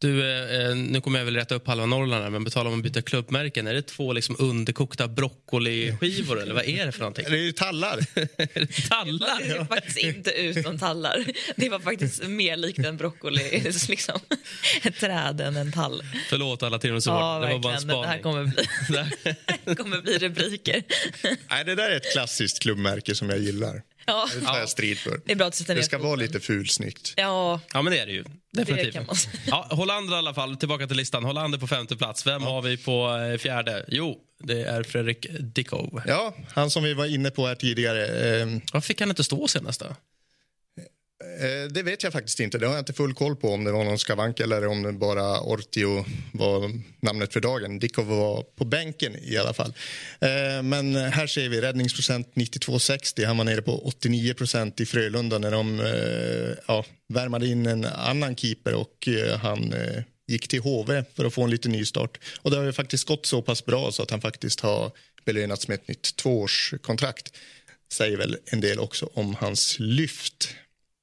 Du, 0.00 0.32
eh, 0.32 0.76
nu 0.76 1.00
kommer 1.00 1.18
jag 1.18 1.24
väl 1.24 1.36
rätta 1.36 1.54
upp 1.54 1.66
halva 1.66 1.86
Norrland 1.86 2.22
här, 2.22 2.30
men 2.30 2.44
betala 2.44 2.70
om 2.70 2.76
att 2.76 2.82
byta 2.82 3.02
klubbmärken. 3.02 3.66
Är 3.66 3.74
det 3.74 3.82
två 3.82 4.12
liksom 4.12 4.36
underkokta 4.38 5.08
broccoliskivor 5.08 6.42
eller 6.42 6.54
vad 6.54 6.64
är 6.64 6.86
det 6.86 6.92
för 6.92 7.00
någonting? 7.00 7.24
Det 7.28 7.36
är 7.36 7.40
ju 7.40 7.52
tallar. 7.52 8.00
tallar? 8.88 9.38
Det 9.38 9.48
ser 9.48 9.64
faktiskt 9.64 9.98
inte 9.98 10.30
ut 10.30 10.62
som 10.62 10.78
tallar. 10.78 11.24
Det 11.56 11.68
var 11.68 11.80
faktiskt 11.80 12.22
mer 12.22 12.56
likt 12.56 12.78
en 12.78 12.96
broccoli, 12.96 13.72
liksom. 13.88 14.20
ett 14.82 15.00
träd 15.00 15.40
än 15.40 15.56
en 15.56 15.72
tall. 15.72 16.02
Förlåt 16.28 16.62
alla 16.62 16.78
tiramisåer. 16.78 17.16
Ja, 17.16 17.46
det 17.46 17.52
var 17.52 17.58
bara 17.58 17.76
en 17.76 17.86
verkligen. 17.86 18.02
Det 18.02 18.08
här 18.08 18.18
kommer 18.18 18.44
bli, 18.44 18.64
det 19.64 19.74
kommer 19.74 20.00
bli 20.00 20.18
rubriker. 20.18 20.82
Nej, 21.50 21.64
det 21.64 21.74
där 21.74 21.90
är 21.90 21.96
ett 21.96 22.12
klassiskt 22.12 22.58
klubbmärke 22.58 23.14
som 23.14 23.30
jag 23.30 23.38
gillar. 23.38 23.82
Ja. 24.08 24.28
Det 24.34 24.46
tar 24.46 24.58
jag 24.58 24.68
strid 24.68 24.98
för. 24.98 25.20
Det 25.24 25.32
är 25.32 25.36
bra 25.36 25.46
att 25.46 25.54
sätta 25.54 25.72
ner 25.72 25.80
Det 25.80 25.84
ska 25.86 25.98
vara 25.98 26.16
lite 26.16 26.40
fulsnyggt. 26.40 27.14
Ja, 27.16 27.60
Ja, 27.72 27.82
men 27.82 27.92
det 27.92 27.98
är 27.98 28.06
det 28.06 28.12
ju. 28.12 28.24
Definitivt. 28.52 28.94
kan 28.94 29.06
man 29.06 29.16
säga. 29.16 29.34
Ja, 29.46 29.66
Hollander 29.70 30.14
i 30.14 30.18
alla 30.18 30.34
fall, 30.34 30.56
tillbaka 30.56 30.86
till 30.86 30.96
listan. 30.96 31.24
Hollander 31.24 31.58
på 31.58 31.66
femte 31.66 31.96
plats. 31.96 32.26
Vem 32.26 32.42
har 32.42 32.62
vi 32.62 32.76
på 32.76 33.16
eh, 33.32 33.38
fjärde? 33.38 33.84
Jo, 33.88 34.16
det 34.44 34.62
är 34.64 34.82
Fredrik 34.82 35.26
Dickow. 35.40 36.02
Ja, 36.06 36.34
han 36.54 36.70
som 36.70 36.82
vi 36.82 36.94
var 36.94 37.06
inne 37.06 37.30
på 37.30 37.46
här 37.46 37.54
tidigare. 37.54 38.06
Eh, 38.40 38.46
Varför 38.72 38.86
fick 38.86 39.00
han 39.00 39.10
inte 39.10 39.24
stå 39.24 39.48
senast 39.48 39.80
då? 39.80 39.86
Eh, 41.38 41.68
det 41.70 41.82
vet 41.82 42.02
jag 42.02 42.12
faktiskt 42.12 42.40
inte. 42.40 42.58
Det 42.58 42.66
har 42.66 42.74
jag 42.74 42.80
inte 42.80 42.92
full 42.92 43.14
koll 43.14 43.36
på 43.36 43.52
om 43.52 43.64
det 43.64 43.72
var 43.72 43.84
någon 43.84 43.98
skavank 43.98 44.40
eller 44.40 44.66
om 44.66 44.82
det 44.82 44.92
bara 44.92 45.40
Ortio 45.40 46.04
var 46.32 46.72
namnet 47.00 47.32
för 47.32 47.40
dagen. 47.40 47.78
Dikov 47.78 48.06
var 48.06 48.42
på 48.42 48.64
bänken 48.64 49.16
i 49.22 49.36
alla 49.36 49.54
fall. 49.54 49.74
Eh, 50.20 50.62
men 50.62 50.96
här 50.96 51.26
ser 51.26 51.48
vi 51.48 51.60
räddningsprocent 51.60 52.32
92,60. 52.34 53.26
Han 53.26 53.36
var 53.36 53.44
nere 53.44 53.62
på 53.62 53.86
89 53.86 54.34
procent 54.34 54.80
i 54.80 54.86
Frölunda 54.86 55.38
när 55.38 55.50
de 55.50 55.80
eh, 55.80 56.56
ja, 56.66 56.84
värmade 57.08 57.46
in 57.46 57.66
en 57.66 57.84
annan 57.84 58.36
keeper 58.36 58.74
och 58.74 59.08
han 59.40 59.74
gick 60.26 60.48
till 60.48 60.60
HV 60.60 61.04
för 61.14 61.24
att 61.24 61.34
få 61.34 61.42
en 61.42 61.50
lite 61.50 61.68
nystart. 61.68 62.18
Och 62.42 62.50
det 62.50 62.56
har 62.56 62.64
ju 62.64 62.72
faktiskt 62.72 63.08
gått 63.08 63.26
så 63.26 63.42
pass 63.42 63.64
bra 63.64 63.92
så 63.92 64.02
att 64.02 64.10
han 64.10 64.20
faktiskt 64.20 64.60
har 64.60 64.92
belönats 65.24 65.68
med 65.68 65.74
ett 65.74 65.88
nytt 65.88 66.16
tvåårskontrakt. 66.16 67.32
Säger 67.92 68.16
väl 68.16 68.36
en 68.44 68.60
del 68.60 68.78
också 68.78 69.10
om 69.14 69.34
hans 69.34 69.76
lyft. 69.78 70.54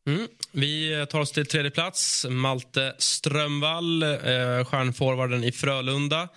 Mm. 0.07 0.27
Vi 0.51 1.05
tar 1.09 1.19
oss 1.19 1.31
till 1.31 1.45
tredje 1.45 1.71
plats. 1.71 2.25
Malte 2.29 2.95
Strömvall, 2.97 4.03
eh, 4.03 4.65
stjärnforwarden 4.65 5.43
i 5.43 5.51
Frölunda. 5.51 6.29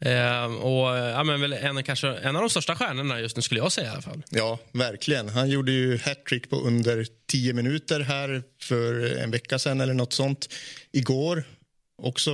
Eh, 0.00 0.44
och, 0.44 0.96
eh, 0.96 1.10
ja, 1.10 1.24
men 1.24 1.40
väl 1.40 1.52
en, 1.52 1.84
kanske, 1.84 2.08
en 2.08 2.36
av 2.36 2.42
de 2.42 2.50
största 2.50 2.76
stjärnorna 2.76 3.20
just 3.20 3.36
nu, 3.36 3.42
skulle 3.42 3.60
jag 3.60 3.72
säga. 3.72 3.86
i 3.86 3.90
alla 3.90 4.02
fall. 4.02 4.22
Ja, 4.30 4.58
verkligen. 4.72 5.28
Han 5.28 5.48
gjorde 5.48 5.72
ju 5.72 5.98
hattrick 5.98 6.50
på 6.50 6.56
under 6.56 7.06
tio 7.30 7.52
minuter 7.52 8.00
här 8.00 8.42
för 8.62 9.16
en 9.16 9.30
vecka 9.30 9.58
sen 9.58 9.80
eller 9.80 9.94
något 9.94 10.12
sånt. 10.12 10.54
Igår 10.92 11.44
också 12.02 12.30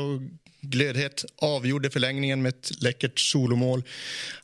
glödhet 0.61 1.25
avgjorde 1.37 1.91
förlängningen 1.91 2.43
med 2.43 2.49
ett 2.49 2.83
läckert 2.83 3.19
solomål. 3.19 3.83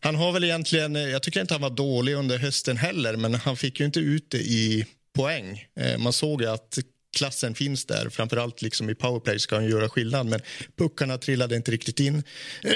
Han 0.00 0.14
har 0.14 0.32
väl 0.32 0.44
egentligen, 0.44 0.96
eh, 0.96 1.02
jag 1.02 1.22
tycker 1.22 1.40
inte 1.40 1.54
han 1.54 1.60
var 1.60 1.70
dålig 1.70 2.14
under 2.14 2.38
hösten 2.38 2.76
heller, 2.76 3.16
men 3.16 3.34
han 3.34 3.56
fick 3.56 3.80
ju 3.80 3.86
inte 3.86 4.00
ut 4.00 4.30
det 4.30 4.38
i 4.38 4.86
poäng. 5.16 5.66
Eh, 5.76 5.98
Man 5.98 6.12
såg 6.12 6.44
att 6.44 6.78
klassen 7.16 7.54
finns 7.54 7.84
där. 7.84 8.08
Framförallt 8.08 8.62
liksom 8.62 8.90
i 8.90 8.94
powerplay 8.94 9.38
ska 9.38 9.54
han 9.54 9.68
göra 9.68 9.88
skillnad, 9.88 10.26
men 10.26 10.40
puckarna 10.78 11.18
trillade 11.18 11.56
inte 11.56 11.70
riktigt 11.70 12.00
in. 12.00 12.22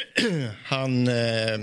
Han 0.65 1.09
eh, 1.09 1.59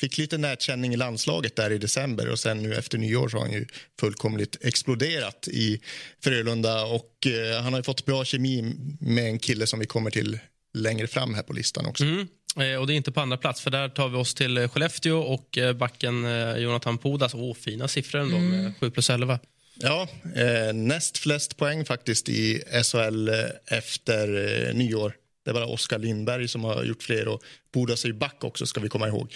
fick 0.00 0.18
lite 0.18 0.38
nätkänning 0.38 0.94
i 0.94 0.96
landslaget 0.96 1.56
där 1.56 1.70
i 1.70 1.78
december 1.78 2.28
och 2.30 2.38
sen 2.38 2.62
nu 2.62 2.74
efter 2.74 2.98
nyår 2.98 3.28
så 3.28 3.36
har 3.36 3.44
han 3.44 3.52
ju 3.52 3.66
fullkomligt 4.00 4.64
exploderat 4.64 5.48
i 5.48 5.80
Frölunda 6.24 6.84
och 6.84 7.26
eh, 7.26 7.62
han 7.62 7.72
har 7.72 7.80
ju 7.80 7.84
fått 7.84 8.04
bra 8.04 8.24
kemi 8.24 8.74
med 9.00 9.24
en 9.24 9.38
kille 9.38 9.66
som 9.66 9.78
vi 9.80 9.86
kommer 9.86 10.10
till 10.10 10.38
längre 10.74 11.06
fram 11.06 11.34
här 11.34 11.42
på 11.42 11.52
listan 11.52 11.86
också. 11.86 12.04
Mm. 12.04 12.28
Eh, 12.56 12.80
och 12.80 12.86
det 12.86 12.94
är 12.94 12.96
inte 12.96 13.12
på 13.12 13.20
andra 13.20 13.36
plats, 13.36 13.60
för 13.60 13.70
där 13.70 13.88
tar 13.88 14.08
vi 14.08 14.16
oss 14.16 14.34
till 14.34 14.68
Skellefteå 14.68 15.18
och 15.18 15.58
backen 15.76 16.24
eh, 16.24 16.56
Jonathan 16.56 16.98
Pudas. 16.98 17.34
Åh, 17.34 17.54
fina 17.54 17.88
siffror 17.88 18.20
ändå, 18.20 18.38
med 18.38 18.72
7 18.80 18.90
plus 18.90 19.10
11. 19.10 19.38
Ja, 19.78 20.08
eh, 20.34 20.72
näst 20.74 21.18
flest 21.18 21.56
poäng 21.56 21.84
faktiskt 21.84 22.28
i 22.28 22.62
SHL 22.84 23.28
eh, 23.28 23.78
efter 23.78 24.28
eh, 24.68 24.74
nyår. 24.74 25.16
Det 25.44 25.50
är 25.50 25.54
bara 25.54 25.66
Oskar 25.66 25.98
Lindberg 25.98 26.48
som 26.48 26.64
har 26.64 26.84
gjort 26.84 27.02
fler 27.02 27.28
och 27.28 27.42
Bodas 27.72 28.04
är 28.04 28.08
ju 28.08 28.14
back 28.14 28.44
också 28.44 28.66
ska 28.66 28.80
vi 28.80 28.88
komma 28.88 29.08
ihåg. 29.08 29.32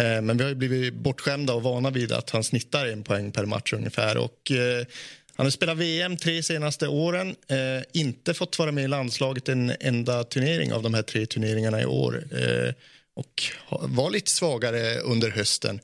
Eh, 0.00 0.22
men 0.22 0.36
vi 0.36 0.42
har 0.42 0.48
ju 0.48 0.54
blivit 0.54 0.94
bortskämda 0.94 1.54
och 1.54 1.62
vana 1.62 1.90
vid 1.90 2.12
att 2.12 2.30
han 2.30 2.44
snittar 2.44 2.86
en 2.86 3.02
poäng 3.02 3.32
per 3.32 3.46
match 3.46 3.72
ungefär 3.72 4.16
och 4.16 4.50
eh, 4.50 4.86
han 5.36 5.46
har 5.46 5.50
spelat 5.50 5.76
VM 5.76 6.16
tre 6.16 6.42
senaste 6.42 6.88
åren, 6.88 7.36
eh, 7.48 7.82
inte 7.92 8.34
fått 8.34 8.58
vara 8.58 8.72
med 8.72 8.84
i 8.84 8.88
landslaget 8.88 9.48
en 9.48 9.72
enda 9.80 10.24
turnering 10.24 10.72
av 10.72 10.82
de 10.82 10.94
här 10.94 11.02
tre 11.02 11.26
turneringarna 11.26 11.82
i 11.82 11.86
år. 11.86 12.24
Eh, 12.32 12.74
och 13.18 13.42
var 13.82 14.10
lite 14.10 14.30
svagare 14.30 14.98
under 14.98 15.30
hösten. 15.30 15.80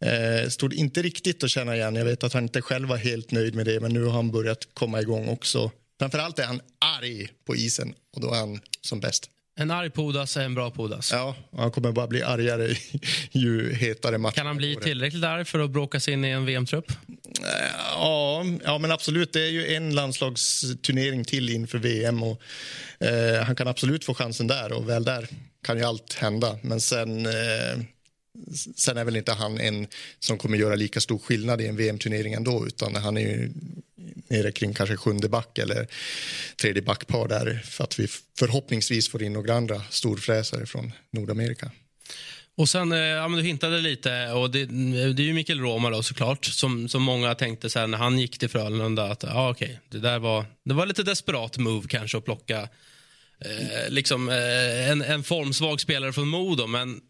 Eh, 0.00 0.48
stod 0.48 0.74
inte 0.74 1.02
riktigt 1.02 1.44
att 1.44 1.50
känna 1.50 1.76
igen. 1.76 1.94
Jag 1.94 2.04
vet 2.04 2.24
att 2.24 2.32
han 2.32 2.42
inte 2.42 2.62
själv 2.62 2.88
var 2.88 2.96
helt 2.96 3.30
nöjd 3.30 3.54
med 3.54 3.66
det, 3.66 3.80
men 3.80 3.92
nu 3.92 4.04
har 4.04 4.12
han 4.12 4.30
börjat 4.30 4.68
komma 4.74 5.00
igång 5.00 5.28
också. 5.28 5.70
Framförallt 5.98 6.38
är 6.38 6.46
han 6.46 6.60
arg 7.00 7.28
på 7.46 7.56
isen 7.56 7.94
och 8.14 8.20
då 8.20 8.32
är 8.32 8.38
han 8.38 8.60
som 8.80 9.00
bäst. 9.00 9.30
En 9.58 9.70
arg 9.70 9.90
Pudas 9.90 10.36
är 10.36 10.44
en 10.44 10.54
bra 10.54 10.70
Pudas. 10.70 11.12
Ja, 11.12 11.34
han 11.56 11.70
kommer 11.70 11.92
bara 11.92 12.06
bli 12.06 12.22
argare 12.22 12.74
ju 13.30 13.74
hetare 13.74 14.18
matchen 14.18 14.34
Kan 14.34 14.46
han 14.46 14.56
bli 14.56 14.76
tillräckligt 14.76 15.24
arg 15.24 15.44
för 15.44 15.58
att 15.58 15.70
bråka 15.70 16.00
sig 16.00 16.14
in 16.14 16.24
i 16.24 16.28
en 16.28 16.44
VM-trupp? 16.44 16.92
Ja, 17.94 18.44
ja, 18.64 18.78
men 18.78 18.92
absolut. 18.92 19.32
Det 19.32 19.40
är 19.40 19.50
ju 19.50 19.74
en 19.74 19.94
landslagsturnering 19.94 21.24
till 21.24 21.48
inför 21.48 21.78
VM. 21.78 22.22
Och, 22.22 22.42
eh, 23.00 23.44
han 23.44 23.56
kan 23.56 23.68
absolut 23.68 24.04
få 24.04 24.14
chansen 24.14 24.46
där 24.46 24.72
och 24.72 24.88
väl 24.88 25.04
där 25.04 25.28
kan 25.64 25.78
ju 25.78 25.84
allt 25.84 26.14
hända. 26.14 26.58
Men 26.62 26.80
sen, 26.80 27.26
eh, 27.26 27.32
sen 28.76 28.96
är 28.96 29.04
väl 29.04 29.16
inte 29.16 29.32
han 29.32 29.60
en 29.60 29.86
som 30.18 30.38
kommer 30.38 30.58
göra 30.58 30.74
lika 30.74 31.00
stor 31.00 31.18
skillnad 31.18 31.60
i 31.60 31.66
en 31.66 31.76
VM-turnering 31.76 32.32
ändå 32.32 32.66
utan 32.66 32.94
han 32.94 33.16
är 33.16 33.20
ju 33.20 33.52
nere 34.28 34.52
kring 34.52 34.74
kanske 34.74 34.96
sjunde 34.96 35.28
back 35.28 35.58
eller 35.58 35.86
tredje 36.60 36.82
backpar 36.82 37.28
där 37.28 37.62
för 37.64 37.84
att 37.84 37.98
vi 37.98 38.08
förhoppningsvis 38.38 39.08
får 39.08 39.22
in 39.22 39.32
några 39.32 39.54
andra 39.54 39.82
storfräsare 39.90 40.66
från 40.66 40.92
Nordamerika. 41.10 41.70
Och 42.58 42.68
sen, 42.68 42.92
eh, 42.92 42.98
ja, 42.98 43.28
men 43.28 43.38
du 43.38 43.46
hintade 43.46 43.78
lite, 43.78 44.32
och 44.32 44.50
det, 44.50 44.64
det 45.12 45.22
är 45.22 45.26
ju 45.26 45.32
Mikael 45.32 45.60
Roma 45.60 45.90
då 45.90 46.02
såklart, 46.02 46.44
som, 46.44 46.88
som 46.88 47.02
många 47.02 47.34
tänkte 47.34 47.70
så 47.70 47.78
här, 47.78 47.86
när 47.86 47.98
han 47.98 48.18
gick 48.18 48.38
till 48.38 48.48
Frölunda 48.48 49.04
att 49.04 49.22
ja, 49.22 49.50
okej, 49.50 49.80
det 49.88 49.98
där 49.98 50.18
var, 50.18 50.44
det 50.64 50.74
var 50.74 50.86
lite 50.86 51.02
desperat 51.02 51.58
move 51.58 51.88
kanske 51.88 52.18
att 52.18 52.24
plocka 52.24 52.68
eh, 53.40 53.88
liksom, 53.88 54.28
eh, 54.28 54.90
en, 54.90 55.02
en 55.02 55.22
formsvag 55.22 55.80
spelare 55.80 56.12
från 56.12 56.28
Modo, 56.28 56.66
men 56.66 57.00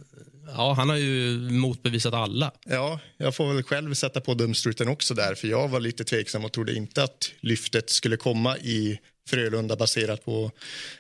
ja, 0.47 0.73
han 0.73 0.89
har 0.89 0.97
ju 0.97 1.39
motbevisat 1.51 2.15
alla. 2.15 2.53
Ja, 2.67 3.01
jag 3.17 3.35
får 3.35 3.55
väl 3.55 3.63
själv 3.63 3.95
sätta 3.95 4.21
på 4.21 4.35
dumstruten 4.35 4.89
också 4.89 5.15
där 5.15 5.35
för 5.35 5.49
jag 5.49 5.69
var 5.69 5.81
lite 5.81 6.05
tveksam 6.05 6.45
och 6.45 6.53
trodde 6.53 6.75
inte 6.75 7.03
att 7.03 7.33
lyftet 7.41 7.91
skulle 7.91 8.17
komma 8.17 8.59
i 8.59 8.99
Frölunda 9.29 9.77
baserat 9.77 10.25
på 10.25 10.51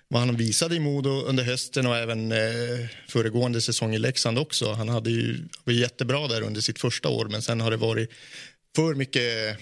vad 0.08 0.20
han 0.20 0.36
visade 0.36 0.76
i 0.76 0.80
Modo 0.80 1.10
under 1.10 1.44
hösten 1.44 1.86
och 1.86 1.96
även 1.96 2.32
eh, 2.32 2.38
föregående 3.08 3.60
säsong 3.60 3.94
i 3.94 3.98
Leksand 3.98 4.38
också. 4.38 4.72
Han 4.72 4.88
hade 4.88 5.10
ju 5.10 5.38
var 5.64 5.72
jättebra 5.72 6.28
där 6.28 6.42
under 6.42 6.60
sitt 6.60 6.80
första 6.80 7.08
år 7.08 7.24
men 7.24 7.42
sen 7.42 7.60
har 7.60 7.70
det 7.70 7.76
varit 7.76 8.10
för 8.76 8.94
mycket 8.94 9.58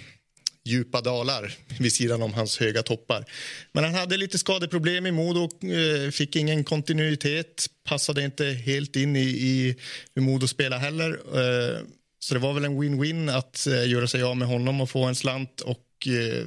djupa 0.65 1.01
dalar 1.01 1.55
vid 1.79 1.93
sidan 1.93 2.23
om 2.23 2.35
hans 2.35 2.61
höga 2.61 2.83
toppar. 2.83 3.25
Men 3.73 3.85
han 3.85 3.95
hade 3.95 4.17
lite 4.17 4.39
skadeproblem 4.39 5.07
i 5.07 5.11
Modo, 5.11 5.45
eh, 5.45 6.11
fick 6.11 6.37
ingen 6.37 6.65
kontinuitet, 6.65 7.67
passade 7.89 8.25
inte 8.25 8.45
helt 8.45 8.97
in 8.97 9.17
i, 9.17 9.29
i 9.29 9.77
hur 10.15 10.23
Modo 10.23 10.47
spelar 10.47 10.79
heller. 10.79 11.11
Eh, 11.11 11.79
så 12.19 12.35
det 12.35 12.41
var 12.41 12.53
väl 12.53 12.65
en 12.65 12.83
win-win 12.83 13.37
att 13.37 13.67
eh, 13.67 13.89
göra 13.89 14.07
sig 14.07 14.23
av 14.23 14.37
med 14.37 14.49
honom 14.49 14.81
och 14.81 14.91
få 14.91 15.05
en 15.05 15.15
slant 15.15 15.61
och 15.61 15.81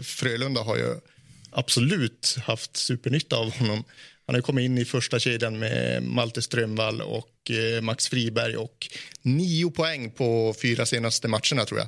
Frölunda 0.02 0.62
har 0.62 0.78
ju 0.78 0.96
absolut 1.52 2.36
haft 2.44 2.78
supernytta 2.78 3.36
av 3.36 3.52
honom. 3.52 3.84
Han 4.26 4.36
har 4.36 4.42
kommit 4.42 4.66
in 4.66 4.78
i 4.78 4.86
första 4.86 5.20
kedjan 5.20 5.60
med 5.60 6.04
Malte 6.04 6.42
Strömvall 6.42 7.02
och 7.02 7.52
Max 7.82 8.08
Friberg 8.08 8.58
och 8.58 8.88
nio 9.22 9.72
poäng 9.72 10.12
på 10.12 10.56
fyra 10.62 10.86
senaste 10.86 11.28
matcherna 11.28 11.66
tror 11.66 11.80
jag. 11.80 11.88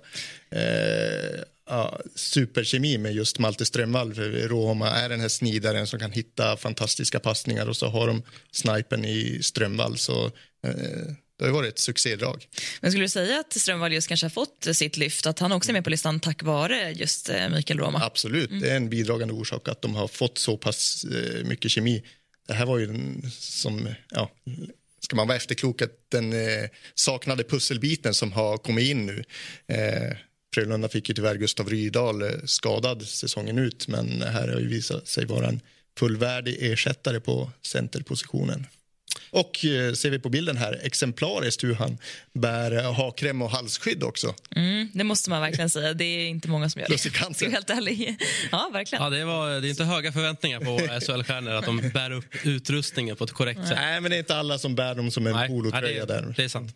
Ja, 1.70 2.00
superkemi 2.16 2.98
med 2.98 3.14
just 3.14 3.40
Malte 3.40 3.66
Strömvall. 3.66 4.14
Roma 4.14 4.90
är 4.90 5.10
den 5.10 5.20
här 5.20 5.28
snidaren 5.28 5.88
som 5.88 6.00
kan 6.00 6.12
hitta 6.12 6.58
fantastiska 6.58 7.20
passningar 7.20 7.70
och 7.70 7.78
så 7.78 7.88
har 7.88 8.08
de 8.08 8.24
snipen 8.52 9.06
i 9.06 9.40
Strömvall. 9.42 9.98
Så 9.98 10.26
eh, 10.68 10.72
det 11.40 11.46
har 11.46 11.52
varit 11.52 11.74
ett 11.74 11.80
succédrag. 11.80 12.48
Men 12.82 12.92
skulle 12.92 13.06
du 13.06 13.10
säga 13.10 13.40
att 13.40 13.54
Strömvall 13.54 13.94
just 13.94 14.08
kanske 14.08 14.26
har 14.26 14.30
fått 14.30 14.68
sitt 14.74 14.98
lyft, 14.98 15.26
att 15.26 15.40
han 15.40 15.52
också 15.52 15.72
är 15.72 15.74
med 15.74 15.84
på 15.84 15.90
listan 15.90 16.20
tack 16.20 16.44
vare 16.44 16.92
just 16.92 17.30
eh, 17.30 17.50
Mikael 17.50 17.80
Roma? 17.80 18.00
Absolut, 18.04 18.50
det 18.62 18.72
är 18.72 18.76
en 18.76 18.90
bidragande 18.90 19.34
orsak 19.34 19.68
att 19.68 19.82
de 19.82 19.96
har 19.96 20.08
fått 20.08 20.38
så 20.38 20.58
pass 20.58 21.04
eh, 21.04 21.46
mycket 21.46 21.72
kemi. 21.72 22.04
Det 22.48 22.54
här 22.54 22.66
var 22.66 22.78
ju 22.78 22.86
en, 22.86 23.32
som, 23.40 23.90
ja, 24.10 24.32
ska 25.00 25.16
man 25.16 25.28
vara 25.28 25.38
efterklok, 25.38 25.82
att 25.82 26.12
den 26.12 26.34
eh, 26.34 26.70
saknade 26.96 27.44
pusselbiten 27.44 28.14
som 28.14 28.32
har 28.32 28.58
kommit 28.58 28.90
in 28.90 29.06
nu. 29.06 29.24
Eh, 29.68 30.18
Frölunda 30.54 30.90
fick 30.90 31.10
ju 31.10 31.16
tyvärr 31.16 31.36
Gustav 31.36 31.70
Rydahl 31.70 32.22
eh, 32.22 32.30
skadad 32.46 33.08
säsongen 33.08 33.58
ut 33.58 33.88
men 33.88 34.22
här 34.22 34.48
har 34.48 34.60
ju 34.60 34.68
visat 34.68 35.08
sig 35.08 35.26
vara 35.26 35.48
en 35.48 35.62
fullvärdig 36.00 36.58
ersättare 36.60 37.20
på 37.20 37.52
centerpositionen. 37.62 38.68
Och 39.32 39.66
eh, 39.66 39.94
ser 39.94 40.10
vi 40.10 40.20
på 40.20 40.30
bilden 40.30 40.58
här, 40.58 40.80
exemplariskt 40.84 41.64
hur 41.64 41.76
han 41.76 41.98
bär 42.34 42.78
eh, 42.78 42.94
hakkräm 42.94 43.42
och 43.42 43.52
halsskydd 43.52 44.04
också. 44.04 44.36
Mm, 44.56 44.90
det 44.94 45.04
måste 45.04 45.30
man 45.30 45.42
verkligen 45.42 45.70
säga. 45.70 45.94
Det 45.94 46.04
är 46.04 46.28
inte 46.28 46.48
många 46.48 46.70
som 46.70 46.82
gör 46.82 46.88
det. 46.88 46.94
Vara 47.42 47.52
helt 47.52 47.70
ärlig. 47.70 48.18
Ja, 48.52 48.70
verkligen. 48.74 49.04
Ja, 49.04 49.10
det, 49.10 49.26
var, 49.26 49.62
det 49.62 49.67
är 49.67 49.69
inte 49.69 49.84
höga 49.84 50.12
förväntningar 50.12 50.60
på 50.60 50.78
SHL-stjärnor 51.02 51.52
att 51.52 51.65
de 51.65 51.90
bär 51.90 52.12
upp 52.12 52.46
utrustningen 52.46 53.15
på 53.15 53.23
ett 53.23 53.32
korrekt 53.32 53.67
sätt. 53.67 53.78
Nej, 53.78 54.02
men 54.02 54.12
det 54.12 54.17
är 54.17 54.19
inte 54.19 54.36
alla 54.36 54.58
som 54.58 54.76
bär 54.76 54.96
dem 54.96 55.12
som 55.12 55.28
en 55.28 55.34
Nej, 55.34 55.48
polotröja 55.48 56.06
det, 56.06 56.13
där. 56.13 56.34
det 56.38 56.44
är 56.44 56.48
sant. 56.48 56.76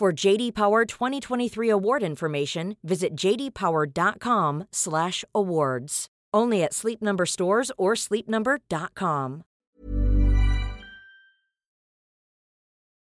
For 0.00 0.24
JD 0.24 0.52
Power 0.54 0.84
2023 0.84 1.70
award 1.70 2.02
information, 2.02 2.76
visit 2.82 3.10
jdpower.com/awards. 3.24 6.06
Only 6.36 6.64
at 6.64 6.74
Sleep 6.74 7.00
Number 7.00 7.26
stores 7.26 7.70
or 7.78 7.94
sleepnumber.com. 7.94 9.42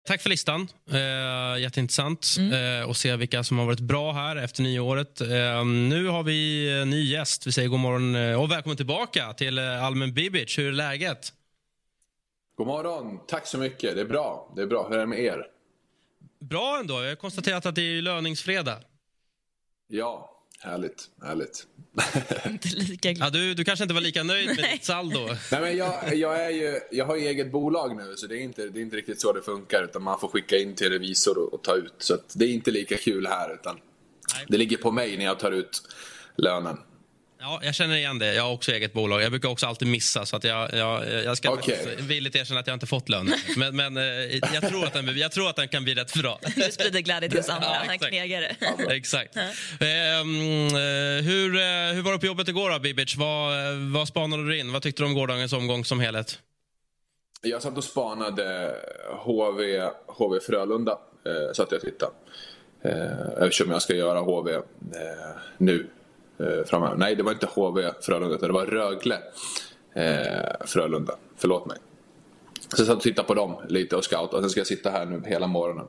Tack 0.08 0.22
för 0.22 0.30
listan. 0.30 0.68
Eh, 0.92 1.58
jätteintressant 1.62 2.36
Mm. 2.40 2.82
eh, 2.84 2.90
att 2.90 2.98
se 2.98 3.16
vilka 3.16 3.44
som 3.44 3.58
har 3.60 3.66
varit 3.66 3.80
bra 3.80 4.12
här 4.12 4.36
efter 4.36 4.64
nyåret. 4.64 5.22
Eh, 5.22 5.66
nu 5.66 6.08
har 6.08 6.24
vi 6.24 6.70
en 6.82 6.90
ny 6.90 7.04
gäst. 7.12 7.48
Vi 7.48 7.52
säger 7.52 7.70
god 7.70 7.80
morgon 7.80 8.16
eh, 8.16 8.42
och 8.42 8.52
välkommen 8.52 8.78
tillbaka 8.78 9.34
till 9.34 9.58
eh, 9.58 9.84
Almen 9.84 10.14
Bibic. 10.14 10.58
Hur 10.58 10.68
är 10.68 10.72
läget? 10.72 11.34
God 12.58 12.68
morgon. 12.68 13.20
Tack 13.28 13.48
så 13.48 13.58
mycket. 13.58 13.96
Det 13.96 14.02
är 14.02 14.06
bra. 14.06 14.54
Det 14.56 14.62
är 14.62 14.68
bra. 14.68 14.88
Hur 14.90 14.96
är 14.96 15.00
det 15.00 15.06
med 15.08 15.20
er? 15.20 15.46
Bra 16.40 16.80
ändå. 16.80 17.02
Jag 17.02 17.10
har 17.10 17.16
konstaterat 17.16 17.66
att 17.66 17.76
det 17.76 17.82
är 17.82 18.02
löningsfredag. 18.02 18.78
Ja, 19.88 20.44
härligt. 20.60 21.10
Härligt. 21.22 21.68
Inte 22.46 22.68
lika 22.68 23.12
glad. 23.12 23.28
Ja, 23.28 23.40
du, 23.40 23.54
du 23.54 23.64
kanske 23.64 23.84
inte 23.84 23.94
var 23.94 24.02
lika 24.02 24.24
nöjd 24.24 24.48
med 24.48 24.70
ditt 24.74 24.86
saldo? 24.86 25.20
Nej, 25.52 25.62
men 25.62 25.78
jag, 25.78 26.16
jag, 26.16 26.46
är 26.46 26.50
ju, 26.50 26.80
jag 26.92 27.06
har 27.06 27.16
ju 27.16 27.28
eget 27.28 27.52
bolag 27.52 27.96
nu, 27.96 28.16
så 28.16 28.28
det 28.28 28.36
är, 28.36 28.42
inte, 28.42 28.70
det 28.70 28.80
är 28.80 28.82
inte 28.82 28.98
riktigt 28.98 29.22
så 29.22 29.34
det 29.34 29.42
funkar. 29.42 29.84
Utan 29.84 30.04
man 30.04 30.20
får 30.20 30.28
skicka 30.28 30.58
in 30.58 30.76
till 30.76 30.90
revisor 30.90 31.38
och, 31.38 31.54
och 31.54 31.64
ta 31.64 31.76
ut. 31.76 31.94
Så 31.98 32.14
att 32.14 32.34
det 32.36 32.46
är 32.46 32.50
inte 32.50 32.72
lika 32.72 32.98
kul 32.98 33.28
här. 33.28 33.54
Utan 33.54 33.80
Nej. 34.34 34.46
det 34.48 34.58
ligger 34.58 34.78
på 34.78 34.92
mig 34.92 35.18
när 35.18 35.26
jag 35.26 35.40
tar 35.40 35.52
ut 35.52 35.82
lönen. 36.36 36.78
Ja, 37.40 37.60
jag 37.64 37.76
känner 37.76 37.96
igen 37.96 38.20
det. 38.20 38.34
Jag 38.34 38.44
har 38.44 38.52
också 38.52 38.72
eget 38.72 38.94
bolag. 38.94 39.22
Jag 39.22 39.32
brukar 39.32 39.50
också 39.50 39.66
alltid 39.66 39.88
missa. 39.88 40.26
Så 40.26 40.36
att 40.36 40.44
jag, 40.44 40.74
jag, 40.74 41.24
jag 41.24 41.38
ska 41.38 41.56
faktiskt 41.56 42.00
villigt 42.00 42.36
erkänna 42.36 42.60
att 42.60 42.68
jag 42.68 42.74
inte 42.74 42.86
fått 42.88 43.10
lön. 43.10 43.34
Men, 43.58 43.76
men 43.76 43.98
eh, 43.98 44.04
jag, 44.54 44.70
tror 44.70 44.86
att 44.86 44.94
den, 44.94 45.18
jag 45.18 45.32
tror 45.32 45.50
att 45.50 45.56
den 45.56 45.68
kan 45.68 45.84
bli 45.84 45.96
rätt 45.96 46.14
bra. 46.14 46.40
Du 46.56 46.62
sprider 46.62 47.00
glädje 47.00 47.30
till 47.30 47.40
oss 47.40 47.50
andra, 47.50 47.68
Ja, 47.68 47.74
han 47.86 47.90
exakt. 47.90 48.12
knegare. 48.12 48.56
Exakt. 48.90 49.36
Ehm, 49.36 49.48
eh, 50.68 51.24
hur, 51.24 51.56
eh, 51.56 51.94
hur 51.94 52.02
var 52.02 52.12
det 52.12 52.20
på 52.20 52.26
jobbet 52.26 52.48
igår 52.48 52.70
då, 52.70 52.80
Bibic? 52.80 53.16
Vad, 53.18 53.76
vad 53.76 54.08
spanade 54.08 54.48
du 54.48 54.60
in? 54.60 54.72
Vad 54.74 54.82
tyckte 54.82 55.04
du 55.04 55.08
om 55.08 55.14
gårdagens 55.14 55.54
omgång 55.54 55.86
som 55.86 56.00
helhet? 56.00 56.40
Jag 57.42 57.62
satt 57.62 57.78
och 57.78 57.84
spanade 57.84 58.76
HV, 59.26 59.90
HV 60.08 60.40
Frölunda. 60.40 60.92
Eh, 61.26 61.54
satt 61.54 61.72
jag 61.72 61.78
och 61.78 61.84
tittade. 61.84 62.12
Eh, 62.82 63.44
eftersom 63.44 63.72
jag 63.72 63.82
ska 63.82 63.94
göra 63.96 64.20
HV 64.20 64.54
eh, 64.54 64.62
nu 65.58 65.88
eh, 66.40 66.66
framöver. 66.66 66.96
Nej, 66.96 67.16
det 67.16 67.24
var 67.24 67.32
inte 67.32 67.48
HV 67.56 67.92
Frölunda 68.02 68.36
utan 68.36 68.50
det 68.50 68.54
var 68.54 68.66
Rögle 68.66 69.20
eh, 69.96 70.66
Frölunda. 70.66 71.16
Förlåt 71.38 71.66
mig. 71.66 71.78
Så 72.60 72.82
jag 72.82 72.88
satt 72.88 72.96
och 72.96 73.02
tittade 73.02 73.28
på 73.28 73.34
dem 73.34 73.56
lite 73.70 73.96
och 73.96 74.04
scout 74.04 74.34
och 74.34 74.42
sen 74.42 74.50
ska 74.50 74.60
jag 74.60 74.68
sitta 74.68 74.90
här 74.90 75.06
nu 75.06 75.22
hela 75.26 75.48
morgonen 75.48 75.88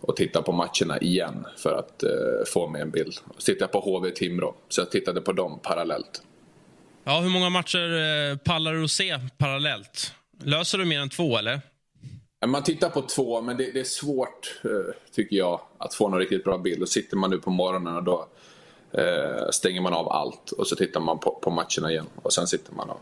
och 0.00 0.16
titta 0.16 0.42
på 0.42 0.52
matcherna 0.52 0.98
igen 1.00 1.46
för 1.56 1.74
att 1.78 2.02
eh, 2.02 2.10
få 2.46 2.68
mig 2.68 2.82
en 2.82 2.90
bild. 2.90 3.14
Så 3.14 3.44
tittade 3.44 3.70
jag 3.72 3.72
på 3.72 3.80
HV 3.80 4.10
Timrå 4.10 4.54
så 4.68 4.80
jag 4.80 4.90
tittade 4.90 5.20
på 5.20 5.32
dem 5.32 5.60
parallellt. 5.62 6.22
Ja, 7.04 7.20
hur 7.20 7.30
många 7.30 7.50
matcher 7.50 7.78
eh, 7.78 8.36
pallar 8.36 8.72
du 8.72 8.84
att 8.84 8.90
se 8.90 9.18
parallellt? 9.38 10.12
Löser 10.44 10.78
du 10.78 10.84
mer 10.84 11.00
än 11.00 11.10
två, 11.10 11.38
eller? 11.38 11.60
Man 12.46 12.62
tittar 12.62 12.90
på 12.90 13.02
två, 13.02 13.40
men 13.40 13.56
det, 13.56 13.72
det 13.72 13.80
är 13.80 13.84
svårt, 13.84 14.60
eh, 14.64 14.94
tycker 15.12 15.36
jag, 15.36 15.60
att 15.78 15.94
få 15.94 16.08
någon 16.08 16.18
riktigt 16.18 16.44
bra 16.44 16.58
bild. 16.58 16.82
Och 16.82 16.88
sitter 16.88 17.16
man 17.16 17.30
nu 17.30 17.38
på 17.38 17.50
morgonen 17.50 17.96
och 17.96 18.02
då 18.02 18.28
stänger 19.50 19.80
man 19.80 19.94
av 19.94 20.08
allt 20.08 20.50
och 20.50 20.66
så 20.66 20.76
tittar 20.76 21.00
man 21.00 21.18
på, 21.18 21.38
på 21.42 21.50
matcherna 21.50 21.90
igen. 21.90 22.06
Och 22.22 22.32
sen 22.32 22.46
sitter 22.46 22.74
man 22.74 22.90
och 22.90 23.00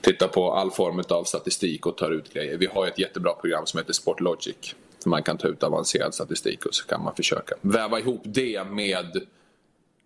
tittar 0.00 0.28
på 0.28 0.52
all 0.52 0.70
form 0.70 1.02
av 1.08 1.24
statistik 1.24 1.86
och 1.86 1.96
tar 1.96 2.10
ut 2.10 2.32
grejer. 2.32 2.56
Vi 2.56 2.66
har 2.66 2.86
ett 2.86 2.98
jättebra 2.98 3.32
program 3.32 3.66
som 3.66 3.78
heter 3.78 3.92
Sportlogic. 3.92 4.74
Där 5.04 5.10
man 5.10 5.22
kan 5.22 5.38
ta 5.38 5.48
ut 5.48 5.62
avancerad 5.62 6.14
statistik 6.14 6.66
och 6.66 6.74
så 6.74 6.86
kan 6.86 7.04
man 7.04 7.14
försöka 7.14 7.54
väva 7.60 7.98
ihop 7.98 8.20
det 8.24 8.64
med 8.64 9.26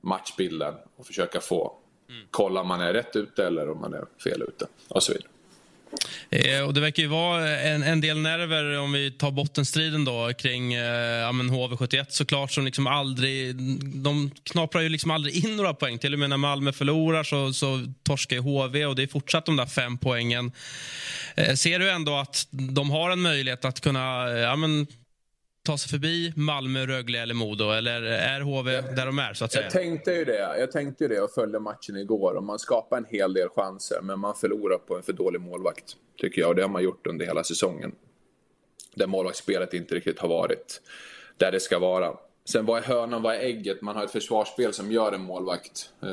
matchbilden 0.00 0.74
och 0.96 1.06
försöka 1.06 1.40
få 1.40 1.72
kolla 2.30 2.60
om 2.60 2.68
man 2.68 2.80
är 2.80 2.92
rätt 2.92 3.16
ute 3.16 3.46
eller 3.46 3.70
om 3.70 3.80
man 3.80 3.94
är 3.94 4.04
fel 4.24 4.42
ute 4.42 4.66
och 4.88 5.02
så 5.02 5.12
vidare. 5.12 5.28
Eh, 6.30 6.60
och 6.60 6.74
det 6.74 6.80
verkar 6.80 7.02
ju 7.02 7.08
vara 7.08 7.58
en, 7.58 7.82
en 7.82 8.00
del 8.00 8.18
nerver, 8.18 8.78
om 8.78 8.92
vi 8.92 9.10
tar 9.10 9.30
bottenstriden 9.30 10.04
då, 10.04 10.32
kring 10.38 10.74
eh, 10.74 10.82
ja, 11.20 11.30
HV71 11.30 12.06
såklart, 12.08 12.52
som 12.52 12.64
liksom 12.64 12.86
aldrig... 12.86 13.56
De 14.02 14.30
knaprar 14.44 14.82
ju 14.82 14.88
liksom 14.88 15.10
aldrig 15.10 15.44
in 15.44 15.56
några 15.56 15.74
poäng. 15.74 15.98
Till 15.98 16.12
och 16.12 16.18
med 16.18 16.30
när 16.30 16.36
Malmö 16.36 16.72
förlorar 16.72 17.22
så, 17.22 17.52
så 17.52 17.86
torskar 18.02 18.36
ju 18.36 18.42
HV 18.42 18.86
och 18.86 18.96
det 18.96 19.02
är 19.02 19.06
fortsatt 19.06 19.46
de 19.46 19.56
där 19.56 19.66
fem 19.66 19.98
poängen. 19.98 20.52
Eh, 21.34 21.54
ser 21.54 21.78
du 21.78 21.90
ändå 21.90 22.16
att 22.16 22.46
de 22.50 22.90
har 22.90 23.10
en 23.10 23.20
möjlighet 23.20 23.64
att 23.64 23.80
kunna 23.80 24.30
eh, 24.30 24.38
ja, 24.38 24.56
men, 24.56 24.86
ta 25.64 25.78
sig 25.78 25.90
förbi 25.90 26.32
Malmö, 26.36 26.86
Rögle 26.86 27.22
eller 27.22 27.34
Modo? 27.34 27.70
Eller 27.70 28.02
är 28.02 28.40
HV 28.40 28.80
där 28.80 29.06
de 29.06 29.18
är, 29.18 29.34
så 29.34 29.44
att 29.44 29.52
säga? 29.52 29.64
Jag 29.64 29.72
tänkte 29.72 30.12
ju 30.12 30.24
det. 30.24 30.58
Jag 30.58 30.72
tänkte 30.72 31.04
ju 31.04 31.08
det 31.08 31.20
och 31.20 31.30
följde 31.30 31.60
matchen 31.60 31.96
igår. 31.96 32.34
Och 32.34 32.44
man 32.44 32.58
skapar 32.58 32.96
en 32.96 33.06
hel 33.08 33.34
del 33.34 33.48
chanser, 33.48 34.00
men 34.02 34.18
man 34.18 34.34
förlorar 34.34 34.78
på 34.78 34.96
en 34.96 35.02
för 35.02 35.12
dålig 35.12 35.40
målvakt. 35.40 35.96
Tycker 36.16 36.40
jag. 36.40 36.48
Och 36.48 36.54
det 36.54 36.62
har 36.62 36.68
man 36.68 36.82
gjort 36.82 37.06
under 37.06 37.26
hela 37.26 37.44
säsongen. 37.44 37.92
Där 38.94 39.06
målvaktsspelet 39.06 39.74
inte 39.74 39.94
riktigt 39.94 40.18
har 40.18 40.28
varit 40.28 40.80
där 41.36 41.52
det 41.52 41.60
ska 41.60 41.78
vara. 41.78 42.12
Sen 42.44 42.66
vad 42.66 42.78
är 42.78 42.82
hönan, 42.82 43.22
vad 43.22 43.34
är 43.34 43.38
ägget? 43.38 43.82
Man 43.82 43.96
har 43.96 44.04
ett 44.04 44.10
försvarsspel 44.10 44.72
som 44.72 44.92
gör 44.92 45.12
en 45.12 45.20
målvakt 45.20 45.90
eh, 46.02 46.08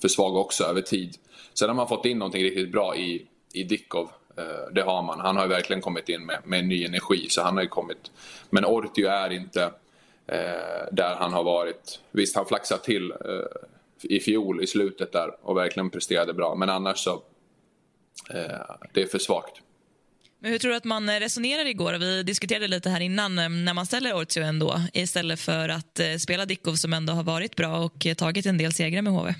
för 0.00 0.08
svag 0.08 0.36
också 0.36 0.64
över 0.64 0.80
tid. 0.80 1.16
Sen 1.54 1.68
har 1.68 1.76
man 1.76 1.88
fått 1.88 2.04
in 2.04 2.18
någonting 2.18 2.42
riktigt 2.42 2.72
bra 2.72 2.96
i, 2.96 3.26
i 3.52 3.64
Dickov. 3.64 4.10
Eh, 4.40 4.72
det 4.72 4.82
har 4.82 5.02
man. 5.02 5.20
Han 5.20 5.36
har 5.36 5.42
ju 5.42 5.48
verkligen 5.48 5.82
kommit 5.82 6.08
in 6.08 6.26
med, 6.26 6.38
med 6.44 6.64
ny 6.64 6.84
energi. 6.84 7.28
Så 7.28 7.42
han 7.42 7.54
har 7.54 7.62
ju 7.62 7.68
kommit. 7.68 8.10
Men 8.50 8.64
Ortio 8.64 9.06
är 9.06 9.30
inte 9.30 9.62
eh, 10.26 10.86
där 10.92 11.14
han 11.18 11.32
har 11.32 11.44
varit. 11.44 12.00
Visst, 12.10 12.36
han 12.36 12.46
flaxade 12.46 12.82
till 12.82 13.10
eh, 13.10 13.16
i 14.02 14.20
fjol 14.20 14.62
i 14.62 14.66
slutet 14.66 15.12
där 15.12 15.30
och 15.42 15.56
verkligen 15.56 15.90
presterade 15.90 16.34
bra. 16.34 16.54
Men 16.54 16.70
annars 16.70 16.98
så, 16.98 17.22
eh, 18.30 18.76
det 18.92 19.02
är 19.02 19.06
för 19.06 19.18
svagt. 19.18 19.60
Men 20.42 20.50
hur 20.50 20.58
tror 20.58 20.70
du 20.70 20.76
att 20.76 20.84
man 20.84 21.08
eh, 21.08 21.20
resonerar 21.20 21.66
igår? 21.66 21.92
Vi 21.92 22.22
diskuterade 22.22 22.68
lite 22.68 22.90
här 22.90 23.00
innan 23.00 23.38
eh, 23.38 23.48
när 23.48 23.74
man 23.74 23.86
ställer 23.86 24.12
Ortio 24.12 24.42
ändå 24.42 24.82
istället 24.92 25.40
för 25.40 25.68
att 25.68 26.00
spela 26.18 26.46
Dickov 26.46 26.74
som 26.74 26.92
ändå 26.92 27.12
har 27.12 27.22
varit 27.22 27.56
bra 27.56 27.78
och 27.78 28.06
tagit 28.16 28.46
en 28.46 28.58
del 28.58 28.72
segrar 28.72 29.02
med 29.02 29.12
HV. 29.12 29.34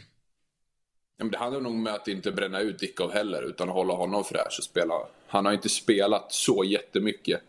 Ja, 1.20 1.24
men 1.24 1.30
det 1.30 1.38
handlar 1.38 1.60
nog 1.60 1.72
om 1.72 1.86
att 1.86 2.08
inte 2.08 2.32
bränna 2.32 2.60
ut 2.60 2.78
Dickov 2.78 3.12
heller 3.12 3.42
utan 3.42 3.68
att 3.68 3.74
hålla 3.74 3.94
honom 3.94 4.24
fräsch 4.24 4.56
och 4.58 4.64
spela. 4.64 4.94
Han 5.26 5.46
har 5.46 5.52
inte 5.52 5.68
spelat 5.68 6.32
så 6.32 6.64
jättemycket 6.64 7.40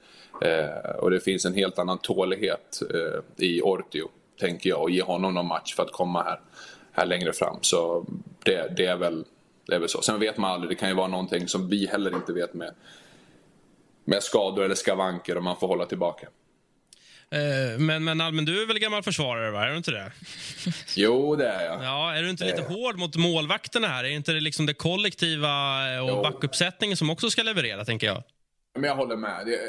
eh, 0.41 0.95
och 0.95 1.11
det 1.11 1.19
finns 1.19 1.45
en 1.45 1.53
helt 1.53 1.79
annan 1.79 1.97
tålighet 1.97 2.81
eh, 2.93 3.45
i 3.45 3.61
Ortio, 3.61 4.09
tänker 4.39 4.69
jag, 4.69 4.81
och 4.81 4.89
ge 4.89 5.01
honom 5.01 5.33
någon 5.33 5.47
match 5.47 5.75
för 5.75 5.83
att 5.83 5.91
komma 5.91 6.23
här, 6.23 6.39
här 6.91 7.05
längre 7.05 7.33
fram. 7.33 7.57
Så 7.61 8.05
det, 8.43 8.77
det, 8.77 8.85
är 8.85 8.97
väl, 8.97 9.25
det 9.65 9.75
är 9.75 9.79
väl 9.79 9.89
så. 9.89 10.01
Sen 10.01 10.19
vet 10.19 10.37
man 10.37 10.51
aldrig, 10.51 10.71
det 10.71 10.75
kan 10.75 10.89
ju 10.89 10.95
vara 10.95 11.07
någonting 11.07 11.47
som 11.47 11.69
vi 11.69 11.87
heller 11.87 12.15
inte 12.15 12.33
vet 12.33 12.53
med, 12.53 12.73
med 14.03 14.23
skador 14.23 14.63
eller 14.63 14.75
skavanker 14.75 15.37
om 15.37 15.43
man 15.43 15.57
får 15.57 15.67
hålla 15.67 15.85
tillbaka. 15.85 16.27
Eh, 17.31 17.79
men, 17.79 18.03
men 18.03 18.21
Almen, 18.21 18.45
du 18.45 18.61
är 18.61 18.67
väl 18.67 18.79
gammal 18.79 19.03
försvarare, 19.03 19.51
va? 19.51 19.65
Är 19.65 19.71
du 19.71 19.77
inte 19.77 19.91
det? 19.91 20.11
Jo, 20.95 21.35
det 21.35 21.47
är 21.47 21.65
jag. 21.65 21.83
Ja, 21.83 22.13
är 22.15 22.23
du 22.23 22.29
inte 22.29 22.45
lite 22.45 22.61
Eh. 22.61 22.67
hård 22.67 22.97
mot 22.97 23.15
målvakterna 23.15 23.87
här? 23.87 24.03
Är 24.03 24.09
inte 24.09 24.31
det 24.33 24.39
liksom 24.39 24.65
det 24.65 24.73
kollektiva 24.73 25.49
eh, 25.95 26.03
och 26.03 26.09
Jo. 26.09 26.21
backuppsättningen 26.23 26.97
som 26.97 27.09
också 27.09 27.29
ska 27.29 27.43
leverera, 27.43 27.85
tänker 27.85 28.07
jag? 28.07 28.23
Men 28.75 28.83
jag 28.83 28.95
håller 28.95 29.15
med. 29.15 29.45
Det, 29.45 29.59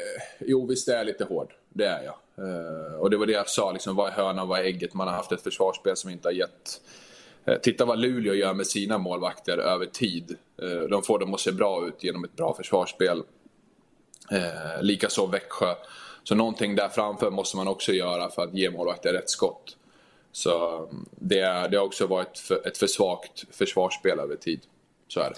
jo, 0.41 0.67
visst 0.67 0.89
är 0.89 0.97
jag 0.97 1.07
lite 1.07 1.25
hård. 1.25 1.53
Det 1.75 1.85
är 1.87 2.03
jag. 2.03 2.15
Eh, 2.49 2.95
och 2.95 3.11
det 3.11 3.17
var 3.17 3.27
det 3.27 3.33
jag 3.33 3.49
sa, 3.49 3.73
liksom, 3.73 3.97
vad 3.97 4.09
är 4.09 4.13
hönan, 4.13 4.49
vad 4.49 4.61
är 4.61 4.65
ägget? 4.65 4.95
Man 4.95 5.09
har 5.09 5.15
haft 5.15 5.33
ett 5.33 5.43
försvarsspel 5.43 5.97
som 5.97 6.11
inte 6.11 6.29
har 6.29 6.33
gett 6.33 6.81
Eh, 7.47 7.59
titta 7.59 7.85
vad 7.85 7.99
Luleå 7.99 8.35
gör 8.35 8.55
med 8.55 8.67
sina 8.67 8.99
målvakter 8.99 9.59
över 9.59 9.87
tid. 9.87 10.37
Eh, 10.63 10.89
de 10.91 11.03
får 11.03 11.19
dem 11.19 11.35
att 11.35 11.41
se 11.41 11.53
bra 11.53 11.87
ut 11.89 12.05
genom 12.05 12.25
ett 12.25 12.37
bra 12.37 12.55
försvarsspel. 12.57 13.23
Eh, 14.31 14.83
Likaså 14.83 15.27
Växjö. 15.27 15.75
Så 16.25 16.35
någonting 16.35 16.75
där 16.75 16.89
framför 16.89 17.31
måste 17.31 17.57
man 17.57 17.69
också 17.69 17.93
göra 17.93 18.31
för 18.31 18.43
att 18.43 18.55
ge 18.55 18.71
målvakter 18.71 19.13
rätt 19.13 19.31
skott. 19.31 19.77
Så 20.33 20.79
mm, 20.79 21.07
det, 21.11 21.69
det 21.71 21.77
har 21.77 21.85
också 21.85 22.07
varit 22.07 22.39
för, 22.39 22.67
ett 22.67 22.79
för 22.79 22.87
svagt 22.87 23.45
försvarsspel 23.51 24.19
över 24.19 24.37
tid. 24.37 24.61
Så 25.09 25.21
är 25.21 25.31
det. 25.31 25.37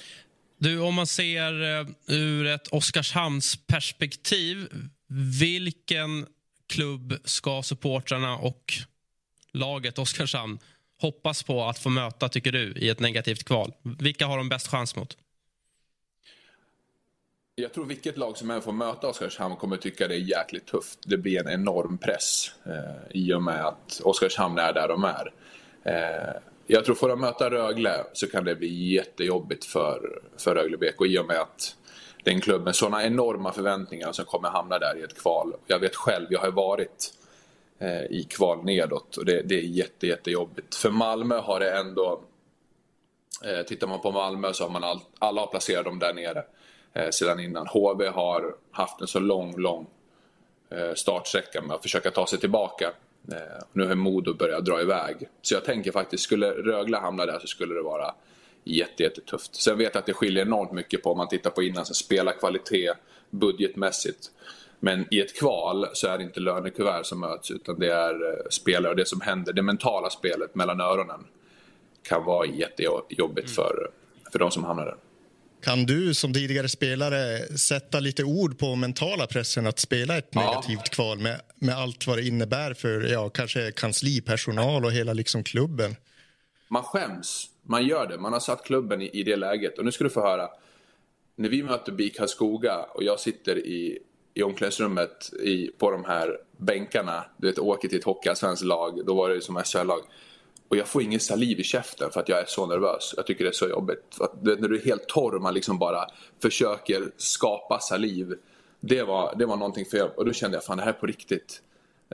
Du, 0.59 0.81
om 0.81 0.95
man 0.95 1.07
ser 1.07 1.81
eh, 1.81 1.87
ur 2.07 2.47
ett 2.47 2.69
Oskarshamns 2.69 3.57
perspektiv, 3.67 4.69
vilken 5.41 6.27
klubb 6.67 7.15
ska 7.25 7.63
supportrarna 7.63 8.37
och 8.37 8.75
laget 9.53 9.99
Oskarshamn 9.99 10.59
hoppas 11.01 11.43
på 11.43 11.65
att 11.65 11.79
få 11.79 11.89
möta, 11.89 12.29
tycker 12.29 12.53
du, 12.53 12.73
i 12.73 12.89
ett 12.89 13.01
negativt 13.01 13.45
kval? 13.45 13.73
Vilka 13.83 14.27
har 14.27 14.39
de 14.39 14.49
bäst 14.49 14.69
chans 14.69 14.97
mot? 14.97 15.17
Jag 17.57 17.73
tror 17.73 17.85
vilket 17.85 18.19
lag 18.19 18.37
som 18.37 18.51
än 18.51 18.63
får 18.63 18.73
möta 18.73 19.09
Oskarshamn 19.09 19.57
kommer 19.57 19.77
tycka 19.77 20.09
det 20.09 20.15
är 20.15 20.39
jäkligt 20.39 20.67
tufft. 20.67 20.99
Det 21.07 21.17
blir 21.17 21.41
en 21.41 21.49
enorm 21.49 21.99
press 21.99 22.53
eh, 22.67 23.11
i 23.11 23.35
och 23.35 23.43
med 23.43 23.67
att 23.67 24.01
Oskarshamn 24.05 24.59
är 24.59 24.73
där 24.73 24.89
de 24.89 25.05
är. 25.05 25.33
Eh, 25.85 26.41
jag 26.67 26.85
tror 26.85 26.95
får 26.95 27.09
de 27.09 27.21
möta 27.21 27.51
Rögle 27.51 28.05
så 28.13 28.27
kan 28.27 28.45
det 28.45 28.55
bli 28.55 28.95
jättejobbigt 28.95 29.65
för, 29.65 30.23
för 30.37 30.55
Rögle 30.55 30.77
BK 30.77 31.07
i 31.07 31.19
och 31.19 31.27
med 31.27 31.41
att 31.41 31.77
det 32.25 32.31
är 32.31 32.35
en 32.35 32.41
klubb 32.41 32.65
med 32.65 32.77
sådana 32.77 33.05
enorma 33.05 33.53
förväntningar 33.53 34.13
som 34.13 34.25
kommer 34.25 34.49
hamna 34.49 34.79
där 34.79 34.99
i 34.99 35.03
ett 35.03 35.19
kval. 35.19 35.55
Jag 35.67 35.79
vet 35.79 35.97
själv, 35.97 36.27
jag 36.31 36.41
har 36.41 36.51
varit 36.51 37.15
eh, 37.79 38.05
i 38.05 38.27
kval 38.31 38.65
nedåt 38.65 39.17
och 39.17 39.25
det, 39.25 39.43
det 39.43 39.55
är 39.55 39.63
jätte, 39.63 40.07
jättejobbigt. 40.07 40.75
För 40.75 40.91
Malmö 40.91 41.39
har 41.39 41.61
det 41.61 41.77
ändå, 41.77 42.21
eh, 43.45 43.63
tittar 43.63 43.87
man 43.87 44.01
på 44.01 44.11
Malmö 44.11 44.53
så 44.53 44.65
har 44.65 44.71
man 44.71 44.85
all, 44.85 45.01
alla 45.19 45.41
har 45.41 45.49
placerat 45.49 45.85
dem 45.85 45.99
där 45.99 46.15
nere 46.15 46.45
sedan 47.11 47.41
innan. 47.41 47.67
HV 47.67 48.09
har 48.09 48.55
haft 48.71 49.01
en 49.01 49.07
så 49.07 49.21
lång, 49.21 49.57
lång 49.57 49.87
eh, 50.71 50.95
startsträcka 50.95 51.63
med 51.63 51.75
att 51.77 51.83
försöka 51.83 52.11
ta 52.11 52.27
sig 52.27 52.39
tillbaka. 52.41 52.93
Eh, 53.33 53.63
nu 53.73 53.87
har 53.87 53.95
Modo 53.95 54.35
börjat 54.35 54.65
dra 54.65 54.81
iväg. 54.81 55.29
Så 55.43 55.55
jag 55.55 55.65
tänker 55.65 55.93
faktiskt, 55.93 56.25
skulle 56.25 56.51
Rögle 56.51 56.97
hamna 56.97 57.27
där 57.27 57.39
så 57.39 57.47
skulle 57.47 57.75
det 57.75 57.83
vara 57.83 58.15
jättetufft. 58.65 59.55
Sen 59.55 59.79
vet 59.79 59.95
jag 59.95 60.01
att 60.01 60.07
det 60.07 60.13
skiljer 60.13 60.47
enormt 60.47 60.73
mycket 60.73 61.03
på 61.03 61.11
om 61.11 61.19
man 61.19 61.29
tittar 61.29 61.51
på 61.51 61.63
innan, 61.63 61.87
så 61.87 61.95
spelarkvalitet, 61.95 62.97
budgetmässigt. 63.31 64.31
Men 64.81 65.07
i 65.11 65.21
ett 65.21 65.39
kval 65.39 65.87
så 65.93 66.09
är 66.09 66.19
det 66.19 66.25
inte 66.25 66.41
lönekuvert 66.41 67.05
som 67.05 67.21
möts 67.21 67.51
utan 67.51 67.79
det 67.79 67.93
är 67.93 68.15
eh, 68.15 68.49
spelare 68.51 68.91
och 68.91 68.97
det 68.97 69.09
som 69.09 69.21
händer, 69.21 69.53
det 69.53 69.63
mentala 69.63 70.11
spelet 70.11 70.55
mellan 70.55 70.81
öronen 70.81 71.27
kan 72.03 72.25
vara 72.25 72.47
jättejobbigt 72.47 73.49
mm. 73.49 73.55
för, 73.55 73.91
för 74.33 74.39
de 74.39 74.51
som 74.51 74.65
hamnar 74.65 74.85
där. 74.85 74.97
Kan 75.65 75.87
du 75.87 76.15
som 76.15 76.33
tidigare 76.33 76.69
spelare 76.69 77.39
sätta 77.59 78.01
lite 78.01 78.25
ord 78.25 78.59
på 78.59 78.75
mentala 78.75 79.27
pressen 79.27 79.67
att 79.67 79.79
spela 79.79 80.19
ett 80.19 80.35
negativt 80.35 80.81
ja. 80.85 80.91
kval 80.91 81.19
med, 81.19 81.41
med 81.57 81.75
allt 81.75 82.07
vad 82.07 82.19
det 82.19 82.27
innebär 82.27 82.75
för 82.75 83.01
ja, 83.01 83.29
kanske 83.29 83.73
kanslipersonal 83.73 84.85
och 84.85 84.93
hela 84.93 85.13
liksom 85.13 85.45
klubben? 85.45 85.97
Man 86.69 86.83
skäms. 86.83 87.47
Man 87.63 87.87
gör 87.87 88.07
det. 88.07 88.19
Man 88.19 88.33
har 88.33 88.41
satt 88.41 88.65
klubben 88.65 89.03
i, 89.03 89.11
i 89.13 89.23
det 89.23 89.37
läget. 89.37 89.79
Och 89.79 89.85
nu 89.85 89.93
ska 89.93 90.05
du 90.05 90.11
få 90.11 90.21
höra. 90.21 90.49
När 91.37 91.49
vi 91.49 91.63
möter 91.63 91.93
BIK 91.93 92.17
Karlskoga 92.17 92.79
och 92.95 93.03
jag 93.03 93.21
sitter 93.21 93.59
i, 93.59 93.99
i 94.35 94.43
omklädningsrummet 94.43 95.33
i, 95.43 95.67
på 95.79 95.91
de 95.91 96.05
här 96.05 96.39
bänkarna. 96.57 97.25
Du 97.37 97.47
vet, 97.47 97.59
åker 97.59 97.89
till 97.89 97.99
ett 97.99 98.05
hockeyallsvenskt 98.05 98.65
lag. 98.65 99.07
Då 99.07 99.15
var 99.15 99.31
det 99.31 99.41
som 99.41 99.63
SHL-lag. 99.65 100.01
Och 100.69 100.77
jag 100.77 100.89
får 100.89 101.03
ingen 101.03 101.21
saliv 101.21 101.61
i 101.61 101.65
käften 101.65 102.11
för 102.11 102.21
att 102.21 102.29
jag 102.29 102.41
är 102.41 102.47
så 102.47 102.67
nervös. 102.67 103.15
Jag 103.17 103.27
tycker 103.27 103.45
det 103.45 103.51
är 103.51 103.53
så 103.53 103.69
jobbigt. 103.69 104.21
Att, 104.21 104.43
när 104.43 104.69
du 104.69 104.81
är 104.81 104.85
helt 104.85 105.09
torr 105.09 105.35
och 105.35 105.43
man 105.43 105.55
liksom 105.55 105.79
bara 105.79 106.07
försöker 106.43 107.11
skapa 107.17 107.81
saliv. 107.81 108.35
Det 108.81 109.03
var, 109.03 109.35
det 109.39 109.47
var 109.47 109.57
någonting 109.57 109.85
fel. 109.85 110.09
Och 110.17 110.25
då 110.25 110.33
kände 110.33 110.57
jag, 110.57 110.65
fan 110.65 110.77
det 110.77 110.83
här 110.83 110.91
är 110.91 110.93
på 110.93 111.07
riktigt. 111.07 111.63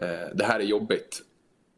Eh, 0.01 0.09
det 0.35 0.45
här 0.45 0.61
är 0.61 0.65
jobbigt. 0.65 1.23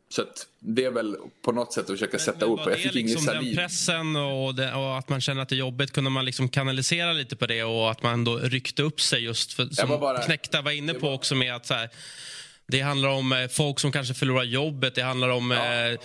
Så 0.09 0.25
det 0.59 0.85
är 0.85 0.91
väl 0.91 1.17
på 1.43 1.53
något 1.53 1.73
sätt 1.73 1.85
att 1.85 1.91
försöka 1.91 2.19
sätta 2.19 2.47
ord 2.47 2.65
på. 2.65 2.71
Jag 2.71 2.79
fick 2.79 2.95
liksom 2.95 3.01
ingen 3.01 3.19
saliv. 3.19 3.57
Den 3.57 3.65
pressen 3.65 4.17
och, 4.17 4.55
det, 4.55 4.75
och, 4.75 4.99
att 4.99 5.09
man 5.09 5.21
känner 5.21 5.43
att 5.43 5.49
det 5.49 5.55
är 5.55 5.59
jobbigt, 5.59 5.93
kunde 5.93 6.11
man 6.11 6.25
liksom 6.25 6.49
kanalisera 6.49 7.13
lite 7.13 7.37
på 7.37 7.47
det 7.47 7.65
och 7.65 7.91
att 7.91 8.03
man 8.03 8.25
då 8.25 8.37
ryckte 8.37 8.83
upp 8.83 9.01
sig 9.01 9.25
just 9.25 9.53
för, 9.53 9.67
som 9.67 10.01
bara, 10.01 10.23
Knäckta 10.23 10.63
var 10.63 10.71
inne 10.71 10.95
på 10.95 11.07
var... 11.07 11.15
också 11.15 11.35
med 11.35 11.55
att 11.55 11.67
så 11.67 11.75
här, 11.75 11.91
det 12.73 12.81
handlar 12.81 13.09
om 13.09 13.33
eh, 13.33 13.49
folk 13.49 13.81
som 13.81 13.93
kanske 13.93 14.15
förlorar 14.15 14.45
jobbet. 14.45 14.95
Det 14.95 15.03
handlar 15.03 15.29
om 15.29 15.51
ja. 15.51 15.91
eh, 15.91 15.99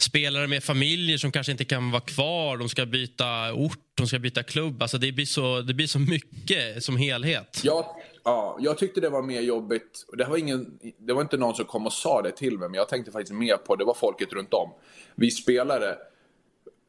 spelare 0.00 0.46
med 0.46 0.64
familjer 0.64 1.18
som 1.18 1.32
kanske 1.32 1.52
inte 1.52 1.64
kan 1.64 1.90
vara 1.90 2.00
kvar. 2.00 2.56
De 2.56 2.68
ska 2.68 2.86
byta 2.86 3.52
ort, 3.54 3.78
de 3.94 4.06
ska 4.06 4.18
byta 4.18 4.42
klubb. 4.42 4.82
Alltså 4.82 4.98
det, 4.98 5.12
blir 5.12 5.26
så, 5.26 5.60
det 5.60 5.74
blir 5.74 5.86
så 5.86 5.98
mycket 5.98 6.84
som 6.84 6.96
helhet. 6.96 7.60
Ja, 7.64 7.96
ja, 8.24 8.58
jag 8.60 8.78
tyckte 8.78 9.00
det 9.00 9.08
var 9.08 9.22
mer 9.22 9.40
jobbigt. 9.40 10.06
Det 10.18 10.24
var, 10.24 10.36
ingen, 10.36 10.78
det 10.98 11.12
var 11.12 11.22
inte 11.22 11.36
någon 11.36 11.54
som 11.54 11.64
kom 11.64 11.86
och 11.86 11.92
sa 11.92 12.22
det 12.22 12.32
till 12.32 12.58
mig, 12.58 12.68
men 12.68 12.78
jag 12.78 12.88
tänkte 12.88 13.12
faktiskt 13.12 13.34
mer 13.34 13.56
på 13.56 13.76
det 13.76 13.84
var 13.84 13.94
folket 13.94 14.32
runt 14.32 14.54
om. 14.54 14.70
Vi 15.14 15.30
spelare, 15.30 15.96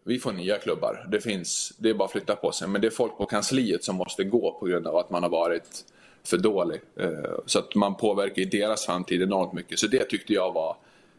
vi 0.06 0.20
får 0.20 0.32
nya 0.32 0.58
klubbar. 0.58 1.08
Det 1.12 1.22
finns, 1.22 1.74
det 1.78 1.90
är 1.90 1.94
bara 1.94 2.06
att 2.06 2.12
flytta 2.12 2.36
på 2.36 2.52
sig. 2.52 2.68
Men 2.68 2.82
det 2.82 2.88
är 2.88 2.92
folk 2.92 3.18
på 3.18 3.26
kansliet 3.26 3.84
som 3.84 3.96
måste 3.96 4.24
gå 4.24 4.60
på 4.60 4.66
grund 4.66 4.88
av 4.88 4.98
att 4.98 5.10
man 5.10 5.24
har 5.24 5.30
varit 5.30 5.86
för 6.26 6.38
dålig. 6.38 6.82
Eh, 7.00 7.10
så 7.46 7.60
att 7.60 7.76
man 7.76 7.96
påverkar 7.96 8.42
i 8.42 8.46
deras 8.46 8.86
framtid 8.86 9.22
enormt 9.22 9.54
mycket. 9.54 9.80
Så 9.80 9.88
det 9.88 10.04
tyckte 10.04 10.34
jag 10.34 10.54
var 10.54 10.76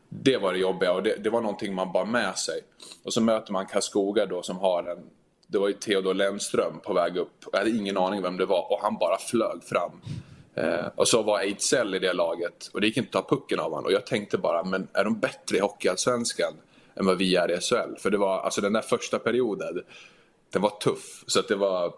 det 0.08 0.36
var 0.36 0.52
det 0.52 0.58
jobbiga 0.58 0.92
och 0.92 1.02
det, 1.02 1.16
det 1.16 1.30
var 1.30 1.40
någonting 1.40 1.74
man 1.74 1.92
bar 1.92 2.04
med 2.04 2.38
sig. 2.38 2.60
Och 3.02 3.12
så 3.12 3.20
möter 3.20 3.52
man 3.52 3.66
Karlskoga 3.66 4.26
då 4.26 4.42
som 4.42 4.58
har 4.58 4.82
en 4.82 4.98
det 5.46 5.58
var 5.58 5.68
ju 5.68 5.74
Theodor 5.74 6.14
Lennström 6.14 6.80
på 6.80 6.92
väg 6.92 7.16
upp. 7.16 7.44
Jag 7.52 7.58
hade 7.58 7.70
ingen 7.70 7.96
aning 7.96 8.22
vem 8.22 8.36
det 8.36 8.46
var 8.46 8.72
och 8.72 8.78
han 8.82 8.96
bara 8.98 9.18
flög 9.18 9.64
fram. 9.64 10.00
Eh, 10.54 10.86
och 10.94 11.08
så 11.08 11.22
var 11.22 11.40
Ejdsell 11.40 11.94
i 11.94 11.98
det 11.98 12.12
laget 12.12 12.70
och 12.72 12.80
det 12.80 12.86
gick 12.86 12.96
inte 12.96 13.18
att 13.18 13.28
ta 13.28 13.36
pucken 13.36 13.60
av 13.60 13.70
honom. 13.70 13.84
Och 13.84 13.92
jag 13.92 14.06
tänkte 14.06 14.38
bara, 14.38 14.64
men 14.64 14.88
är 14.92 15.04
de 15.04 15.18
bättre 15.18 15.56
i 15.56 15.60
Hockeyallsvenskan 15.60 16.52
än 16.94 17.06
vad 17.06 17.18
vi 17.18 17.36
är 17.36 17.50
i 17.50 17.60
SHL? 17.60 17.96
För 17.98 18.10
det 18.10 18.18
var, 18.18 18.38
alltså 18.40 18.60
den 18.60 18.72
där 18.72 18.80
första 18.80 19.18
perioden, 19.18 19.82
den 20.52 20.62
var 20.62 20.70
tuff. 20.70 21.24
Så 21.26 21.40
att 21.40 21.48
det 21.48 21.56
var, 21.56 21.94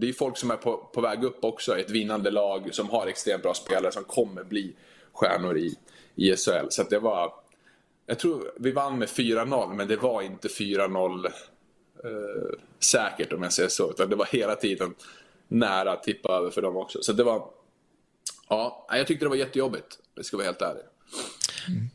det 0.00 0.08
är 0.08 0.12
folk 0.12 0.36
som 0.36 0.50
är 0.50 0.56
på, 0.56 0.76
på 0.76 1.00
väg 1.00 1.24
upp 1.24 1.44
också, 1.44 1.78
ett 1.78 1.90
vinnande 1.90 2.30
lag 2.30 2.74
som 2.74 2.90
har 2.90 3.06
extremt 3.06 3.42
bra 3.42 3.54
spelare 3.54 3.92
som 3.92 4.04
kommer 4.04 4.44
bli 4.44 4.74
stjärnor 5.12 5.58
i, 5.58 5.76
i 6.14 6.36
SHL. 6.36 6.66
Så 6.70 6.82
det 6.82 6.98
var, 6.98 7.32
jag 8.06 8.18
tror 8.18 8.52
vi 8.56 8.70
vann 8.70 8.98
med 8.98 9.08
4-0 9.08 9.74
men 9.74 9.88
det 9.88 9.96
var 9.96 10.22
inte 10.22 10.48
4-0 10.48 11.26
eh, 11.26 11.32
säkert 12.78 13.32
om 13.32 13.42
jag 13.42 13.52
säger 13.52 13.68
så. 13.68 13.90
Utan 13.90 14.08
det 14.10 14.16
var 14.16 14.26
hela 14.26 14.54
tiden 14.54 14.94
nära 15.48 15.92
att 15.92 16.02
tippa 16.02 16.32
över 16.32 16.50
för 16.50 16.62
dem 16.62 16.76
också. 16.76 17.02
Så 17.02 17.12
det 17.12 17.24
var, 17.24 17.50
ja, 18.48 18.86
jag 18.90 19.06
tyckte 19.06 19.24
det 19.24 19.28
var 19.28 19.36
jättejobbigt. 19.36 19.98
Det 20.14 20.24
ska 20.24 20.36
vara 20.36 20.46
helt 20.46 20.62
ärlig. 20.62 20.84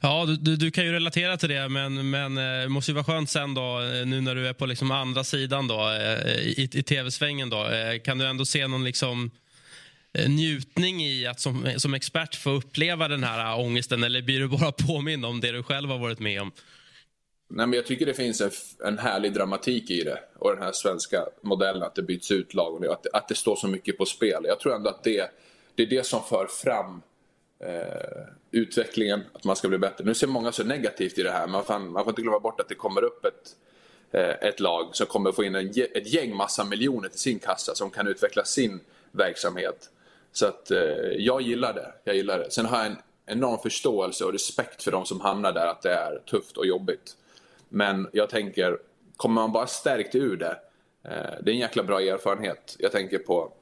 Ja, 0.01 0.25
du, 0.25 0.55
du, 0.55 0.71
kan 0.71 0.85
ju 0.85 0.91
relatera 0.91 1.37
till 1.37 1.49
det, 1.49 1.69
men, 1.69 2.09
men 2.09 2.37
eh, 2.37 2.43
det 2.43 2.63
eh, 2.63 2.69
måste 2.69 2.91
ju 2.91 2.95
vara 2.95 3.05
skönt 3.05 3.29
sen 3.29 3.53
då, 3.53 3.81
eh, 3.81 4.05
nu 4.05 4.21
när 4.21 4.35
du 4.35 4.47
är 4.47 4.53
på 4.53 4.65
liksom 4.65 4.91
andra 4.91 5.23
sidan 5.23 5.67
då, 5.67 5.89
eh, 5.89 6.29
i, 6.37 6.69
i 6.73 6.83
tv-svängen. 6.83 7.49
Då. 7.49 7.67
Eh, 7.67 7.99
kan 7.99 8.17
du 8.17 8.25
ändå 8.25 8.45
se 8.45 8.67
någon 8.67 8.83
liksom 8.83 9.31
njutning 10.27 11.03
i 11.03 11.25
att 11.27 11.39
som, 11.39 11.73
som 11.77 11.93
expert 11.93 12.35
få 12.35 12.49
uppleva 12.49 13.07
den 13.07 13.23
här 13.23 13.59
ångesten 13.59 14.03
eller 14.03 14.21
blir 14.21 14.39
du 14.39 14.47
bara 14.47 14.71
påmind 14.87 15.25
om 15.25 15.39
det 15.39 15.51
du 15.51 15.63
själv 15.63 15.89
har 15.89 15.97
varit 15.97 16.19
med 16.19 16.41
om? 16.41 16.51
Nej, 17.49 17.67
men 17.67 17.73
jag 17.73 17.85
tycker 17.85 18.05
det 18.05 18.13
finns 18.13 18.41
en, 18.41 18.51
en 18.85 18.99
härlig 18.99 19.33
dramatik 19.33 19.91
i 19.91 20.03
det 20.03 20.19
och 20.39 20.55
den 20.55 20.63
här 20.63 20.71
svenska 20.73 21.25
modellen 21.41 21.83
att 21.83 21.95
det 21.95 22.03
byts 22.03 22.31
ut 22.31 22.53
lag 22.53 22.73
och 22.73 22.93
att, 22.93 23.07
att 23.13 23.27
det 23.27 23.35
står 23.35 23.55
så 23.55 23.67
mycket 23.67 23.97
på 23.97 24.05
spel. 24.05 24.43
Jag 24.47 24.59
tror 24.59 24.75
ändå 24.75 24.89
att 24.89 25.03
det, 25.03 25.31
det 25.75 25.83
är 25.83 25.87
det 25.87 26.05
som 26.05 26.23
för 26.23 26.47
fram 26.47 27.01
eh, 27.65 28.25
utvecklingen, 28.51 29.23
att 29.33 29.43
man 29.43 29.55
ska 29.55 29.67
bli 29.67 29.77
bättre. 29.77 30.03
Nu 30.03 30.13
ser 30.13 30.27
många 30.27 30.51
så 30.51 30.63
negativt 30.63 31.17
i 31.17 31.23
det 31.23 31.31
här, 31.31 31.47
men 31.47 31.63
fan, 31.63 31.91
man 31.91 32.03
får 32.03 32.11
inte 32.11 32.21
glömma 32.21 32.39
bort 32.39 32.59
att 32.59 32.69
det 32.69 32.75
kommer 32.75 33.03
upp 33.03 33.25
ett, 33.25 33.55
eh, 34.11 34.47
ett 34.49 34.59
lag 34.59 34.95
som 34.95 35.07
kommer 35.07 35.31
få 35.31 35.43
in 35.43 35.55
en, 35.55 35.67
ett 35.69 36.13
gäng 36.13 36.35
massa 36.35 36.65
miljoner 36.65 37.09
till 37.09 37.19
sin 37.19 37.39
kassa 37.39 37.75
som 37.75 37.89
kan 37.89 38.07
utveckla 38.07 38.43
sin 38.43 38.79
verksamhet. 39.11 39.89
Så 40.31 40.45
att 40.45 40.71
eh, 40.71 40.79
jag 41.17 41.41
gillar 41.41 41.73
det. 41.73 41.93
Jag 42.03 42.15
gillar 42.15 42.39
det. 42.39 42.51
Sen 42.51 42.65
har 42.65 42.77
jag 42.77 42.87
en 42.87 42.97
enorm 43.25 43.59
förståelse 43.59 44.25
och 44.25 44.31
respekt 44.31 44.83
för 44.83 44.91
de 44.91 45.05
som 45.05 45.21
hamnar 45.21 45.51
där, 45.51 45.67
att 45.67 45.81
det 45.81 45.93
är 45.93 46.21
tufft 46.25 46.57
och 46.57 46.65
jobbigt. 46.65 47.17
Men 47.69 48.09
jag 48.13 48.29
tänker, 48.29 48.77
kommer 49.17 49.41
man 49.41 49.51
bara 49.51 49.67
stärkt 49.67 50.15
ur 50.15 50.37
det, 50.37 50.57
eh, 51.03 51.43
det 51.43 51.51
är 51.51 51.53
en 51.53 51.59
jäkla 51.59 51.83
bra 51.83 52.01
erfarenhet. 52.01 52.75
Jag 52.79 52.91
tänker 52.91 53.17
på 53.17 53.53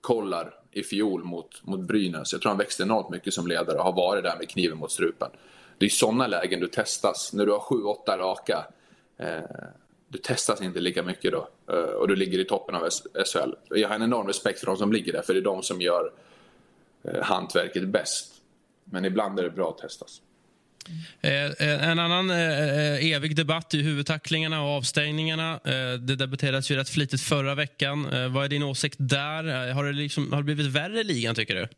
Kollar 0.00 0.59
i 0.72 0.82
fjol 0.82 1.24
mot, 1.24 1.66
mot 1.66 1.80
Brynäs. 1.80 2.32
Jag 2.32 2.42
tror 2.42 2.50
han 2.50 2.58
växte 2.58 2.82
enormt 2.82 3.10
mycket 3.10 3.34
som 3.34 3.46
ledare 3.46 3.78
och 3.78 3.84
har 3.84 3.92
varit 3.92 4.24
där 4.24 4.36
med 4.38 4.48
kniven 4.48 4.78
mot 4.78 4.92
strupen. 4.92 5.30
Det 5.78 5.84
är 5.84 5.86
i 5.86 5.90
sådana 5.90 6.26
lägen 6.26 6.60
du 6.60 6.68
testas. 6.68 7.32
När 7.32 7.46
du 7.46 7.52
har 7.52 7.60
7-8 7.60 8.18
raka, 8.18 8.66
eh, 9.16 9.40
du 10.08 10.18
testas 10.18 10.62
inte 10.62 10.80
lika 10.80 11.02
mycket 11.02 11.32
då. 11.32 11.48
Eh, 11.72 11.78
och 11.78 12.08
du 12.08 12.16
ligger 12.16 12.38
i 12.38 12.44
toppen 12.44 12.74
av 12.74 12.88
SHL. 13.24 13.54
Jag 13.68 13.88
har 13.88 13.94
en 13.94 14.02
enorm 14.02 14.26
respekt 14.26 14.60
för 14.60 14.66
de 14.66 14.76
som 14.76 14.92
ligger 14.92 15.12
där, 15.12 15.22
för 15.22 15.34
det 15.34 15.40
är 15.40 15.44
de 15.44 15.62
som 15.62 15.80
gör 15.80 16.12
eh, 17.02 17.22
hantverket 17.22 17.88
bäst. 17.88 18.34
Men 18.84 19.04
ibland 19.04 19.38
är 19.38 19.42
det 19.42 19.50
bra 19.50 19.70
att 19.70 19.78
testas. 19.78 20.22
Eh, 21.20 21.44
eh, 21.44 21.90
en 21.90 21.98
annan 21.98 22.30
eh, 22.30 22.38
eh 22.38 23.12
evig 23.12 23.36
debatt 23.36 23.74
är 23.74 23.78
huvudtacklingarna 23.78 24.62
och 24.62 24.68
avstängningarna. 24.68 25.52
Eh, 25.52 25.92
det 25.92 26.16
debatterades 26.16 26.70
ju 26.70 26.76
rätt 26.76 26.88
flitigt 26.88 27.22
förra 27.22 27.54
veckan. 27.54 28.12
Eh, 28.12 28.28
vad 28.28 28.44
är 28.44 28.48
din 28.48 28.62
åsikt 28.62 28.96
där? 28.98 29.72
Har 29.72 29.84
det, 29.84 29.92
liksom, 29.92 30.32
har 30.32 30.38
det 30.38 30.44
blivit 30.44 30.66
värre 30.66 31.00
i 31.00 31.04
ligan, 31.04 31.34
tycker 31.34 31.54
du? 31.54 31.68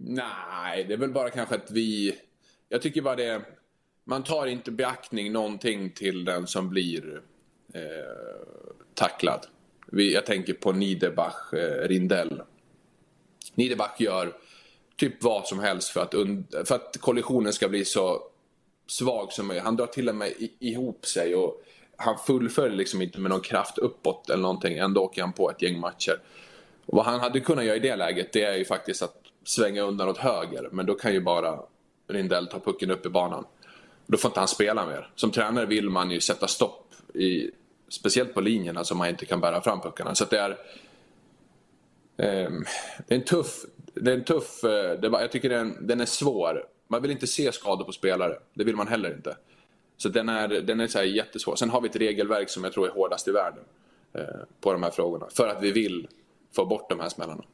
Nej, 0.00 0.84
det 0.84 0.94
är 0.94 0.98
väl 0.98 1.12
bara 1.12 1.30
kanske 1.30 1.54
att 1.54 1.70
vi... 1.70 2.14
Jag 2.68 2.82
tycker 2.82 3.02
bara 3.02 3.16
det... 3.16 3.42
Man 4.04 4.24
tar 4.24 4.46
inte 4.46 4.70
beaktning 4.70 5.32
någonting 5.32 5.90
till 5.90 6.24
den 6.24 6.46
som 6.46 6.68
blir 6.68 7.20
eh, 7.74 7.80
tacklad. 8.94 9.46
Vi, 9.86 10.14
jag 10.14 10.26
tänker 10.26 10.52
på 10.52 10.72
Niederbach, 10.72 11.52
eh, 11.52 11.88
Rindell. 11.88 12.42
Niederbach 13.54 14.00
gör 14.00 14.32
typ 14.98 15.22
vad 15.24 15.46
som 15.46 15.58
helst 15.58 15.88
för 15.88 16.00
att, 16.00 16.14
för 16.68 16.74
att 16.74 16.96
kollisionen 17.00 17.52
ska 17.52 17.68
bli 17.68 17.84
så 17.84 18.22
svag 18.86 19.32
som 19.32 19.46
möjligt. 19.46 19.64
Han 19.64 19.76
drar 19.76 19.86
till 19.86 20.08
och 20.08 20.14
med 20.14 20.32
ihop 20.58 21.06
sig 21.06 21.34
och 21.34 21.62
han 21.96 22.18
fullföljer 22.18 22.76
liksom 22.76 23.02
inte 23.02 23.20
med 23.20 23.30
någon 23.30 23.40
kraft 23.40 23.78
uppåt 23.78 24.30
eller 24.30 24.42
någonting. 24.42 24.78
Ändå 24.78 25.00
åker 25.00 25.22
han 25.22 25.32
på 25.32 25.50
ett 25.50 25.62
gäng 25.62 25.80
matcher. 25.80 26.20
Och 26.86 26.96
vad 26.96 27.04
han 27.06 27.20
hade 27.20 27.40
kunnat 27.40 27.64
göra 27.64 27.76
i 27.76 27.80
det 27.80 27.96
läget 27.96 28.32
det 28.32 28.44
är 28.44 28.56
ju 28.56 28.64
faktiskt 28.64 29.02
att 29.02 29.16
svänga 29.44 29.82
undan 29.82 30.08
åt 30.08 30.18
höger. 30.18 30.68
Men 30.72 30.86
då 30.86 30.94
kan 30.94 31.12
ju 31.12 31.20
bara 31.20 31.60
Rindell 32.08 32.46
ta 32.46 32.60
pucken 32.60 32.90
upp 32.90 33.06
i 33.06 33.08
banan. 33.08 33.44
Då 34.06 34.18
får 34.18 34.28
inte 34.28 34.40
han 34.40 34.48
spela 34.48 34.86
mer. 34.86 35.10
Som 35.14 35.30
tränare 35.30 35.66
vill 35.66 35.90
man 35.90 36.10
ju 36.10 36.20
sätta 36.20 36.46
stopp 36.46 36.94
i 37.14 37.50
speciellt 37.88 38.34
på 38.34 38.40
linjerna 38.40 38.84
som 38.84 38.98
man 38.98 39.08
inte 39.08 39.26
kan 39.26 39.40
bära 39.40 39.60
fram 39.60 39.80
puckarna. 39.80 40.14
Så 40.14 40.24
det 40.24 40.38
är 40.38 40.50
eh, 42.16 42.50
det 43.06 43.14
är 43.14 43.18
en 43.18 43.24
tuff, 43.24 43.64
det 44.00 44.10
är 44.10 44.14
en 44.14 44.24
tuff 44.24 44.64
eh, 44.64 45.00
debatt. 45.00 45.20
Jag 45.20 45.32
tycker 45.32 45.48
den, 45.48 45.86
den 45.86 46.00
är 46.00 46.06
svår. 46.06 46.64
Man 46.88 47.02
vill 47.02 47.10
inte 47.10 47.26
se 47.26 47.52
skador 47.52 47.84
på 47.84 47.92
spelare. 47.92 48.38
Det 48.54 48.64
vill 48.64 48.76
man 48.76 48.88
heller 48.88 49.14
inte. 49.14 49.36
Så 49.96 50.08
den 50.08 50.28
är, 50.28 50.48
den 50.48 50.80
är 50.80 50.86
så 50.86 51.02
jättesvår. 51.02 51.56
Sen 51.56 51.70
har 51.70 51.80
vi 51.80 51.88
ett 51.88 51.96
regelverk 51.96 52.50
som 52.50 52.64
jag 52.64 52.72
tror 52.72 52.86
är 52.86 52.90
hårdast 52.90 53.28
i 53.28 53.30
världen 53.30 53.64
eh, 54.14 54.22
på 54.60 54.72
de 54.72 54.82
här 54.82 54.90
frågorna. 54.90 55.26
För 55.30 55.48
att 55.48 55.62
vi 55.62 55.72
vill 55.72 56.08
få 56.56 56.66
bort 56.66 56.90
de 56.90 57.00
här 57.00 57.08
smällarna. 57.08 57.44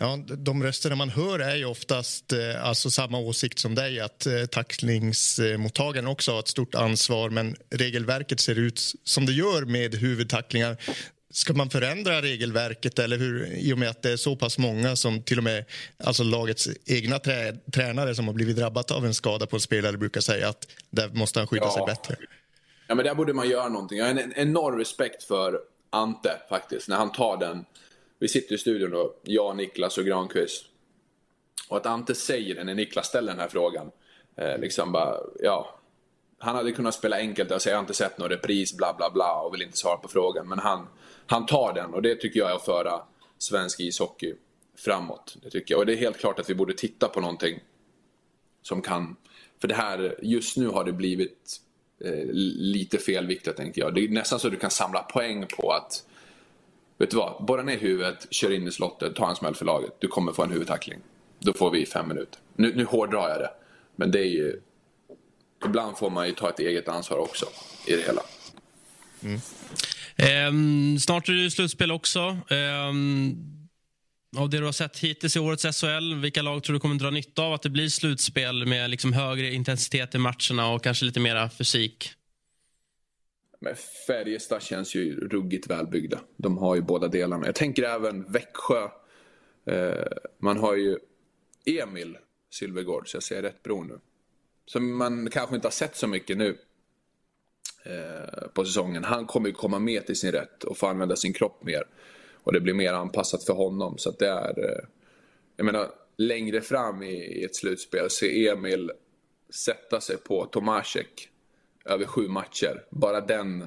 Ja, 0.00 0.18
de 0.36 0.62
rösterna 0.62 0.96
man 0.96 1.08
hör 1.08 1.38
är 1.38 1.56
ju 1.56 1.64
oftast 1.64 2.32
eh, 2.32 2.64
alltså 2.64 2.90
samma 2.90 3.18
åsikt 3.18 3.58
som 3.58 3.74
dig 3.74 4.00
att 4.00 4.26
eh, 4.26 4.44
tacklingsmottagaren 4.44 6.06
också 6.06 6.32
har 6.32 6.38
ett 6.38 6.48
stort 6.48 6.74
ansvar 6.74 7.30
men 7.30 7.56
regelverket 7.70 8.40
ser 8.40 8.58
ut 8.58 8.80
som 9.04 9.26
det 9.26 9.32
gör 9.32 9.64
med 9.64 9.94
huvudtacklingar. 9.94 10.76
Ska 11.30 11.52
man 11.52 11.70
förändra 11.70 12.22
regelverket 12.22 12.98
eller 12.98 13.18
hur, 13.18 13.56
i 13.56 13.72
och 13.72 13.78
med 13.78 13.88
att 13.88 14.02
det 14.02 14.10
är 14.10 14.16
så 14.16 14.36
pass 14.36 14.58
många 14.58 14.96
som 14.96 15.22
till 15.22 15.38
och 15.38 15.44
med 15.44 15.64
alltså 15.98 16.22
lagets 16.22 16.68
egna 16.86 17.18
trä, 17.18 17.56
tränare 17.72 18.14
som 18.14 18.26
har 18.26 18.34
blivit 18.34 18.56
drabbat 18.56 18.90
av 18.90 19.06
en 19.06 19.14
skada 19.14 19.46
på 19.46 19.56
en 19.56 19.60
spelare 19.60 19.96
brukar 19.96 20.20
säga 20.20 20.48
att 20.48 20.68
där 20.90 21.08
måste 21.08 21.38
han 21.38 21.46
skydda 21.46 21.66
ja. 21.66 21.72
sig 21.72 21.82
bättre. 21.86 22.16
Ja, 22.86 22.94
men 22.94 23.04
där 23.04 23.14
borde 23.14 23.32
man 23.32 23.48
göra 23.48 23.68
någonting. 23.68 23.98
Jag 23.98 24.04
har 24.04 24.10
en 24.10 24.32
enorm 24.36 24.78
respekt 24.78 25.22
för 25.22 25.60
Ante 25.90 26.40
faktiskt 26.48 26.88
när 26.88 26.96
han 26.96 27.12
tar 27.12 27.36
den 27.36 27.64
vi 28.18 28.28
sitter 28.28 28.54
i 28.54 28.58
studion 28.58 28.90
då, 28.90 29.14
jag, 29.22 29.56
Niklas 29.56 29.98
och 29.98 30.04
Granqvist. 30.04 30.64
Och 31.68 31.76
att 31.76 31.86
Ante 31.86 32.14
säger 32.14 32.54
det 32.54 32.64
när 32.64 32.74
Niklas 32.74 33.06
ställer 33.06 33.32
den 33.32 33.40
här 33.40 33.48
frågan. 33.48 33.90
Eh, 34.36 34.58
liksom 34.58 34.92
bara, 34.92 35.16
ja. 35.40 35.78
Han 36.38 36.56
hade 36.56 36.72
kunnat 36.72 36.94
spela 36.94 37.16
enkelt 37.16 37.50
och 37.50 37.62
säga 37.62 37.72
jag 37.72 37.78
har 37.78 37.82
inte 37.82 37.94
sett 37.94 38.18
någon 38.18 38.28
repris, 38.28 38.76
bla 38.76 38.94
bla 38.94 39.10
bla 39.10 39.40
och 39.40 39.54
vill 39.54 39.62
inte 39.62 39.78
svara 39.78 39.96
på 39.96 40.08
frågan. 40.08 40.48
Men 40.48 40.58
han, 40.58 40.88
han 41.26 41.46
tar 41.46 41.72
den 41.74 41.94
och 41.94 42.02
det 42.02 42.16
tycker 42.16 42.40
jag 42.40 42.50
är 42.50 42.54
att 42.54 42.64
föra 42.64 43.02
svensk 43.38 43.80
ishockey 43.80 44.34
framåt. 44.76 45.36
Det 45.42 45.50
tycker 45.50 45.74
jag. 45.74 45.78
Och 45.78 45.86
det 45.86 45.92
är 45.92 45.96
helt 45.96 46.18
klart 46.18 46.38
att 46.38 46.50
vi 46.50 46.54
borde 46.54 46.74
titta 46.74 47.08
på 47.08 47.20
någonting 47.20 47.60
som 48.62 48.82
kan... 48.82 49.16
För 49.60 49.68
det 49.68 49.74
här, 49.74 50.18
just 50.22 50.56
nu 50.56 50.68
har 50.68 50.84
det 50.84 50.92
blivit 50.92 51.60
eh, 52.04 52.26
lite 52.54 52.98
felviktat 52.98 53.56
tänker 53.56 53.80
jag. 53.80 53.94
Det 53.94 54.04
är 54.04 54.08
nästan 54.08 54.38
så 54.38 54.46
att 54.46 54.52
du 54.52 54.58
kan 54.58 54.70
samla 54.70 55.02
poäng 55.02 55.46
på 55.56 55.72
att 55.72 56.04
Vet 56.98 57.10
du 57.10 57.16
vad? 57.16 57.44
Borra 57.44 57.62
ner 57.62 57.78
huvudet, 57.78 58.26
kör 58.30 58.52
in 58.52 58.68
i 58.68 58.72
slottet, 58.72 59.14
ta 59.14 59.30
en 59.30 59.36
smäll 59.36 59.54
för 59.54 59.64
laget. 59.64 59.92
Du 59.98 60.08
kommer 60.08 60.32
få 60.32 60.42
en 60.42 60.50
huvudtackling. 60.50 60.98
Då 61.38 61.52
får 61.52 61.70
vi 61.70 61.86
fem 61.86 62.08
minuter. 62.08 62.40
Nu, 62.54 62.74
nu 62.74 62.84
hårdrar 62.84 63.28
jag 63.28 63.38
det. 63.38 63.50
Men 63.96 64.10
det 64.10 64.18
är 64.18 64.30
ju... 64.30 64.60
Ibland 65.64 65.98
får 65.98 66.10
man 66.10 66.26
ju 66.26 66.32
ta 66.32 66.48
ett 66.48 66.58
eget 66.58 66.88
ansvar 66.88 67.18
också 67.18 67.46
i 67.86 67.92
det 67.92 68.02
hela. 68.02 68.22
Mm. 69.22 69.40
Um, 70.48 70.98
snart 70.98 71.28
är 71.28 71.32
det 71.32 71.50
slutspel 71.50 71.92
också. 71.92 72.38
Um, 72.50 73.56
av 74.36 74.50
det 74.50 74.58
du 74.58 74.64
har 74.64 74.72
sett 74.72 74.98
hittills 74.98 75.36
i 75.36 75.40
årets 75.40 75.80
SHL, 75.80 76.14
vilka 76.14 76.42
lag 76.42 76.62
tror 76.62 76.74
du 76.74 76.80
kommer 76.80 76.94
dra 76.94 77.10
nytta 77.10 77.42
av 77.42 77.52
att 77.52 77.62
det 77.62 77.70
blir 77.70 77.88
slutspel 77.88 78.66
med 78.66 78.90
liksom 78.90 79.12
högre 79.12 79.52
intensitet 79.52 80.14
i 80.14 80.18
matcherna 80.18 80.72
och 80.72 80.82
kanske 80.82 81.04
lite 81.04 81.20
mera 81.20 81.50
fysik? 81.50 82.12
Men 83.60 83.74
Färjestad 84.06 84.62
känns 84.62 84.94
ju 84.94 85.28
ruggigt 85.28 85.70
välbyggda. 85.70 86.20
De 86.36 86.58
har 86.58 86.74
ju 86.74 86.82
båda 86.82 87.08
delarna. 87.08 87.46
Jag 87.46 87.54
tänker 87.54 87.82
även 87.82 88.32
Växjö. 88.32 88.88
Eh, 89.66 90.04
man 90.38 90.58
har 90.58 90.76
ju 90.76 90.98
Emil 91.82 92.18
Sylvegård, 92.50 93.08
så 93.08 93.16
jag 93.16 93.22
säger 93.22 93.42
rätt 93.42 93.62
bror 93.62 93.84
nu. 93.84 93.98
Som 94.66 94.96
man 94.96 95.30
kanske 95.30 95.54
inte 95.54 95.66
har 95.66 95.72
sett 95.72 95.96
så 95.96 96.06
mycket 96.06 96.38
nu 96.38 96.58
Eh, 97.90 98.48
på 98.54 98.64
säsongen. 98.64 99.04
Han 99.04 99.26
kommer 99.26 99.48
ju 99.48 99.54
komma 99.54 99.78
med 99.78 100.06
till 100.06 100.16
sin 100.16 100.32
rätt 100.32 100.64
och 100.64 100.78
få 100.78 100.86
använda 100.86 101.16
sin 101.16 101.32
kropp 101.32 101.64
mer. 101.64 101.84
Och 102.34 102.52
det 102.52 102.60
blir 102.60 102.74
mer 102.74 102.92
anpassat 102.92 103.44
för 103.44 103.52
honom. 103.52 103.98
Så 103.98 104.08
att 104.08 104.18
det 104.18 104.28
är... 104.28 104.58
Eh, 104.58 104.84
jag 105.56 105.64
menar, 105.64 105.88
längre 106.16 106.60
fram 106.60 107.02
i, 107.02 107.14
i 107.14 107.44
ett 107.44 107.56
slutspel 107.56 108.10
se 108.10 108.48
Emil 108.48 108.90
sätta 109.50 110.00
sig 110.00 110.16
på 110.16 110.46
Tomasek 110.46 111.28
över 111.84 112.04
sju 112.04 112.28
matcher. 112.28 112.84
Bara 112.90 113.20
den, 113.20 113.62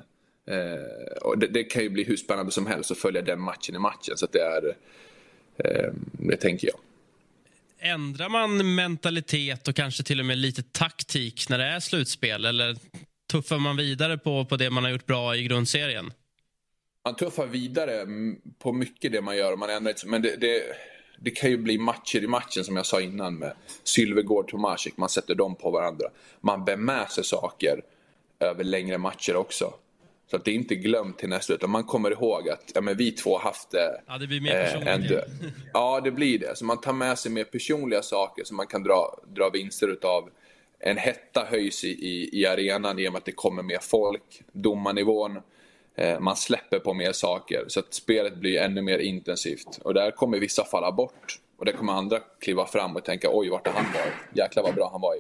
eh, 0.45 1.17
och 1.21 1.37
det, 1.37 1.47
det, 1.47 1.63
kan 1.63 1.83
ju 1.83 1.89
bli 1.89 2.03
hur 2.03 2.17
spännande 2.17 2.51
som 2.51 2.67
helst 2.67 2.91
att 2.91 2.97
följa 2.97 3.21
den 3.21 3.41
matchen 3.41 3.75
i 3.75 3.79
matchen. 3.79 4.17
Så 4.17 4.27
det 4.31 4.39
är, 4.39 4.75
eh, 5.57 5.93
det 6.11 6.37
tänker 6.37 6.67
jag. 6.67 6.79
Ändrar 7.81 8.29
man 8.29 8.75
mentalitet 8.75 9.67
och 9.67 9.75
kanske 9.75 10.03
till 10.03 10.19
och 10.19 10.25
med 10.25 10.37
lite 10.37 10.63
taktik 10.63 11.49
när 11.49 11.57
det 11.57 11.65
är 11.65 11.79
slutspel? 11.79 12.45
Eller 12.45 12.77
tuffar 13.29 13.57
man 13.57 13.77
vidare 13.77 14.17
på, 14.17 14.45
på 14.45 14.55
det 14.57 14.69
man 14.69 14.83
har 14.83 14.91
gjort 14.91 15.05
bra 15.05 15.35
i 15.35 15.43
grundserien? 15.43 16.13
Man 17.05 17.15
tuffar 17.15 17.45
vidare 17.45 18.05
på 18.59 18.73
mycket 18.73 19.11
det 19.11 19.21
man 19.21 19.37
gör. 19.37 19.55
Man 19.55 19.69
ändrar 19.69 19.91
inte, 19.91 20.07
men 20.07 20.21
det, 20.21 20.35
det, 20.35 20.63
det 21.19 21.31
kan 21.31 21.49
ju 21.49 21.57
bli 21.57 21.77
matcher 21.77 22.23
i 22.23 22.27
matchen 22.27 22.63
som 22.63 22.75
jag 22.75 22.85
sa 22.85 23.01
innan 23.01 23.35
med 23.35 23.53
Sylvegård, 23.83 24.47
Tomasik. 24.47 24.97
Man 24.97 25.09
sätter 25.09 25.35
dem 25.35 25.55
på 25.55 25.71
varandra. 25.71 26.07
Man 26.41 26.65
bär 26.65 26.77
med 26.77 27.11
sig 27.11 27.23
saker 27.23 27.81
över 28.39 28.63
längre 28.63 28.97
matcher 28.97 29.35
också. 29.35 29.73
Så 30.29 30.35
att 30.35 30.45
det 30.45 30.51
är 30.51 30.55
inte 30.55 30.75
glömt 30.75 31.17
till 31.17 31.29
nästa 31.29 31.53
utan 31.53 31.69
man 31.69 31.83
kommer 31.83 32.11
ihåg 32.11 32.49
att 32.49 32.71
ja, 32.75 32.81
men 32.81 32.97
vi 32.97 33.11
två 33.11 33.37
har 33.37 33.43
haft 33.43 33.71
det. 33.71 34.01
Ja, 34.07 34.17
det 34.17 34.27
blir 34.27 34.41
mer 34.41 34.63
personligt. 34.63 35.11
Eh, 35.11 35.49
ja, 35.73 36.01
det 36.03 36.11
blir 36.11 36.39
det. 36.39 36.57
Så 36.57 36.65
man 36.65 36.81
tar 36.81 36.93
med 36.93 37.19
sig 37.19 37.31
mer 37.31 37.43
personliga 37.43 38.01
saker 38.01 38.43
som 38.43 38.57
man 38.57 38.67
kan 38.67 38.83
dra, 38.83 39.19
dra 39.35 39.49
vinster 39.49 39.87
utav. 39.87 40.29
En 40.79 40.97
hetta 40.97 41.45
höjs 41.45 41.83
i, 41.83 41.87
i, 41.87 42.41
i 42.41 42.45
arenan 42.45 42.99
i 42.99 43.07
och 43.07 43.13
med 43.13 43.19
att 43.19 43.25
det 43.25 43.31
kommer 43.31 43.63
mer 43.63 43.79
folk. 43.81 44.41
Domarnivån, 44.51 45.39
eh, 45.95 46.19
man 46.19 46.35
släpper 46.35 46.79
på 46.79 46.93
mer 46.93 47.11
saker. 47.11 47.65
Så 47.67 47.79
att 47.79 47.93
spelet 47.93 48.35
blir 48.35 48.61
ännu 48.61 48.81
mer 48.81 48.99
intensivt. 48.99 49.79
Och 49.83 49.93
där 49.93 50.11
kommer 50.11 50.39
vissa 50.39 50.65
falla 50.65 50.91
bort. 50.91 51.39
Och 51.57 51.65
där 51.65 51.73
kommer 51.73 51.93
andra 51.93 52.19
kliva 52.39 52.65
fram 52.65 52.95
och 52.95 53.05
tänka 53.05 53.29
oj, 53.31 53.49
vart 53.49 53.67
har 53.67 53.73
han 53.73 53.93
varit? 53.93 54.37
Jäklar 54.37 54.63
vad 54.63 54.75
bra 54.75 54.89
han 54.91 55.01
var 55.01 55.15
i, 55.15 55.19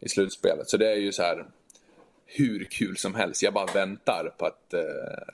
i 0.00 0.08
slutspelet. 0.08 0.68
Så 0.68 0.76
det 0.76 0.92
är 0.92 0.96
ju 0.96 1.12
så 1.12 1.22
här 1.22 1.46
hur 2.26 2.64
kul 2.64 2.96
som 2.96 3.14
helst. 3.14 3.42
Jag 3.42 3.54
bara 3.54 3.72
väntar 3.72 4.34
på 4.38 4.46
att 4.46 4.74
eh, 4.74 4.80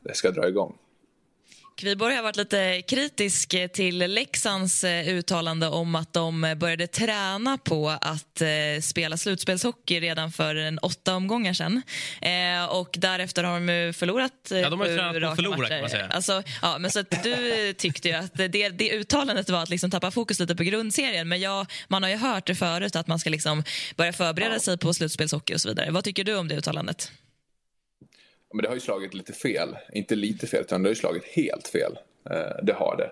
det 0.03 0.15
ska 0.15 0.31
dra 0.31 0.49
igång. 0.49 0.79
Kviborg 1.77 2.15
har 2.15 2.23
varit 2.23 2.37
lite 2.37 2.83
kritisk 2.83 3.55
till 3.73 3.99
Leksands 3.99 4.85
eh, 4.85 5.09
uttalande 5.09 5.69
om 5.69 5.95
att 5.95 6.13
de 6.13 6.55
började 6.57 6.87
träna 6.87 7.59
på 7.59 7.89
att 8.01 8.41
eh, 8.41 8.81
spela 8.83 9.17
slutspelshockey 9.17 10.01
redan 10.01 10.33
för 10.33 10.55
en 10.55 10.79
åtta 10.79 11.15
omgångar 11.15 11.53
sen. 11.53 11.83
Eh, 12.21 12.65
och 12.65 12.97
därefter 12.99 13.45
har 13.45 13.61
de 13.61 13.93
förlorat 13.93 14.33
Ja, 14.51 14.71
de 14.71 14.81
har 14.81 14.87
ju 14.87 14.97
tränat 14.97 15.23
på 15.23 15.29
att 15.29 15.37
förlora 15.37 15.69
kan 15.69 15.81
man 15.81 15.91
säga. 15.91 16.07
Alltså, 16.07 16.43
ja, 16.63 16.79
men 16.79 16.91
så 16.91 17.01
att 17.01 17.23
du 17.23 17.73
tyckte 17.73 18.09
ju 18.09 18.15
att 18.15 18.35
det, 18.35 18.69
det 18.69 18.91
uttalandet 18.91 19.51
var 19.51 19.63
att 19.63 19.71
liksom 19.71 19.91
tappa 19.91 20.11
fokus 20.11 20.41
lite 20.41 20.57
på 20.57 20.63
grundserien. 20.63 21.29
Men 21.29 21.41
ja, 21.41 21.67
man 21.89 22.03
har 22.03 22.11
ju 22.11 22.17
hört 22.17 22.47
det 22.47 22.55
förut 22.55 22.97
att 22.97 23.07
man 23.07 23.19
ska 23.19 23.31
liksom 23.31 23.65
börja 23.97 24.13
förbereda 24.13 24.61
sig 24.61 24.79
på 24.79 24.95
slutspelshockey 24.95 25.55
och 25.55 25.61
så 25.61 25.69
vidare. 25.69 25.91
Vad 25.91 26.05
tycker 26.05 26.25
du 26.25 26.37
om 26.37 26.49
det 26.49 26.55
uttalandet? 26.55 27.13
Men 28.53 28.63
det 28.63 28.69
har 28.69 28.75
ju 28.75 28.81
slagit 28.81 29.15
lite 29.15 29.33
fel. 29.33 29.77
Inte 29.93 30.15
lite 30.15 30.47
fel, 30.47 30.61
utan 30.61 30.83
det 30.83 30.89
har 30.89 30.93
ju 30.93 31.01
slagit 31.01 31.25
helt 31.25 31.69
fel. 31.69 31.99
Eh, 32.31 32.65
det 32.65 32.73
har 32.73 32.97
det. 32.97 33.11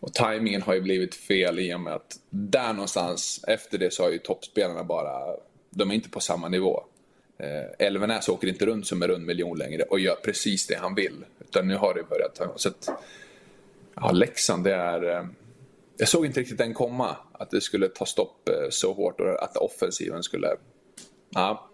Och 0.00 0.14
tajmingen 0.14 0.62
har 0.62 0.74
ju 0.74 0.80
blivit 0.80 1.14
fel 1.14 1.58
i 1.58 1.74
och 1.74 1.80
med 1.80 1.92
att 1.92 2.20
där 2.30 2.72
någonstans, 2.72 3.44
efter 3.46 3.78
det 3.78 3.92
så 3.92 4.02
har 4.02 4.10
ju 4.10 4.18
toppspelarna 4.18 4.84
bara, 4.84 5.36
de 5.70 5.90
är 5.90 5.94
inte 5.94 6.10
på 6.10 6.20
samma 6.20 6.48
nivå. 6.48 6.84
Eh, 7.38 7.86
Elvenäs 7.86 8.28
åker 8.28 8.48
inte 8.48 8.66
runt 8.66 8.86
som 8.86 9.02
en 9.02 9.08
rund 9.08 9.26
miljon 9.26 9.58
längre 9.58 9.82
och 9.82 10.00
gör 10.00 10.14
precis 10.14 10.66
det 10.66 10.76
han 10.76 10.94
vill. 10.94 11.24
Utan 11.40 11.68
nu 11.68 11.76
har 11.76 11.94
det 11.94 12.02
börjat 12.02 12.34
ta 12.34 12.52
Så 12.56 12.68
att, 12.68 12.88
ja, 13.94 14.10
Leksand, 14.12 14.64
det 14.64 14.74
är... 14.74 15.16
Eh, 15.16 15.26
jag 15.96 16.08
såg 16.08 16.26
inte 16.26 16.40
riktigt 16.40 16.58
den 16.58 16.74
komma. 16.74 17.16
Att 17.32 17.50
det 17.50 17.60
skulle 17.60 17.88
ta 17.88 18.06
stopp 18.06 18.48
eh, 18.48 18.70
så 18.70 18.92
hårt 18.92 19.20
och 19.20 19.42
att 19.42 19.56
offensiven 19.56 20.22
skulle... 20.22 20.56
Ja, 21.30 21.70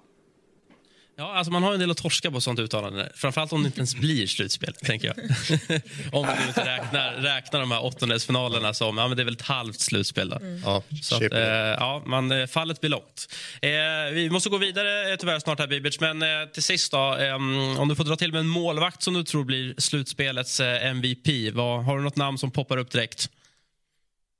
Ja, 1.21 1.33
alltså 1.33 1.53
man 1.53 1.63
har 1.63 1.73
en 1.73 1.81
del 1.81 1.91
att 1.91 1.97
torska 1.97 2.31
på 2.31 2.41
sånt 2.41 2.59
uttalande. 2.59 3.13
Framförallt 3.15 3.53
om 3.53 3.63
det 3.63 3.67
inte 3.67 3.79
ens 3.79 3.95
blir 3.95 4.27
slutspel, 4.27 4.75
tänker 4.75 5.09
jag. 5.09 5.17
om 6.13 6.27
man 6.27 6.49
inte 6.49 6.77
räknar, 6.77 7.13
räknar 7.13 7.61
de 7.61 7.71
här 7.71 7.85
åttondelsfinalerna 7.85 8.75
som 8.75 8.99
ja, 8.99 9.09
men 9.09 9.17
det 9.17 9.23
är 9.23 9.25
väl 9.25 9.35
ett 9.35 9.43
halvt 9.43 9.81
slutspel. 9.81 10.29
Då. 10.29 10.37
Mm. 10.37 10.61
Ja, 10.65 10.83
Så 11.03 11.17
att, 11.17 11.33
eh, 11.33 11.41
ja, 11.41 12.03
man, 12.07 12.33
eh, 12.33 12.47
fallet 12.47 12.81
blir 12.81 12.91
långt. 12.91 13.35
Eh, 13.63 13.71
vi 14.13 14.31
måste 14.31 14.49
gå 14.49 14.59
vidare 14.59 15.13
eh, 15.13 15.17
tyvärr 15.17 15.39
snart 15.39 15.59
här, 15.59 15.67
Bibic. 15.67 16.01
Men 16.01 16.23
eh, 16.23 16.29
till 16.53 16.63
sist 16.63 16.93
då, 16.93 17.17
eh, 17.17 17.35
om 17.81 17.87
du 17.89 17.95
får 17.95 18.05
dra 18.05 18.17
till 18.17 18.33
med 18.33 18.41
en 18.41 18.49
målvakt 18.49 19.03
som 19.03 19.15
du 19.15 19.25
tror 19.25 19.45
blir 19.45 19.75
slutspelets 19.79 20.61
eh, 20.61 20.87
MVP. 20.87 21.55
Vad, 21.55 21.85
har 21.85 21.97
du 21.97 22.03
något 22.03 22.17
namn 22.17 22.39
som 22.39 22.51
poppar 22.51 22.77
upp 22.77 22.91
direkt? 22.91 23.31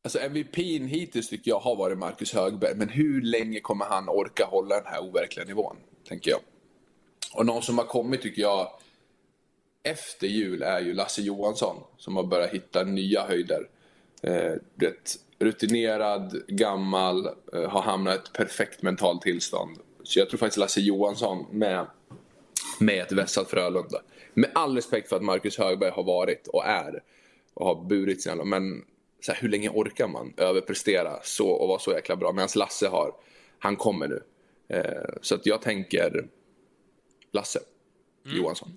Alltså 0.05 0.19
MVPn 0.19 0.87
hittills 0.87 1.29
tycker 1.29 1.51
jag 1.51 1.61
har 1.61 1.77
varit 1.77 1.99
Marcus 1.99 2.35
Högberg. 2.35 2.75
Men 2.77 2.89
hur 2.89 3.23
länge 3.23 3.61
kommer 3.61 3.85
han 3.85 4.09
orka 4.09 4.45
hålla 4.45 4.75
den 4.75 4.87
här 4.87 5.03
overkliga 5.03 5.47
nivån? 5.47 5.77
Tänker 6.09 6.31
jag. 6.31 6.41
Och 7.35 7.47
någon 7.47 7.63
som 7.63 7.79
har 7.79 7.85
kommit 7.85 8.23
tycker 8.23 8.43
jag 8.43 8.69
efter 9.83 10.27
jul 10.27 10.63
är 10.63 10.81
ju 10.81 10.95
Lasse 10.95 11.23
Johansson 11.23 11.77
som 11.97 12.17
har 12.17 12.23
börjat 12.23 12.51
hitta 12.51 12.85
nya 12.85 13.27
höjder. 13.27 13.69
Eh, 14.23 14.53
vet, 14.75 15.17
rutinerad, 15.39 16.43
gammal, 16.49 17.27
eh, 17.53 17.69
har 17.69 17.83
hamnat 17.83 18.15
i 18.15 18.19
ett 18.19 18.33
perfekt 18.33 18.83
mentalt 18.83 19.23
tillstånd. 19.23 19.79
Så 20.03 20.19
jag 20.19 20.29
tror 20.29 20.39
faktiskt 20.39 20.59
Lasse 20.59 20.81
Johansson 20.81 21.47
med, 21.51 21.87
med 22.79 23.03
ett 23.03 23.13
vässat 23.13 23.51
Frölunda. 23.51 24.03
Med 24.35 24.51
all 24.55 24.75
respekt 24.75 25.09
för 25.09 25.17
att 25.17 25.23
Marcus 25.23 25.59
Högberg 25.59 25.91
har 25.91 26.03
varit 26.03 26.47
och 26.47 26.67
är 26.67 27.03
och 27.55 27.67
har 27.67 27.85
burit 27.85 28.23
sina 28.23 28.45
men 28.45 28.85
så 29.21 29.33
här, 29.33 29.41
hur 29.41 29.49
länge 29.49 29.69
orkar 29.69 30.09
man 30.09 30.35
överprestera 30.37 31.19
så 31.23 31.49
och 31.49 31.69
vara 31.69 31.79
så 31.79 31.91
jäkla 31.91 32.17
bra? 32.17 32.33
Medan 32.33 32.49
Lasse 32.57 32.89
har, 32.89 33.13
han 33.59 33.77
kommer 33.77 34.09
nu. 34.09 34.23
Eh, 34.69 35.15
så 35.23 35.35
att 35.35 35.47
jag 35.47 35.63
tänker 35.63 36.27
Lasse 37.33 37.61
Johansson. 38.25 38.73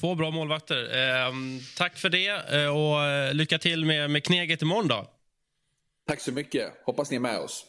Två 0.00 0.14
bra 0.14 0.30
målvakter. 0.30 0.76
Eh, 0.76 1.32
tack 1.76 1.96
för 1.96 2.08
det 2.08 2.28
eh, 2.28 2.76
och 2.76 3.04
eh, 3.04 3.34
lycka 3.34 3.58
till 3.58 3.84
med, 3.84 4.10
med 4.10 4.24
kneget 4.24 4.62
imorgon 4.62 4.88
då. 4.88 5.10
Tack 6.06 6.20
så 6.20 6.32
mycket. 6.32 6.72
Hoppas 6.84 7.10
ni 7.10 7.16
är 7.16 7.20
med 7.20 7.38
oss. 7.38 7.66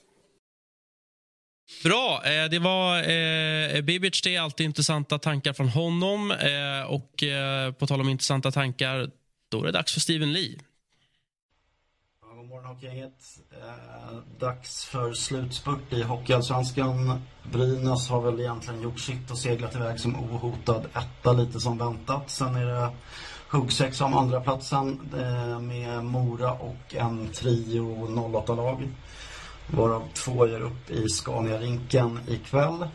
Bra. 1.84 2.22
Eh, 2.26 2.50
det 2.50 2.60
var 2.60 2.98
eh, 2.98 3.82
Bibic. 3.82 4.22
Det 4.22 4.36
är 4.36 4.42
alltid 4.42 4.66
intressanta 4.66 5.20
tankar 5.20 5.54
från 5.54 5.70
honom. 5.70 6.32
Eh, 6.32 6.92
och 6.92 7.24
eh, 7.24 7.72
på 7.72 7.88
tal 7.88 8.02
om 8.02 8.10
intressanta 8.10 8.52
tankar, 8.52 9.12
då 9.52 9.62
är 9.62 9.66
det 9.66 9.72
dags 9.72 9.94
för 9.94 10.00
Steven 10.00 10.34
Lee. 10.34 10.58
Ja, 12.64 12.76
Eh, 13.52 14.18
dags 14.40 14.86
för 14.86 15.14
slutspurt 15.14 15.94
i 15.94 16.04
Hockeyallsvenskan. 16.04 17.22
Brynäs 17.52 18.10
har 18.10 18.22
väl 18.22 18.40
egentligen 18.40 18.82
gjort 18.82 19.00
sitt 19.00 19.32
och 19.32 19.38
seglat 19.38 19.76
iväg 19.76 20.00
som 20.00 20.16
ohotad 20.16 20.86
etta 20.94 21.34
lite 21.34 21.60
som 21.60 21.78
väntat. 21.78 22.30
Sen 22.30 22.56
är 22.56 22.66
det 22.66 22.90
huggsexa 23.50 24.06
om 24.06 24.14
andra 24.14 24.42
platsen 24.42 25.00
eh, 25.18 25.60
med 25.60 26.06
Mora 26.06 26.52
och 26.52 26.96
en 26.96 27.28
trio 27.28 28.08
08-lag. 28.08 28.90
Varav 29.68 30.04
två 30.14 30.48
gör 30.48 30.62
upp 30.62 30.90
i 30.90 31.10
Scania-rinken 31.10 32.20
ikväll. 32.28 32.88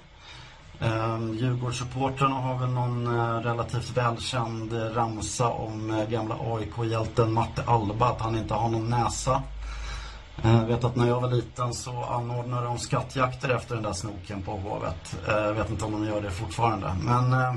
Um, 0.82 1.34
Djurgårdssupportrarna 1.34 2.34
har 2.34 2.58
väl 2.58 2.70
någon 2.70 3.06
eh, 3.06 3.40
relativt 3.40 3.96
välkänd 3.96 4.72
eh, 4.72 4.78
ramsa 4.78 5.48
om 5.48 5.90
eh, 5.90 6.08
gamla 6.08 6.36
AIK-hjälten 6.40 7.32
Matte 7.32 7.62
Alba, 7.66 8.06
att 8.06 8.20
han 8.20 8.36
inte 8.36 8.54
har 8.54 8.68
någon 8.68 8.90
näsa. 8.90 9.42
Jag 10.42 10.66
vet 10.66 10.84
att 10.84 10.96
när 10.96 11.06
jag 11.06 11.20
var 11.20 11.30
liten 11.30 11.74
så 11.74 12.04
anordnade 12.04 12.66
de 12.66 12.78
skattjakter 12.78 13.48
efter 13.48 13.74
den 13.74 13.84
där 13.84 13.92
snoken 13.92 14.42
på 14.42 14.52
Hovet. 14.52 15.16
Jag 15.26 15.52
vet 15.52 15.70
inte 15.70 15.84
om 15.84 15.92
de 15.92 16.04
gör 16.04 16.20
det 16.20 16.30
fortfarande. 16.30 16.96
Men 17.00 17.32
eh, 17.32 17.54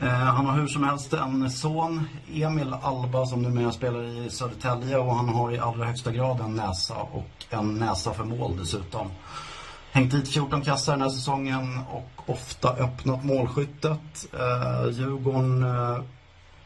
eh, 0.00 0.08
han 0.08 0.46
har 0.46 0.56
hur 0.56 0.66
som 0.66 0.84
helst 0.84 1.12
en 1.12 1.50
son, 1.50 2.08
Emil 2.32 2.74
Alba, 2.82 3.26
som 3.26 3.42
numera 3.42 3.72
spelar 3.72 4.02
i 4.02 4.30
Södertälje 4.30 4.98
och 4.98 5.16
han 5.16 5.28
har 5.28 5.52
i 5.52 5.58
allra 5.58 5.84
högsta 5.84 6.12
grad 6.12 6.40
en 6.40 6.54
näsa 6.54 6.94
och 6.94 7.44
en 7.50 7.74
näsa 7.74 8.14
för 8.14 8.24
mål 8.24 8.56
dessutom. 8.58 9.10
Hängt 9.94 10.10
dit 10.12 10.28
14 10.28 10.62
kassar 10.62 10.92
den 10.92 11.02
här 11.02 11.08
säsongen 11.08 11.78
och 11.90 12.10
ofta 12.30 12.68
öppnat 12.70 13.24
målskyttet. 13.24 14.26
Eh, 14.32 14.88
Djurgården 14.90 15.62
eh, 15.62 15.98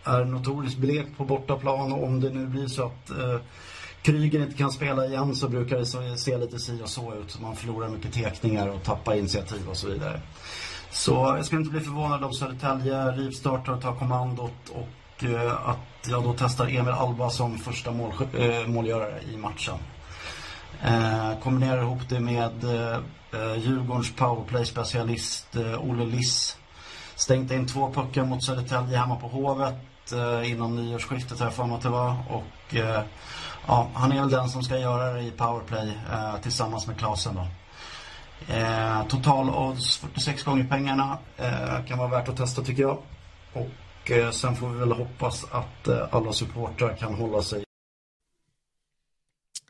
är 0.05 0.25
notoriskt 0.25 0.79
blek 0.79 1.07
på 1.17 1.25
bortaplan 1.25 1.93
och 1.93 2.05
om 2.05 2.21
det 2.21 2.31
nu 2.31 2.47
blir 2.47 2.67
så 2.67 2.87
att 2.87 3.11
eh, 3.11 3.41
Kryger 4.03 4.41
inte 4.43 4.57
kan 4.57 4.71
spela 4.73 5.07
igen 5.07 5.37
så 5.37 5.49
brukar 5.49 5.77
det 5.79 5.87
så- 5.87 6.17
se 6.17 6.39
lite 6.39 6.59
si 6.59 6.83
och 6.83 6.89
så 6.89 7.15
ut. 7.15 7.41
Man 7.41 7.57
förlorar 7.57 7.89
mycket 7.89 8.13
tekningar 8.13 8.69
och 8.69 8.83
tappar 8.83 9.15
initiativ 9.15 9.69
och 9.69 9.77
så 9.77 9.89
vidare. 9.89 10.21
Så 10.91 11.13
jag 11.37 11.45
skulle 11.47 11.61
inte 11.61 11.73
bli 11.73 11.81
förvånad 11.81 12.25
om 12.25 12.33
Södertälje 12.33 13.11
rivstartar 13.13 13.73
och 13.73 13.83
tar 13.83 13.95
kommandot 13.95 14.69
och 14.75 15.25
eh, 15.25 15.69
att 15.69 16.09
jag 16.09 16.23
då 16.25 16.35
testar 16.39 16.65
Emil 16.67 16.89
Alba 16.89 17.31
som 17.31 17.59
första 17.59 17.91
mål, 17.93 18.13
eh, 18.39 18.67
målgörare 18.67 19.21
i 19.33 19.37
matchen. 19.37 19.75
Eh, 20.83 21.39
kombinerar 21.43 21.83
ihop 21.83 22.09
det 22.09 22.21
med 22.21 22.65
eh, 22.65 22.97
eh, 23.33 23.57
Djurgårdens 23.59 24.17
powerplay-specialist 24.17 25.57
eh, 25.57 25.91
Olle 25.91 26.05
Liss. 26.05 26.57
Stängt 27.15 27.51
in 27.51 27.67
två 27.67 27.93
puckar 27.93 28.25
mot 28.25 28.45
Södertälje 28.45 28.99
hemma 28.99 29.17
på 29.17 29.29
Hovet 29.29 30.13
eh, 30.13 30.51
innan 30.51 30.77
nyårsskiftet 30.77 31.39
har 31.39 31.47
jag 31.47 31.55
för 31.55 31.65
mig 31.65 31.77
att 31.77 31.83
det 31.83 31.89
var. 31.89 32.17
Och, 32.29 32.75
eh, 32.75 33.03
ja, 33.67 33.89
han 33.95 34.13
är 34.13 34.21
väl 34.21 34.31
den 34.31 34.49
som 34.49 34.63
ska 34.63 34.79
göra 34.79 35.13
det 35.13 35.23
i 35.23 35.31
powerplay 35.31 35.99
eh, 36.13 36.37
tillsammans 36.43 36.87
med 36.87 36.99
Klasen 36.99 37.35
då. 37.35 37.47
Eh, 38.55 39.07
total 39.07 39.51
odds 39.51 39.97
46 39.97 40.43
gånger 40.43 40.65
pengarna. 40.65 41.19
Eh, 41.37 41.85
kan 41.89 41.99
vara 41.99 42.09
värt 42.09 42.29
att 42.29 42.37
testa 42.37 42.63
tycker 42.63 42.83
jag. 42.83 42.99
Och 43.53 44.11
eh, 44.11 44.31
sen 44.31 44.57
får 44.57 44.69
vi 44.69 44.79
väl 44.79 44.93
hoppas 44.93 45.45
att 45.51 45.89
eh, 45.89 46.07
alla 46.11 46.33
supportrar 46.33 46.97
kan 46.97 47.15
hålla 47.15 47.43
sig 47.43 47.68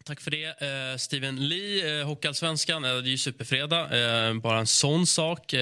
Tack 0.09 0.21
för 0.21 0.31
det, 0.31 0.47
Uh, 0.47 0.97
Steven 0.97 1.49
Lee. 1.49 2.01
uh, 2.01 2.07
Hockeyallsvenskan, 2.07 2.85
Uh, 2.85 3.03
det 3.03 3.09
är 3.09 3.11
ju 3.11 3.19
superfredag. 3.19 3.93
Uh, 3.93 4.41
bara 4.41 4.59
en 4.59 4.67
sån 4.67 5.07
sak. 5.07 5.55
Uh, 5.55 5.61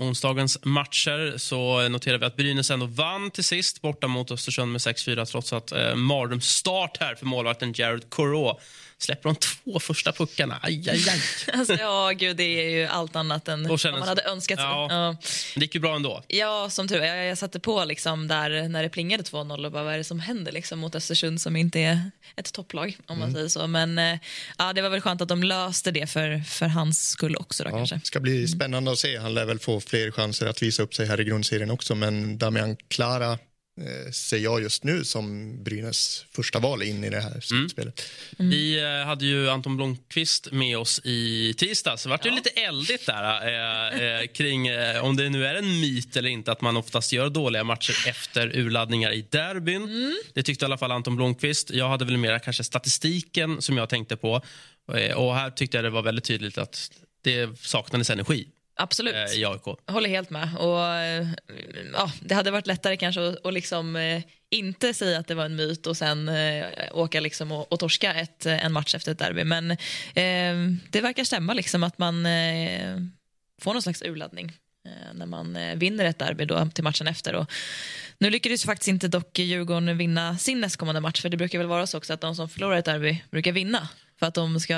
onsdagens 0.00 0.64
matcher 0.64 1.34
så 1.36 1.88
noterar 1.88 2.18
vi 2.18 2.26
att 2.26 2.36
Brynäs 2.36 2.70
ändå 2.70 2.86
vann 2.86 3.30
till 3.30 3.44
sist 3.44 3.82
borta 3.82 4.06
mot 4.06 4.30
Östersund 4.30 4.72
med 4.72 4.78
6-4 4.78 5.24
trots 5.24 5.52
att 5.52 5.72
uh, 5.72 5.94
mardrömsstart 5.94 6.96
här 7.00 7.14
för 7.14 7.26
målvakten 7.26 7.72
Jared 7.76 8.10
Corot. 8.10 8.60
Släpper 9.00 9.28
de 9.28 9.36
två 9.36 9.80
första 9.80 10.12
puckarna. 10.12 10.58
Aj, 10.62 10.90
aj, 10.90 11.04
aj. 11.08 11.20
Alltså, 11.58 11.74
ja, 11.74 12.10
gud, 12.16 12.36
det 12.36 12.42
är 12.42 12.70
ju 12.70 12.86
allt 12.86 13.16
annat 13.16 13.48
än 13.48 13.68
vad 13.68 13.80
man 13.92 14.02
hade 14.08 14.22
önskat 14.22 14.58
sig. 14.58 14.66
Ja. 14.68 14.86
Ja. 14.90 15.16
Det 15.54 15.60
gick 15.60 15.74
ju 15.74 15.80
bra 15.80 15.96
ändå. 15.96 16.22
Ja, 16.28 16.70
som 16.70 16.88
tur 16.88 17.02
jag, 17.02 17.26
jag 17.26 17.38
satte 17.38 17.60
på 17.60 17.84
liksom 17.84 18.28
där 18.28 18.68
när 18.68 18.82
det 18.82 18.88
plingade 18.88 19.22
2-0 19.22 19.64
och 19.66 19.72
bara 19.72 19.82
vad 19.84 19.94
är 19.94 19.98
det 19.98 20.04
som 20.04 20.20
händer 20.20 20.52
liksom 20.52 20.78
mot 20.78 20.94
Östersund 20.94 21.40
som 21.40 21.56
inte 21.56 21.80
är 21.80 22.10
ett 22.36 22.52
topplag 22.52 22.96
om 23.06 23.18
man 23.18 23.28
Mm. 23.28 23.34
säger 23.34 23.48
så. 23.48 23.66
Men 23.66 23.98
eh, 23.98 24.18
ja, 24.58 24.72
det 24.72 24.82
var 24.82 24.90
väl 24.90 25.00
skönt 25.00 25.20
att 25.20 25.28
de 25.28 25.42
löste 25.42 25.90
det 25.90 26.06
för, 26.10 26.38
för 26.46 26.66
hans 26.66 27.08
skull 27.10 27.36
också 27.36 27.64
då 27.64 27.70
Ja, 27.70 27.76
kanske. 27.76 27.94
det 27.96 28.06
ska 28.06 28.20
bli 28.20 28.48
spännande 28.48 28.90
att 28.92 28.98
se. 28.98 29.16
Han 29.18 29.34
lär 29.34 29.44
väl 29.44 29.58
få 29.58 29.80
fler 29.80 30.10
chanser 30.10 30.46
att 30.46 30.62
visa 30.62 30.82
upp 30.82 30.94
sig 30.94 31.06
här 31.06 31.20
i 31.20 31.24
grundserien 31.24 31.70
också. 31.70 31.94
Men 31.94 32.38
Damian 32.38 32.76
Klara 32.88 33.38
ser 34.12 34.38
jag 34.38 34.62
just 34.62 34.84
nu 34.84 35.04
som 35.04 35.56
Brynäs 35.64 36.24
första 36.30 36.58
val 36.58 36.82
in 36.82 37.04
i 37.04 37.10
det 37.10 37.20
här 37.20 37.40
slutspelet. 37.40 38.02
Vi 38.38 38.80
eh, 38.82 39.06
hade 39.06 39.26
ju 39.26 39.50
Anton 39.50 39.76
Blomqvist 39.76 40.52
med 40.52 40.78
oss 40.78 41.00
i 41.04 41.54
tisdags. 41.54 42.02
Det 42.02 42.08
vart 42.08 42.26
ju 42.26 42.30
lite 42.30 42.50
eldigt 42.50 43.06
där 43.06 43.46
eh, 43.46 44.20
eh, 44.20 44.26
kring 44.26 44.66
eh, 44.66 45.04
om 45.04 45.16
det 45.16 45.28
nu 45.28 45.46
är 45.46 45.54
en 45.54 45.80
myt 45.80 46.16
eller 46.16 46.28
inte 46.28 46.52
att 46.52 46.60
man 46.60 46.76
oftast 46.76 47.12
gör 47.12 47.30
dåliga 47.30 47.64
matcher 47.64 48.08
efter 48.08 48.56
urladdningar 48.56 49.12
i 49.12 49.26
derbyn. 49.30 50.14
Det 50.34 50.42
tyckte 50.42 50.64
i 50.64 50.66
alla 50.66 50.78
fall 50.78 50.92
Anton 50.92 51.16
Blomqvist. 51.16 51.70
Jag 51.70 51.88
hade 51.88 52.04
väl 52.04 52.16
mer 52.16 52.38
kanske 52.38 52.64
statistiken 52.64 53.62
som 53.62 53.76
jag 53.76 53.88
tänkte 53.88 54.16
på. 54.16 54.42
Eh, 54.94 55.16
och 55.16 55.34
här 55.34 55.50
tyckte 55.50 55.76
jag 55.76 55.84
det 55.84 55.90
var 55.90 56.02
väldigt 56.02 56.24
tydligt 56.24 56.58
att 56.58 56.90
det 57.22 57.58
saknades 57.60 58.10
energi 58.10 58.48
Absolut. 58.78 59.14
eh, 59.14 59.40
i 59.40 59.44
AIK. 59.44 59.62
Jag 59.86 59.92
håller 59.92 60.08
helt 60.08 60.30
med. 60.30 60.56
Och, 60.58 60.86
eh, 60.86 61.28
ja, 61.92 62.12
det 62.20 62.34
hade 62.34 62.50
varit 62.50 62.66
lättare 62.66 62.96
kanske 62.96 63.28
att, 63.28 63.46
att 63.46 63.54
liksom, 63.54 63.96
eh, 63.96 64.22
inte 64.50 64.94
säga 64.94 65.18
att 65.18 65.26
det 65.26 65.34
var 65.34 65.44
en 65.44 65.56
myt 65.56 65.86
och 65.86 65.96
sen 65.96 66.28
eh, 66.28 66.66
åka 66.92 67.20
liksom 67.20 67.52
och, 67.52 67.72
och 67.72 67.80
torska 67.80 68.14
ett, 68.14 68.46
eh, 68.46 68.64
en 68.64 68.72
match 68.72 68.94
efter 68.94 69.12
ett 69.12 69.18
derby. 69.18 69.44
Men 69.44 69.70
eh, 69.70 70.78
det 70.90 71.00
verkar 71.00 71.24
stämma 71.24 71.54
liksom 71.54 71.82
att 71.82 71.98
man 71.98 72.14
får 73.60 73.72
någon 73.72 73.82
slags 73.82 74.02
urladdning 74.02 74.52
när 75.14 75.26
man 75.26 75.58
vinner 75.76 76.04
ett 76.04 76.18
derby 76.18 76.44
då, 76.44 76.68
till 76.74 76.84
matchen 76.84 77.08
efter. 77.08 77.34
Och 77.34 77.50
nu 78.18 78.30
lyckades 78.30 78.64
faktiskt 78.64 78.88
inte 78.88 79.08
dock 79.08 79.38
Djurgården 79.38 79.98
vinna 79.98 80.38
sin 80.38 80.60
nästkommande 80.60 81.00
match 81.00 81.22
för 81.22 81.28
det 81.28 81.36
brukar 81.36 81.58
väl 81.58 81.68
vara 81.68 81.86
så 81.86 81.98
också 81.98 82.12
att 82.12 82.20
de 82.20 82.36
som 82.36 82.48
förlorar 82.48 82.76
ett 82.76 82.84
derby 82.84 83.22
brukar 83.30 83.52
vinna 83.52 83.88
för 84.18 84.26
att 84.26 84.34
de 84.34 84.60
ska 84.60 84.74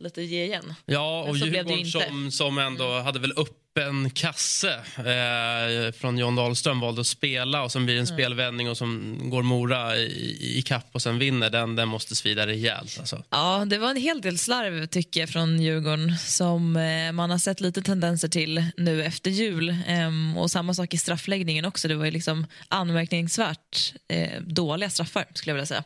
lite 0.00 0.22
ge 0.22 0.44
igen. 0.44 0.74
Ja, 0.86 1.22
och 1.22 1.36
Djurgården 1.36 1.86
som, 1.86 2.30
som 2.30 2.58
ändå 2.58 3.00
hade 3.00 3.18
väl 3.18 3.32
öppen 3.36 4.10
kasse 4.10 4.74
eh, 4.96 5.92
från 5.92 6.18
John 6.18 6.36
Dahlström 6.36 6.80
valde 6.80 7.00
att 7.00 7.06
spela 7.06 7.62
och 7.62 7.72
sen 7.72 7.84
blir 7.84 7.94
det 7.94 8.00
en 8.00 8.06
mm. 8.06 8.16
spelvändning 8.16 8.70
och 8.70 8.76
som 8.76 9.18
går 9.30 9.42
Mora 9.42 9.96
i, 9.96 10.58
i 10.58 10.62
kapp 10.62 10.88
och 10.92 11.02
sen 11.02 11.18
vinner, 11.18 11.50
den, 11.50 11.76
den 11.76 11.88
måste 11.88 12.16
svida 12.16 12.46
rejält. 12.46 12.98
Alltså. 12.98 13.24
Ja, 13.30 13.64
det 13.66 13.78
var 13.78 13.90
en 13.90 13.96
hel 13.96 14.20
del 14.20 14.38
slarv 14.38 14.86
tycker 14.86 15.20
jag 15.20 15.28
från 15.28 15.60
Djurgården 15.60 16.18
som 16.18 16.76
eh, 16.76 17.12
man 17.12 17.30
har 17.30 17.38
sett 17.38 17.60
lite 17.60 17.82
tendenser 17.82 18.28
till 18.28 18.64
nu 18.76 19.04
efter 19.04 19.30
jul. 19.30 19.68
Eh, 19.68 20.38
och 20.38 20.50
samma 20.50 20.74
sak 20.74 20.94
i 20.94 20.98
straffläggningen 20.98 21.64
också, 21.64 21.88
det 21.88 21.94
var 21.94 22.04
ju 22.04 22.10
liksom 22.10 22.46
anmärkningsvärt 22.68 23.94
eh, 24.08 24.40
dåliga 24.40 24.90
straffar 24.90 25.26
skulle 25.34 25.50
jag 25.50 25.54
vilja 25.54 25.66
säga. 25.66 25.84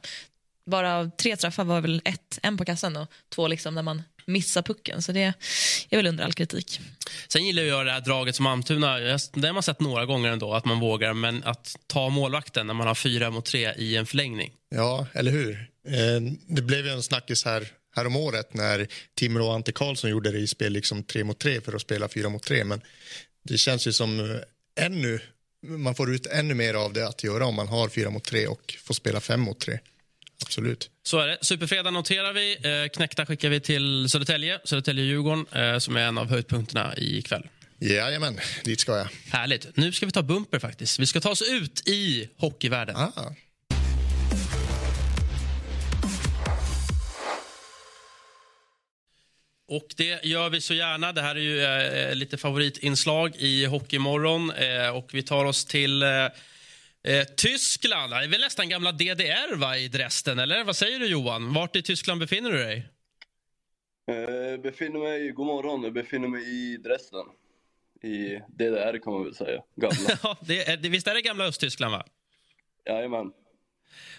Bara 0.67 1.11
tre 1.11 1.37
straffar 1.37 1.65
var 1.65 1.81
väl 1.81 2.03
ett, 2.05 2.39
en 2.43 2.57
på 2.57 2.65
kassen 2.65 2.97
och 2.97 3.09
två 3.35 3.49
liksom 3.49 3.75
när 3.75 3.83
man 3.83 4.03
missa 4.27 4.63
pucken. 4.63 5.03
Så 5.03 5.13
det 5.13 5.33
är 5.91 5.97
väl 5.97 6.07
under 6.07 6.25
all 6.25 6.33
kritik. 6.33 6.81
Sen 7.29 7.47
gillar 7.47 7.63
jag 7.63 7.87
det 7.87 7.93
här 7.93 8.01
draget 8.01 8.37
som 8.37 8.47
Almtuna, 8.47 8.99
det 8.99 9.47
har 9.47 9.53
man 9.53 9.63
sett 9.63 9.81
några 9.81 10.07
gånger 10.07 10.31
ändå, 10.31 10.55
att 10.55 10.65
man 10.65 10.81
vågar, 10.81 11.15
men 11.15 11.45
att 11.45 11.77
ta 11.87 12.09
målvakten 12.09 12.67
när 12.67 12.75
man 12.75 12.87
har 12.87 12.95
fyra 12.95 13.31
mot 13.31 13.45
tre 13.45 13.73
i 13.77 13.97
en 13.97 14.07
förlängning. 14.07 14.53
Ja, 14.69 15.07
eller 15.13 15.33
hur? 15.33 15.71
Eh, 15.89 16.21
det 16.47 16.63
blev 16.63 16.87
ju 16.87 16.93
en 16.93 17.03
snackis 17.03 17.45
här 17.45 17.69
härom 17.97 18.17
året 18.17 18.55
när 18.55 18.87
Timrå 19.15 19.47
och 19.47 19.55
Ante 19.55 19.73
Karlsson 19.73 20.11
gjorde 20.11 20.33
det 20.33 20.39
i 20.39 20.47
spel 20.47 20.73
liksom 20.73 21.03
tre 21.03 21.25
mot 21.25 21.39
tre 21.39 21.61
för 21.61 21.73
att 21.73 21.81
spela 21.81 22.09
fyra 22.09 22.29
mot 22.29 22.43
tre. 22.43 22.65
Men 22.65 22.81
det 23.43 23.59
känns 23.59 23.87
ju 23.87 23.93
som 23.93 24.41
ännu, 24.81 25.21
man 25.67 25.95
får 25.95 26.15
ut 26.15 26.27
ännu 26.27 26.55
mer 26.55 26.75
av 26.75 26.93
det 26.93 27.09
att 27.09 27.25
göra 27.25 27.47
om 27.47 27.55
man 27.55 27.69
har 27.69 27.89
fyra 27.89 28.11
mot 28.11 28.25
tre 28.25 28.47
och 28.47 28.75
får 28.85 28.95
spela 28.95 29.21
fem 29.21 29.41
mot 29.41 29.61
tre. 29.61 29.79
Absolut. 30.43 30.91
Så 31.03 31.19
är 31.19 31.27
det. 31.27 31.39
Superfredag 31.41 31.93
noterar 31.93 32.33
vi. 32.33 32.57
Eh, 32.63 32.89
knäckta 32.89 33.27
skickar 33.27 33.49
vi 33.49 33.61
till 33.61 34.09
Södertälje, 34.09 34.61
Södertälje-Djurgården, 34.65 35.47
eh, 35.53 35.79
som 35.79 35.97
är 35.97 36.01
en 36.01 36.19
av 36.19 36.31
höjdpunkterna 36.31 36.95
ikväll. 36.97 37.43
Jajamän, 37.79 38.39
dit 38.65 38.81
ska 38.81 38.99
jag. 38.99 39.09
Härligt. 39.33 39.77
Nu 39.77 39.93
ska 39.93 40.07
vi 40.07 40.13
ta 40.13 40.23
bumper 40.23 40.59
faktiskt. 40.59 40.99
Vi 40.99 41.07
ska 41.07 41.21
ta 41.21 41.31
oss 41.31 41.43
ut 41.43 41.89
i 41.89 42.29
hockeyvärlden. 42.37 42.97
Ah. 42.97 43.13
Och 49.69 49.87
det 49.97 50.25
gör 50.25 50.51
vi 50.51 50.61
så 50.61 50.75
gärna. 50.75 51.13
Det 51.13 51.23
här 51.23 51.37
är 51.37 51.41
ju 51.41 51.65
eh, 51.65 52.15
lite 52.15 52.37
favoritinslag 52.37 53.37
i 53.37 53.65
Hockeymorgon. 53.65 54.51
Eh, 54.51 54.89
och 54.89 55.09
vi 55.13 55.23
tar 55.23 55.45
oss 55.45 55.65
till 55.65 56.03
eh, 56.03 56.09
Eh, 57.07 57.25
Tyskland, 57.37 58.13
det 58.13 58.17
är 58.17 58.29
väl 58.29 58.41
nästan 58.41 58.69
gamla 58.69 58.93
DDR 58.93 59.57
va, 59.57 59.77
i 59.77 59.89
Dresden, 59.89 60.39
eller 60.39 60.65
vad 60.65 60.77
säger 60.77 60.99
du 60.99 61.07
Johan? 61.07 61.53
Vart 61.55 61.77
i 61.77 61.83
Tyskland 61.83 62.21
befinner 62.21 62.51
du 62.53 62.59
dig? 62.59 62.89
Eh, 64.11 64.61
befinner 64.61 64.99
mig, 64.99 65.31
god 65.31 65.47
morgon, 65.47 65.83
jag 65.83 65.93
befinner 65.93 66.29
mig 66.29 66.43
i 66.43 66.77
Dresden. 66.77 67.27
I 68.03 68.41
DDR 68.49 68.99
kan 68.99 69.13
man 69.13 69.25
väl 69.25 69.35
säga, 69.35 69.63
gamla. 69.77 69.97
ja, 70.23 70.39
det 70.41 70.69
är, 70.69 70.77
visst 70.77 71.07
är 71.07 71.15
det 71.15 71.23
gamla 71.23 71.45
Östtyskland 71.45 71.93
va? 71.93 72.07
Jajamän. 72.87 73.33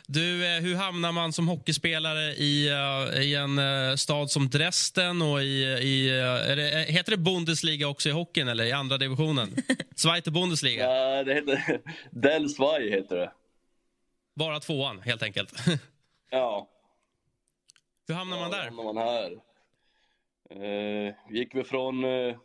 Du, 0.07 0.45
eh, 0.45 0.61
hur 0.61 0.75
hamnar 0.75 1.11
man 1.11 1.33
som 1.33 1.47
hockeyspelare 1.47 2.21
i, 2.21 2.69
uh, 2.69 3.21
i 3.21 3.35
en 3.35 3.59
uh, 3.59 3.95
stad 3.95 4.31
som 4.31 4.49
Dresden? 4.49 5.21
Och 5.21 5.41
i, 5.41 5.63
i, 5.63 6.09
det, 6.55 6.85
heter 6.89 7.11
det 7.11 7.17
Bundesliga 7.17 7.87
också 7.87 8.09
i 8.09 8.11
hockeyn, 8.11 8.47
eller 8.47 8.63
i 8.63 8.71
andra 8.71 8.97
divisionen? 8.97 9.55
Zweite 9.95 10.31
Bundesliga? 10.31 10.83
Ja, 10.83 11.23
det 11.23 11.33
heter 11.33 11.81
Del 12.11 12.49
Zwei 12.49 12.89
heter 12.89 13.17
det. 13.17 13.31
Bara 14.35 14.59
tvåan, 14.59 15.01
helt 15.01 15.23
enkelt? 15.23 15.53
ja. 16.29 16.69
Hur 18.07 18.15
hamnar 18.15 18.37
ja, 18.37 18.41
man 18.41 18.51
där? 18.51 18.57
Hur 18.57 18.65
hamnar 18.65 18.83
man 18.83 18.97
här? 18.97 19.31
Uh, 20.55 21.13
gick 21.29 21.55
vi 21.55 21.63
från 21.63 22.05
uh, 22.05 22.35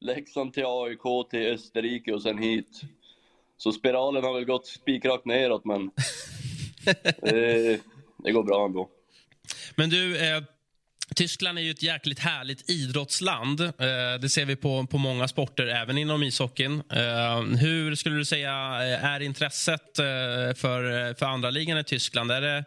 Leksand 0.00 0.52
till 0.52 0.64
AIK 0.66 1.30
till 1.30 1.52
Österrike 1.52 2.12
och 2.12 2.22
sen 2.22 2.38
hit. 2.38 2.80
Så 3.56 3.72
spiralen 3.72 4.24
har 4.24 4.34
väl 4.34 4.44
gått 4.44 4.66
spikrakt 4.66 5.24
neråt, 5.24 5.64
men 5.64 5.90
det, 8.24 8.32
går 8.32 8.42
bra 8.42 8.64
ändå. 8.66 8.88
Men 9.74 9.90
du, 9.90 10.18
eh, 10.18 10.42
Tyskland 11.16 11.58
är 11.58 11.62
ju 11.62 11.70
ett 11.70 11.82
jäkligt 11.82 12.18
härligt 12.18 12.70
idrottsland. 12.70 13.60
Eh, 13.60 14.20
det 14.20 14.28
ser 14.28 14.44
vi 14.44 14.56
på, 14.56 14.86
på 14.86 14.98
många 14.98 15.28
sporter, 15.28 15.66
även 15.66 15.98
inom 15.98 16.22
ishockeyn. 16.22 16.82
Eh, 16.92 17.40
hur 17.40 17.94
skulle 17.94 18.16
du 18.16 18.24
säga 18.24 18.50
eh, 18.50 19.04
är 19.04 19.20
intresset 19.20 19.98
eh, 19.98 20.04
för, 20.56 21.14
för 21.14 21.26
andra 21.26 21.50
ligan 21.50 21.78
i 21.78 21.84
Tyskland? 21.84 22.30
Är 22.30 22.40
det, 22.40 22.64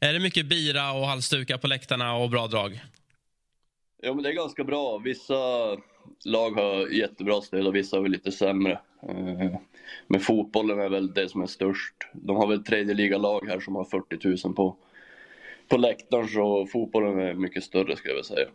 är 0.00 0.12
det 0.12 0.20
mycket 0.20 0.46
bira 0.46 0.92
och 0.92 1.06
halsdukar 1.06 1.58
på 1.58 1.66
läktarna 1.66 2.14
och 2.14 2.30
bra 2.30 2.46
drag? 2.46 2.80
Ja, 4.02 4.14
men 4.14 4.22
det 4.22 4.28
är 4.28 4.34
ganska 4.34 4.64
bra. 4.64 4.98
Vissa 4.98 5.34
lag 6.24 6.50
har 6.50 6.88
jättebra 6.88 7.40
stöd 7.40 7.66
och 7.66 7.74
vissa 7.74 7.96
har 7.96 8.08
lite 8.08 8.32
sämre. 8.32 8.72
Eh, 9.08 9.56
men 10.06 10.20
fotbollen 10.20 10.80
är 10.80 10.88
väl 10.88 11.14
det 11.14 11.28
som 11.28 11.42
är 11.42 11.46
störst. 11.46 11.94
De 12.12 12.36
har 12.36 12.46
väl 12.46 12.64
tredje 12.64 12.94
ligalag 12.94 13.48
här 13.48 13.60
som 13.60 13.74
har 13.74 13.84
40 13.84 14.46
000 14.46 14.54
på, 14.54 14.76
på 15.68 15.76
läktaren 15.76 16.28
så 16.28 16.66
fotbollen 16.66 17.18
är 17.18 17.34
mycket 17.34 17.64
större 17.64 17.96
skulle 17.96 18.14
jag 18.14 18.16
vilja 18.16 18.24
säga. 18.24 18.48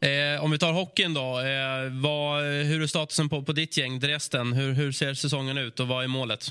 Eh, 0.00 0.44
om 0.44 0.50
vi 0.50 0.58
tar 0.58 0.72
hockeyn 0.72 1.14
då. 1.14 1.20
Eh, 1.20 2.02
vad, 2.02 2.42
hur 2.42 2.82
är 2.82 2.86
statusen 2.86 3.28
på, 3.28 3.42
på 3.42 3.52
ditt 3.52 3.76
gäng, 3.76 3.98
Dresden? 3.98 4.52
Hur, 4.52 4.72
hur 4.72 4.92
ser 4.92 5.14
säsongen 5.14 5.58
ut 5.58 5.80
och 5.80 5.88
vad 5.88 6.04
är 6.04 6.08
målet? 6.08 6.44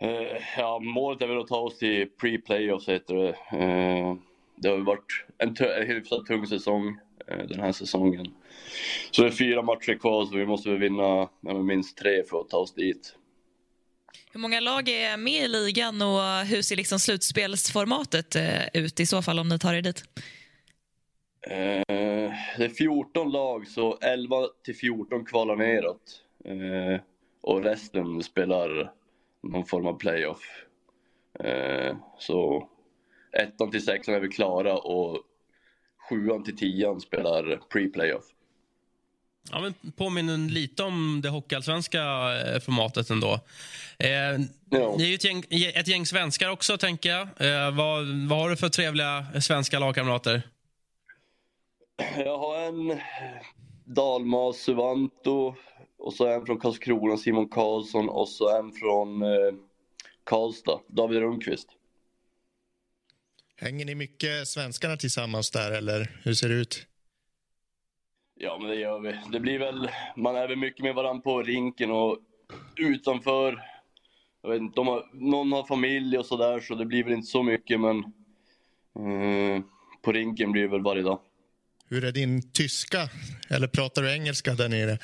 Eh, 0.00 0.42
ja, 0.58 0.78
målet 0.78 1.22
är 1.22 1.26
väl 1.26 1.38
att 1.38 1.46
ta 1.46 1.58
oss 1.58 1.78
till 1.78 2.08
pre-playoffs 2.20 2.90
heter 2.90 3.14
det. 3.14 3.28
Eh, 3.28 4.16
det 4.56 4.68
har 4.68 4.78
varit 4.78 5.24
en, 5.38 5.56
en 5.80 5.86
hyfsat 5.86 6.26
tung 6.26 6.46
säsong 6.46 6.98
den 7.26 7.60
här 7.60 7.72
säsongen. 7.72 8.34
Så 9.10 9.22
det 9.22 9.28
är 9.28 9.32
fyra 9.32 9.62
matcher 9.62 9.98
kvar 9.98 10.24
så 10.24 10.36
vi 10.36 10.46
måste 10.46 10.70
vinna 10.70 11.28
minst 11.64 11.98
tre 11.98 12.22
för 12.22 12.40
att 12.40 12.48
ta 12.48 12.56
oss 12.56 12.74
dit. 12.74 13.16
Hur 14.32 14.40
många 14.40 14.60
lag 14.60 14.88
är 14.88 15.16
med 15.16 15.44
i 15.44 15.48
ligan 15.48 16.02
och 16.02 16.46
hur 16.46 16.62
ser 16.62 16.76
liksom 16.76 16.98
slutspelsformatet 16.98 18.36
eh, 18.36 18.66
ut 18.74 19.00
i 19.00 19.06
så 19.06 19.22
fall 19.22 19.38
om 19.38 19.48
ni 19.48 19.58
tar 19.58 19.74
er 19.74 19.82
dit? 19.82 20.04
Eh, 21.46 21.82
det 22.58 22.64
är 22.64 22.68
14 22.68 23.32
lag 23.32 23.66
så 23.66 23.98
11 24.00 24.36
till 24.64 24.76
14 24.76 25.24
kvalar 25.24 25.56
neråt. 25.56 26.22
och 27.40 27.64
resten 27.64 28.22
spelar 28.22 28.92
någon 29.42 29.66
form 29.66 29.86
av 29.86 29.98
playoff. 29.98 30.64
så 32.18 32.68
ettan 33.32 33.70
till 33.70 33.84
sexan 33.84 34.14
är 34.14 34.20
vi 34.20 34.28
klara 34.28 34.78
och 34.78 35.22
sjuan 36.08 36.44
till 36.44 36.56
tian 36.56 37.00
spelar 37.00 37.60
pre-playoff. 37.72 38.24
Ja, 39.50 39.60
men 39.60 39.92
påminner 39.96 40.50
lite 40.50 40.82
om 40.82 41.20
det 41.22 41.28
hockeyallsvenska 41.28 42.00
eh, 42.00 42.60
formatet 42.60 43.10
ändå. 43.10 43.40
Eh, 43.98 44.08
ja. 44.70 44.94
Det 44.98 45.04
är 45.04 45.08
ju 45.08 45.14
ett 45.14 45.24
gäng, 45.24 45.44
ett 45.74 45.88
gäng 45.88 46.06
svenskar 46.06 46.50
också, 46.50 46.78
tänker 46.78 47.08
jag. 47.08 47.20
Eh, 47.20 47.76
vad, 47.76 48.06
vad 48.28 48.38
har 48.38 48.50
du 48.50 48.56
för 48.56 48.68
trevliga 48.68 49.26
svenska 49.40 49.78
lagkamrater? 49.78 50.42
Jag 52.16 52.38
har 52.38 52.60
en 52.60 53.00
Dalmas 53.84 54.56
Suvanto 54.56 55.54
och 55.98 56.14
så 56.14 56.26
en 56.26 56.46
från 56.46 56.60
Karlskrona, 56.60 57.16
Simon 57.16 57.48
Karlsson 57.48 58.08
och 58.08 58.28
så 58.28 58.58
en 58.58 58.72
från 58.72 59.22
eh, 59.22 59.54
Karlstad, 60.24 60.80
David 60.86 61.18
Rundqvist. 61.18 61.68
Hänger 63.58 63.84
ni 63.84 63.94
mycket 63.94 64.48
svenskarna 64.48 64.96
tillsammans 64.96 65.50
där 65.50 65.72
eller 65.72 66.20
hur 66.22 66.34
ser 66.34 66.48
det 66.48 66.54
ut? 66.54 66.86
Ja, 68.34 68.58
men 68.58 68.70
det 68.70 68.76
gör 68.76 69.00
vi. 69.00 69.20
Det 69.32 69.40
blir 69.40 69.58
väl, 69.58 69.90
man 70.16 70.36
är 70.36 70.48
väl 70.48 70.56
mycket 70.58 70.82
med 70.84 70.94
varandra 70.94 71.22
på 71.22 71.42
rinken 71.42 71.90
och 71.90 72.18
utanför. 72.76 73.62
Jag 74.42 74.50
vet 74.50 74.60
inte, 74.60 74.80
har, 74.80 75.04
någon 75.12 75.52
har 75.52 75.66
familj 75.66 76.18
och 76.18 76.26
sådär 76.26 76.60
så 76.60 76.74
det 76.74 76.86
blir 76.86 77.04
väl 77.04 77.12
inte 77.12 77.26
så 77.26 77.42
mycket 77.42 77.80
men 77.80 77.98
eh, 77.98 79.62
på 80.02 80.12
rinken 80.12 80.52
blir 80.52 80.62
det 80.62 80.68
väl 80.68 80.82
varje 80.82 81.02
dag. 81.02 81.20
Hur 81.88 82.04
är 82.04 82.12
din 82.12 82.52
tyska? 82.52 83.08
Eller 83.50 83.68
pratar 83.68 84.02
du 84.02 84.12
engelska 84.12 84.54
där 84.54 84.68
nere? 84.68 84.98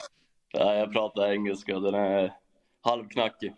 Nej, 0.54 0.78
jag 0.78 0.92
pratar 0.92 1.32
engelska. 1.32 1.78
Den 1.78 1.94
är 1.94 2.32
halvknackig. 2.80 3.54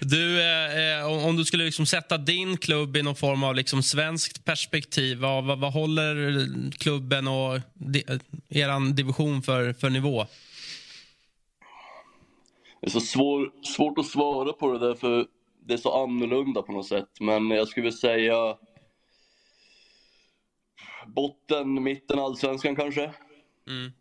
Du, 0.00 0.40
eh, 0.40 0.98
eh 0.98 1.26
om 1.26 1.36
du 1.36 1.44
skulle 1.44 1.64
liksom 1.64 1.86
sätta 1.86 2.18
din 2.18 2.56
klubb 2.56 2.96
i 2.96 3.02
någon 3.02 3.16
form 3.16 3.44
av 3.44 3.54
liksom 3.54 3.82
svenskt 3.82 4.44
perspektiv, 4.44 5.18
vad, 5.18 5.44
vad, 5.44 5.58
vad 5.58 5.72
håller 5.72 6.70
klubben 6.70 7.28
och 7.28 7.60
di, 7.74 8.04
er 8.48 8.92
division 8.92 9.42
för, 9.42 9.72
för 9.72 9.90
nivå? 9.90 10.26
Det 12.80 12.86
är 12.86 12.90
så 12.90 13.00
svår, 13.00 13.50
svårt 13.76 13.98
att 13.98 14.06
svara 14.06 14.52
på 14.52 14.72
det 14.72 14.78
där, 14.78 14.94
för 14.94 15.26
det 15.66 15.74
är 15.74 15.78
så 15.78 16.02
annorlunda 16.02 16.62
på 16.62 16.72
något 16.72 16.86
sätt. 16.86 17.08
Men 17.20 17.50
jag 17.50 17.68
skulle 17.68 17.92
säga 17.92 18.56
botten, 21.06 21.82
mitten, 21.82 22.18
allsvenskan 22.18 22.76
kanske. 22.76 23.14
Mm. 23.68 23.92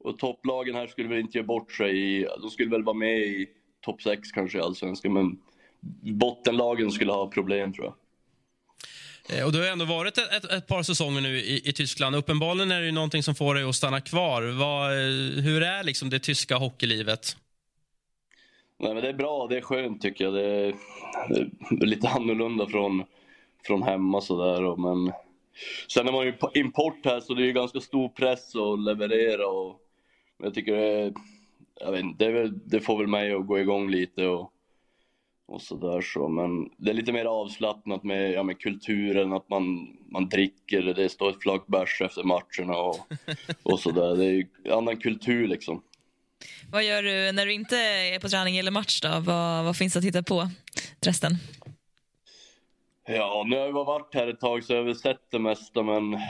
Och 0.00 0.18
topplagen 0.18 0.74
här 0.74 0.86
skulle 0.86 1.08
väl 1.08 1.18
inte 1.18 1.38
göra 1.38 1.46
bort 1.46 1.72
sig. 1.72 2.22
de 2.40 2.50
skulle 2.50 2.70
väl 2.70 2.82
vara 2.82 2.96
med 2.96 3.18
i 3.18 3.48
topp 3.80 4.02
6 4.02 4.32
kanske 4.32 4.58
i 4.58 4.60
allsvenskan, 4.60 5.12
men 5.12 5.38
bottenlagen 6.18 6.90
skulle 6.90 7.12
ha 7.12 7.30
problem 7.30 7.72
tror 7.72 7.86
jag. 7.86 7.94
Eh, 9.30 9.46
och 9.46 9.52
du 9.52 9.58
har 9.58 9.66
ändå 9.66 9.84
varit 9.84 10.18
ett, 10.18 10.32
ett, 10.32 10.52
ett, 10.52 10.66
par 10.66 10.82
säsonger 10.82 11.20
nu 11.20 11.38
i, 11.38 11.68
i 11.68 11.72
Tyskland. 11.72 12.16
Uppenbarligen 12.16 12.72
är 12.72 12.80
det 12.80 12.86
ju 12.86 12.92
någonting 12.92 13.22
som 13.22 13.34
får 13.34 13.54
dig 13.54 13.64
att 13.64 13.74
stanna 13.74 14.00
kvar. 14.00 14.42
Vad, 14.42 14.92
eh, 14.92 15.42
hur 15.44 15.62
är 15.62 15.84
liksom 15.84 16.10
det 16.10 16.18
tyska 16.18 16.56
hockeylivet? 16.56 17.36
Nej, 18.78 18.94
men 18.94 19.02
det 19.02 19.08
är 19.08 19.14
bra, 19.14 19.46
det 19.46 19.56
är 19.56 19.60
skönt 19.60 20.02
tycker 20.02 20.24
jag. 20.24 20.34
Det 20.34 20.44
är, 20.44 20.74
det 21.70 21.84
är 21.84 21.86
lite 21.86 22.08
annorlunda 22.08 22.66
från, 22.66 23.04
från 23.66 23.82
hemma 23.82 24.20
sådär. 24.20 24.76
Men 24.76 25.12
sen 25.88 26.08
är 26.08 26.12
man 26.12 26.26
ju 26.26 26.34
import 26.54 27.04
här 27.04 27.20
så 27.20 27.34
det 27.34 27.42
är 27.42 27.46
ju 27.46 27.52
ganska 27.52 27.80
stor 27.80 28.08
press 28.08 28.56
att 28.56 28.80
leverera. 28.80 29.46
Och, 29.46 29.80
jag 30.38 30.54
tycker 30.54 30.72
det, 30.72 31.12
jag 31.80 31.92
vet, 31.92 32.18
det, 32.18 32.24
är 32.24 32.32
väl, 32.32 32.58
det 32.64 32.80
får 32.80 32.98
väl 32.98 33.06
mig 33.06 33.34
att 33.34 33.46
gå 33.46 33.58
igång 33.58 33.90
lite. 33.90 34.26
Och, 34.26 34.52
och 35.48 35.62
sådär 35.62 36.00
så. 36.00 36.28
Men 36.28 36.70
det 36.76 36.90
är 36.90 36.94
lite 36.94 37.12
mer 37.12 37.24
avslappnat 37.24 38.04
med, 38.04 38.32
ja, 38.32 38.42
med 38.42 38.60
kulturen, 38.60 39.32
att 39.32 39.48
man, 39.48 39.96
man 40.08 40.28
dricker, 40.28 40.82
det 40.82 41.08
står 41.08 41.30
ett 41.30 41.42
flak 41.42 41.66
bärs 41.66 42.00
efter 42.00 42.22
matcherna 42.22 42.76
och, 42.76 42.98
och 43.62 43.80
sådär. 43.80 44.16
Det 44.16 44.24
är 44.24 44.32
ju 44.32 44.46
annan 44.70 44.96
kultur 44.96 45.48
liksom. 45.48 45.82
Vad 46.70 46.84
gör 46.84 47.02
du 47.02 47.32
när 47.32 47.46
du 47.46 47.52
inte 47.52 47.76
är 47.76 48.18
på 48.18 48.28
träning 48.28 48.56
eller 48.58 48.70
match 48.70 49.00
då? 49.00 49.08
Vad, 49.08 49.64
vad 49.64 49.76
finns 49.76 49.92
det 49.92 49.98
att 49.98 50.04
hitta 50.04 50.22
på 50.22 50.48
resten? 51.00 51.32
Ja, 53.06 53.44
nu 53.46 53.56
har 53.56 53.66
jag 53.66 53.72
varit 53.72 54.14
här 54.14 54.26
ett 54.26 54.40
tag 54.40 54.64
så 54.64 54.72
jag 54.72 54.78
har 54.78 54.84
väl 54.84 54.96
sett 54.96 55.30
det 55.30 55.38
mesta 55.38 55.82
men 55.82 56.20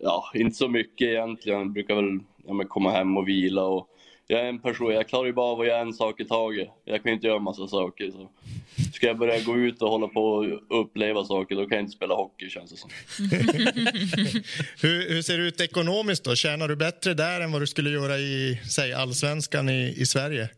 ja, 0.00 0.24
inte 0.34 0.56
så 0.56 0.68
mycket 0.68 1.08
egentligen. 1.08 1.58
Jag 1.58 1.72
brukar 1.72 1.94
väl 1.94 2.20
ja, 2.46 2.64
komma 2.68 2.90
hem 2.90 3.16
och 3.16 3.28
vila 3.28 3.64
och 3.64 3.90
jag 4.30 4.40
är 4.40 4.44
en 4.44 4.58
person, 4.58 4.92
jag 4.92 5.08
klarar 5.08 5.26
ju 5.26 5.32
bara 5.32 5.46
av 5.46 5.60
att 5.60 5.66
göra 5.66 5.80
en 5.80 5.92
sak 5.92 6.20
i 6.20 6.24
taget. 6.24 6.68
Jag 6.84 7.02
kan 7.02 7.12
inte 7.12 7.26
göra 7.26 7.38
massa 7.38 7.68
saker. 7.68 8.10
Så. 8.10 8.30
Ska 8.92 9.06
jag 9.06 9.18
börja 9.18 9.40
gå 9.40 9.56
ut 9.56 9.82
och 9.82 9.90
hålla 9.90 10.08
på 10.08 10.22
och 10.22 10.80
uppleva 10.80 11.24
saker, 11.24 11.56
då 11.56 11.66
kan 11.66 11.76
jag 11.76 11.82
inte 11.82 11.96
spela 11.96 12.14
hockey 12.14 12.48
känns 12.48 12.70
det 12.70 12.76
som. 12.76 12.90
hur, 14.82 15.08
hur, 15.14 15.22
ser 15.22 15.38
det 15.38 15.44
ut 15.44 15.60
ekonomiskt 15.60 16.24
då? 16.24 16.34
Tjänar 16.34 16.68
du 16.68 16.76
bättre 16.76 17.14
där 17.14 17.40
än 17.40 17.52
vad 17.52 17.62
du 17.62 17.66
skulle 17.66 17.90
göra 17.90 18.18
i, 18.18 18.60
säg, 18.70 18.92
allsvenskan 18.92 19.68
i, 19.68 19.94
i 19.96 20.06
Sverige? 20.06 20.48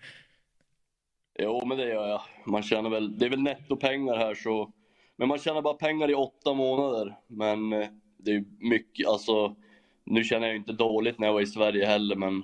Jo, 1.39 1.67
men 1.67 1.79
det 1.79 1.89
gör 1.89 2.09
jag. 2.09 2.23
Man 2.47 2.63
tjänar 2.63 2.91
väl, 2.91 3.19
det 3.19 3.25
är 3.25 3.31
väl 3.31 3.43
nettopengar 3.43 4.17
här 4.17 4.35
så. 4.35 4.73
Men 5.17 5.29
man 5.29 5.39
tjänar 5.39 5.63
bara 5.63 5.75
pengar 5.75 6.11
i 6.11 6.15
åtta 6.15 6.55
månader. 6.55 7.17
Men 7.27 7.73
eh, 7.73 7.89
det 8.19 8.31
är 8.31 8.45
mycket, 8.59 9.09
alltså. 9.09 9.57
Nu 10.05 10.25
känner 10.25 10.47
jag 10.47 10.57
inte 10.57 10.73
dåligt 10.73 11.19
när 11.19 11.27
jag 11.27 11.35
var 11.35 11.41
i 11.41 11.47
Sverige 11.47 11.87
heller, 11.87 12.17
men 12.17 12.43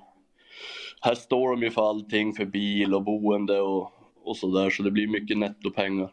här 1.01 1.15
står 1.15 1.51
de 1.51 1.63
ju 1.63 1.71
för 1.71 1.91
allting, 1.91 2.35
för 2.35 2.45
bil 2.45 2.95
och 2.95 3.03
boende 3.03 3.61
och, 3.61 3.93
och 4.25 4.37
sådär, 4.37 4.71
så 4.71 4.83
det 4.83 4.91
blir 4.91 5.07
mycket 5.07 5.39
nettopengar. 5.39 6.11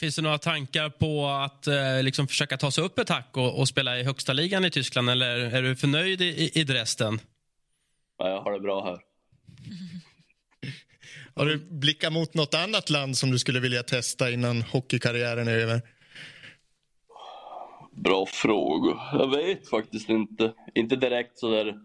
Finns 0.00 0.16
det 0.16 0.22
några 0.22 0.38
tankar 0.38 0.90
på 0.90 1.26
att 1.26 1.66
eh, 1.66 2.02
liksom 2.02 2.28
försöka 2.28 2.56
ta 2.56 2.70
sig 2.70 2.84
upp 2.84 2.98
ett 2.98 3.08
hack 3.08 3.36
och, 3.36 3.58
och, 3.58 3.68
spela 3.68 3.98
i 3.98 4.04
högsta 4.04 4.32
ligan 4.32 4.64
i 4.64 4.70
Tyskland, 4.70 5.10
eller 5.10 5.38
är 5.38 5.62
du 5.62 5.76
förnöjd 5.76 6.22
i, 6.22 6.50
i 6.54 6.64
Dresden? 6.64 7.20
Ja, 8.18 8.28
jag 8.28 8.40
har 8.42 8.52
det 8.52 8.60
bra 8.60 8.84
här. 8.84 8.98
Har 11.34 11.46
du 11.46 11.58
blickat 11.58 12.12
mot 12.12 12.34
något 12.34 12.54
annat 12.54 12.90
land 12.90 13.18
som 13.18 13.30
du 13.30 13.38
skulle 13.38 13.60
vilja 13.60 13.82
testa 13.82 14.30
innan 14.30 14.62
hockeykarriären 14.62 15.48
är 15.48 15.58
över? 15.58 15.82
Bra 17.94 18.26
fråga. 18.26 19.00
Jag 19.12 19.36
vet 19.36 19.68
faktiskt 19.68 20.08
inte. 20.08 20.52
Inte 20.74 20.96
direkt 20.96 21.38
så 21.38 21.50
där 21.50 21.78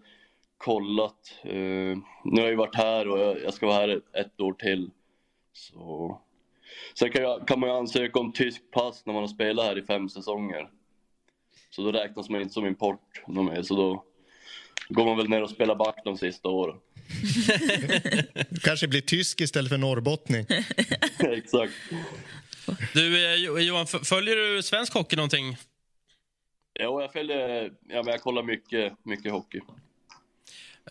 kollat. 0.57 1.33
Uh, 1.45 1.97
nu 2.23 2.31
har 2.35 2.41
jag 2.41 2.49
ju 2.49 2.55
varit 2.55 2.75
här 2.75 3.07
och 3.07 3.19
jag, 3.19 3.43
jag 3.43 3.53
ska 3.53 3.67
vara 3.67 3.77
här 3.77 3.89
ett, 3.89 4.25
ett, 4.25 4.41
år 4.41 4.53
till. 4.53 4.89
Så. 5.53 6.21
Sen 6.99 7.11
kan, 7.11 7.21
jag, 7.21 7.47
kan 7.47 7.59
man 7.59 7.69
ju 7.69 7.75
ansöka 7.75 8.19
om 8.19 8.33
tysk 8.33 8.61
pass 8.71 9.05
när 9.05 9.13
man 9.13 9.23
har 9.23 9.27
spelat 9.27 9.65
här 9.65 9.77
i 9.77 9.83
fem 9.83 10.09
säsonger. 10.09 10.69
Så 11.69 11.81
då 11.81 11.91
räknas 11.91 12.29
man 12.29 12.41
inte 12.41 12.53
som 12.53 12.65
import 12.65 13.27
mer, 13.27 13.61
så 13.61 13.75
då 13.75 14.03
går 14.89 15.05
man 15.05 15.17
väl 15.17 15.29
ner 15.29 15.43
och 15.43 15.49
spelar 15.49 15.75
back 15.75 16.01
de 16.03 16.17
sista 16.17 16.49
åren. 16.49 16.77
kanske 18.63 18.87
blir 18.87 19.01
tysk 19.01 19.41
istället 19.41 19.69
för 19.69 19.77
norrbottning. 19.77 20.45
Exakt. 21.19 21.73
Du, 22.93 23.25
eh, 23.25 23.63
Johan, 23.63 23.87
följer 23.87 24.35
du 24.35 24.63
svensk 24.63 24.93
hockey 24.93 25.15
någonting? 25.15 25.57
Jo, 26.79 27.01
jag 27.01 27.13
följer, 27.13 27.71
ja, 27.87 28.03
men 28.03 28.07
jag 28.11 28.21
kollar 28.21 28.43
mycket, 28.43 28.93
mycket 29.03 29.31
hockey. 29.31 29.61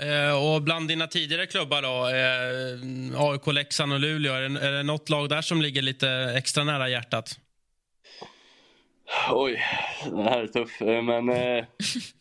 Eh, 0.01 0.55
och 0.55 0.63
bland 0.63 0.89
dina 0.89 1.07
tidigare 1.07 1.47
klubbar 1.47 1.83
då, 1.83 2.09
eh, 3.19 3.31
AIK, 3.31 3.47
Leksand 3.47 3.93
och 3.93 4.01
Luleå, 4.01 4.33
är 4.33 4.49
det, 4.49 4.61
är 4.61 4.73
det 4.73 4.83
något 4.83 5.09
lag 5.09 5.29
där 5.29 5.43
som 5.43 5.63
ligger 5.63 5.83
lite 5.83 6.09
extra 6.37 6.65
nära 6.65 6.89
hjärtat? 6.89 7.39
Oj, 9.33 9.63
den 10.05 10.23
här 10.23 10.43
är 10.43 10.47
tuff. 10.47 10.83
Eh, 10.83 11.03
men 11.03 11.29
eh, 11.29 11.65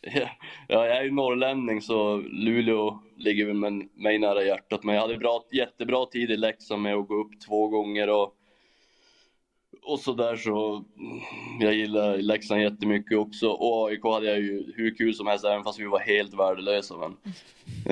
ja, 0.00 0.28
jag 0.68 0.96
är 0.96 1.02
ju 1.02 1.10
norrlänning 1.10 1.82
så 1.82 2.16
Luleå 2.16 3.02
ligger 3.16 3.52
mig 4.02 4.18
nära 4.18 4.42
hjärtat. 4.42 4.84
Men 4.84 4.94
jag 4.94 5.02
hade 5.02 5.16
bra, 5.16 5.44
jättebra 5.52 6.06
tid 6.06 6.30
i 6.30 6.36
Leksand 6.36 6.82
med 6.82 6.94
att 6.94 7.08
gå 7.08 7.14
upp 7.14 7.40
två 7.46 7.68
gånger 7.68 8.08
och 8.08 8.34
och 9.86 10.00
så 10.00 10.12
där 10.12 10.36
så, 10.36 10.84
jag 11.60 11.74
gillar 11.74 12.16
Leksand 12.16 12.60
jättemycket 12.60 13.18
också 13.18 13.48
och 13.48 13.88
AIK 13.88 14.04
hade 14.04 14.26
jag 14.26 14.38
ju 14.38 14.72
hur 14.76 14.96
kul 14.96 15.14
som 15.14 15.26
helst 15.26 15.44
även 15.44 15.64
fast 15.64 15.80
vi 15.80 15.84
var 15.84 16.00
helt 16.00 16.34
värdelösa. 16.34 16.94
Men, 16.96 17.16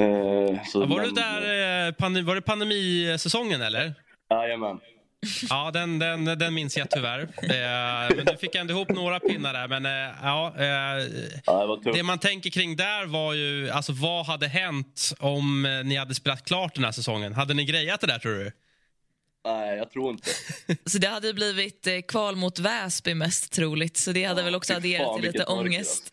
eh, 0.05 0.65
så, 0.65 0.81
var 0.81 0.87
men, 0.87 1.07
du 1.07 1.11
där, 1.11 1.89
eh, 1.89 2.25
var 2.25 2.35
det 2.35 2.43
pandemisäsongen 2.43 3.63
eller? 3.63 3.95
Jajamän. 4.31 4.81
Ja, 5.51 5.71
den, 5.71 5.99
den, 5.99 6.25
den 6.25 6.55
minns 6.55 6.77
jag 6.77 6.91
tyvärr. 6.91 7.21
Eh, 7.21 8.17
men 8.17 8.25
du 8.25 8.37
fick 8.37 8.55
ändå 8.55 8.75
ihop 8.75 8.89
några 8.89 9.21
pinnar 9.21 9.53
där. 9.53 9.69
Men 9.69 9.87
eh, 9.87 10.15
ja, 10.23 10.55
eh, 10.59 10.65
ja 11.47 11.81
det, 11.85 11.93
det, 11.93 12.03
man 12.03 12.19
tänker 12.19 12.51
kring 12.51 12.77
där 12.77 13.07
var 13.07 13.33
ju, 13.33 13.71
alltså 13.71 13.93
vad 13.93 14.27
hade 14.27 14.47
hänt 14.49 15.15
om 15.19 15.83
ni 15.85 15.97
hade 15.97 16.15
spelat 16.15 16.45
klart 16.45 16.75
den 16.75 16.85
här 16.85 16.93
säsongen? 16.93 17.33
Hade 17.33 17.55
ni 17.55 17.65
grejat 17.65 18.01
det 18.01 18.07
där 18.07 18.19
tror 18.19 18.33
du? 18.33 18.53
Nej, 19.45 19.77
jag 19.79 19.91
tror 19.91 20.11
inte. 20.11 20.31
Så 20.87 20.99
det 20.99 21.07
hade 21.07 21.35
blivit 21.35 21.87
eh, 21.87 22.01
kval 22.09 22.37
mot 22.37 22.59
Väsby 22.59 23.15
mest 23.15 23.53
troligt, 23.53 23.97
så 23.97 24.13
det 24.13 24.25
hade 24.25 24.41
ja, 24.41 24.45
väl 24.45 24.55
också 24.55 24.75
adderat 24.75 25.17
till 25.17 25.33
lite 25.33 25.45
ångest. 25.45 26.13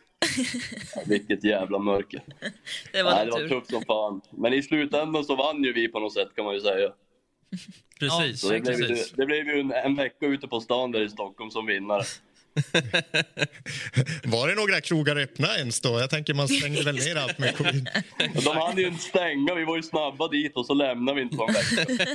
ja, 0.95 1.01
vilket 1.05 1.43
jävla 1.43 1.79
mörker. 1.79 2.21
det 2.91 3.03
var, 3.03 3.11
Nej, 3.11 3.25
det 3.25 3.31
var 3.31 3.47
tufft 3.47 3.69
som 3.69 3.83
fan. 3.85 4.21
Men 4.31 4.53
i 4.53 4.63
slutändan 4.63 5.25
så 5.25 5.35
vann 5.35 5.63
ju 5.63 5.73
vi 5.73 5.87
på 5.87 5.99
något 5.99 6.13
sätt 6.13 6.27
kan 6.35 6.45
man 6.45 6.53
ju 6.53 6.61
säga. 6.61 6.89
Precis. 7.99 8.41
Så 8.41 8.49
det, 8.49 8.59
blev, 8.59 8.77
precis. 8.77 9.11
det 9.11 9.25
blev 9.25 9.47
ju 9.47 9.59
en, 9.59 9.71
en 9.71 9.95
vecka 9.95 10.25
ute 10.25 10.47
på 10.47 10.59
stan 10.59 10.91
där 10.91 11.01
i 11.01 11.09
Stockholm 11.09 11.51
som 11.51 11.65
vinnare. 11.65 12.03
Var 14.23 14.47
det 14.47 14.55
några 14.55 14.81
krogar 14.81 15.15
öppna 15.15 15.57
ens 15.57 15.81
då? 15.81 15.99
Jag 15.99 16.09
tänker 16.09 16.33
man 16.33 16.47
stängde 16.47 16.83
väl 16.83 16.95
ner 16.95 17.15
allt 17.15 17.39
med 17.39 17.55
covid. 17.55 17.89
De 18.17 18.57
hade 18.57 18.81
ju 18.81 18.87
inte 18.87 19.03
stänga, 19.03 19.55
vi 19.55 19.65
var 19.65 19.75
ju 19.75 19.83
snabba 19.83 20.27
dit 20.27 20.55
och 20.55 20.65
så 20.65 20.73
lämnade 20.73 21.15
vi 21.15 21.21
inte 21.21 21.37
på 21.37 21.47
en 21.47 21.53
vecka. 21.53 22.05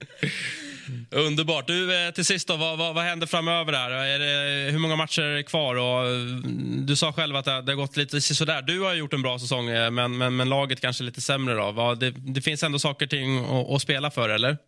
Underbart. 1.10 1.66
Du, 1.66 2.06
eh, 2.06 2.10
till 2.10 2.24
sist, 2.24 2.48
då, 2.48 2.56
vad, 2.56 2.78
vad, 2.78 2.94
vad 2.94 3.04
händer 3.04 3.26
framöver? 3.26 3.72
Här? 3.72 3.90
Är 3.90 4.18
det, 4.18 4.72
hur 4.72 4.78
många 4.78 4.96
matcher 4.96 5.22
är 5.22 5.42
kvar? 5.42 5.74
Och, 5.74 6.06
mm, 6.06 6.86
du 6.86 6.96
sa 6.96 7.12
själv 7.12 7.36
att 7.36 7.44
det, 7.44 7.62
det 7.62 7.72
har 7.72 7.76
gått 7.76 7.96
lite 7.96 8.20
sådär. 8.20 8.62
Du 8.62 8.80
har 8.80 8.94
gjort 8.94 9.12
en 9.12 9.22
bra 9.22 9.38
säsong, 9.38 9.68
eh, 9.68 9.90
men, 9.90 10.18
men, 10.18 10.36
men 10.36 10.48
laget 10.48 10.80
kanske 10.80 11.04
lite 11.04 11.20
sämre. 11.20 11.54
Då. 11.54 11.72
Vad, 11.72 12.00
det, 12.00 12.10
det 12.10 12.40
finns 12.40 12.62
ändå 12.62 12.78
saker 12.78 13.06
och 13.06 13.10
ting 13.10 13.38
att, 13.38 13.70
att 13.70 13.82
spela 13.82 14.10
för, 14.10 14.28
eller? 14.28 14.58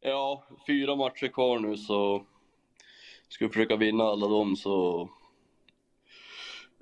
Ja, 0.00 0.44
fyra 0.66 0.96
matcher 0.96 1.28
kvar 1.28 1.58
nu, 1.58 1.76
så 1.76 2.22
ska 3.28 3.46
vi 3.46 3.52
försöka 3.52 3.76
vinna 3.76 4.04
alla 4.04 4.28
dem 4.28 4.56
så 4.56 5.08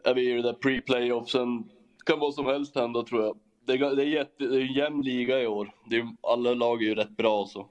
är 0.04 0.14
vi 0.14 0.30
i 0.30 0.34
det 0.34 0.42
där 0.42 0.52
pre-playoffsen. 0.52 1.64
kan 2.06 2.18
vad 2.18 2.34
som 2.34 2.46
helst 2.46 2.74
hända 2.76 3.02
tror 3.02 3.22
jag. 3.22 3.36
Det 3.66 3.72
är, 3.72 3.96
det 3.96 4.02
är, 4.02 4.06
jätte, 4.06 4.44
det 4.44 4.56
är 4.56 4.60
en 4.60 4.72
jämn 4.72 5.02
liga 5.02 5.40
i 5.40 5.46
år. 5.46 5.70
Det 5.90 5.96
är, 5.96 6.08
alla 6.22 6.54
lag 6.54 6.82
är 6.82 6.86
ju 6.86 6.94
rätt 6.94 7.16
bra 7.16 7.46
så. 7.46 7.68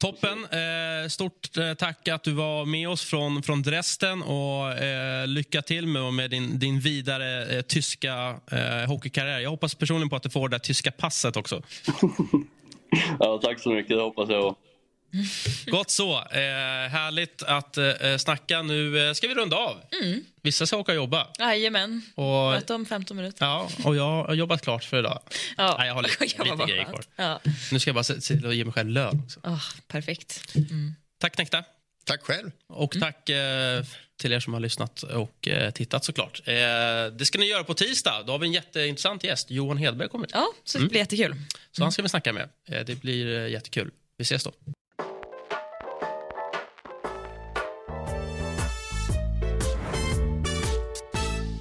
Toppen. 0.00 0.44
Eh, 0.44 1.08
stort 1.08 1.56
eh, 1.56 1.74
tack 1.74 2.08
att 2.08 2.22
du 2.22 2.32
var 2.32 2.64
med 2.64 2.88
oss 2.88 3.04
från, 3.04 3.42
från 3.42 3.62
Dresden. 3.62 4.22
Och, 4.22 4.72
eh, 4.72 5.26
lycka 5.26 5.62
till 5.62 5.86
med, 5.86 6.14
med 6.14 6.30
din, 6.30 6.58
din 6.58 6.80
vidare 6.80 7.56
eh, 7.56 7.62
tyska 7.62 8.40
eh, 8.50 8.88
hockeykarriär. 8.88 9.40
Jag 9.40 9.50
hoppas 9.50 9.74
personligen 9.74 10.08
på 10.08 10.16
att 10.16 10.22
du 10.22 10.30
får 10.30 10.48
det 10.48 10.54
där 10.54 10.58
tyska 10.58 10.90
passet 10.90 11.36
också. 11.36 11.62
ja, 13.18 13.40
tack 13.42 13.60
så 13.60 13.70
mycket. 13.70 13.96
Det 13.96 14.02
hoppas 14.02 14.28
jag. 14.30 14.56
Gott 15.66 15.90
så. 15.90 16.18
Eh, 16.18 16.88
härligt 16.88 17.42
att 17.42 17.76
eh, 17.76 18.16
snacka. 18.18 18.62
Nu 18.62 19.08
eh, 19.08 19.12
ska 19.12 19.28
vi 19.28 19.34
runda 19.34 19.56
av. 19.56 19.76
Mm. 20.02 20.24
Vissa 20.42 20.66
ska 20.66 20.76
åka 20.76 20.92
och 20.92 20.96
jobba. 20.96 21.26
Jajamän. 21.38 22.02
Och, 22.14 22.50
Möte 22.50 22.74
om 22.74 22.86
15 22.86 23.16
minuter. 23.16 23.46
Ja, 23.46 23.70
och 23.84 23.96
jag 23.96 24.24
har 24.24 24.34
jobbat 24.34 24.62
klart 24.62 24.84
för 24.84 24.98
idag. 24.98 25.20
Ja. 25.56 25.76
Nej, 25.78 25.86
jag 25.86 25.94
har 25.94 26.02
lite, 26.20 26.36
jag 26.36 26.58
lite 26.58 26.72
grejer 26.72 26.84
kvar. 26.84 27.02
Ja. 27.16 27.40
Nu 27.72 27.78
ska 27.78 27.88
jag 27.88 27.94
bara 27.94 28.04
se 28.04 28.20
till 28.20 28.46
att 28.46 28.54
ge 28.54 28.64
mig 28.64 28.72
själv 28.72 28.90
lön. 28.90 29.22
Också. 29.24 29.40
Oh, 29.40 29.64
perfekt. 29.88 30.54
Mm. 30.54 30.94
Tack, 31.20 31.38
Nekta. 31.38 31.64
Tack 32.04 32.22
själv. 32.22 32.50
Och 32.68 32.96
mm. 32.96 33.12
tack 33.12 33.28
eh, 33.28 33.84
till 34.20 34.32
er 34.32 34.40
som 34.40 34.52
har 34.52 34.60
lyssnat 34.60 35.02
och 35.02 35.48
eh, 35.48 35.70
tittat 35.70 36.04
såklart. 36.04 36.42
Eh, 36.44 36.54
det 37.12 37.24
ska 37.24 37.38
ni 37.38 37.46
göra 37.46 37.64
på 37.64 37.74
tisdag. 37.74 38.22
Då 38.26 38.32
har 38.32 38.38
vi 38.38 38.46
en 38.46 38.52
jätteintressant 38.52 39.24
gäst. 39.24 39.50
Johan 39.50 39.76
Hedberg 39.76 40.08
kommer. 40.08 40.28
Ja, 40.32 40.46
så 40.64 40.78
det 40.78 40.84
blir 40.84 41.00
mm. 41.00 41.00
jättekul. 41.00 41.36
Så 41.72 41.82
han 41.82 41.92
ska 41.92 42.02
vi 42.02 42.08
snacka 42.08 42.32
med. 42.32 42.48
Eh, 42.68 42.84
det 42.84 42.94
blir 42.94 43.38
eh, 43.38 43.48
jättekul. 43.48 43.90
Vi 44.16 44.22
ses 44.22 44.44
då. 44.44 44.52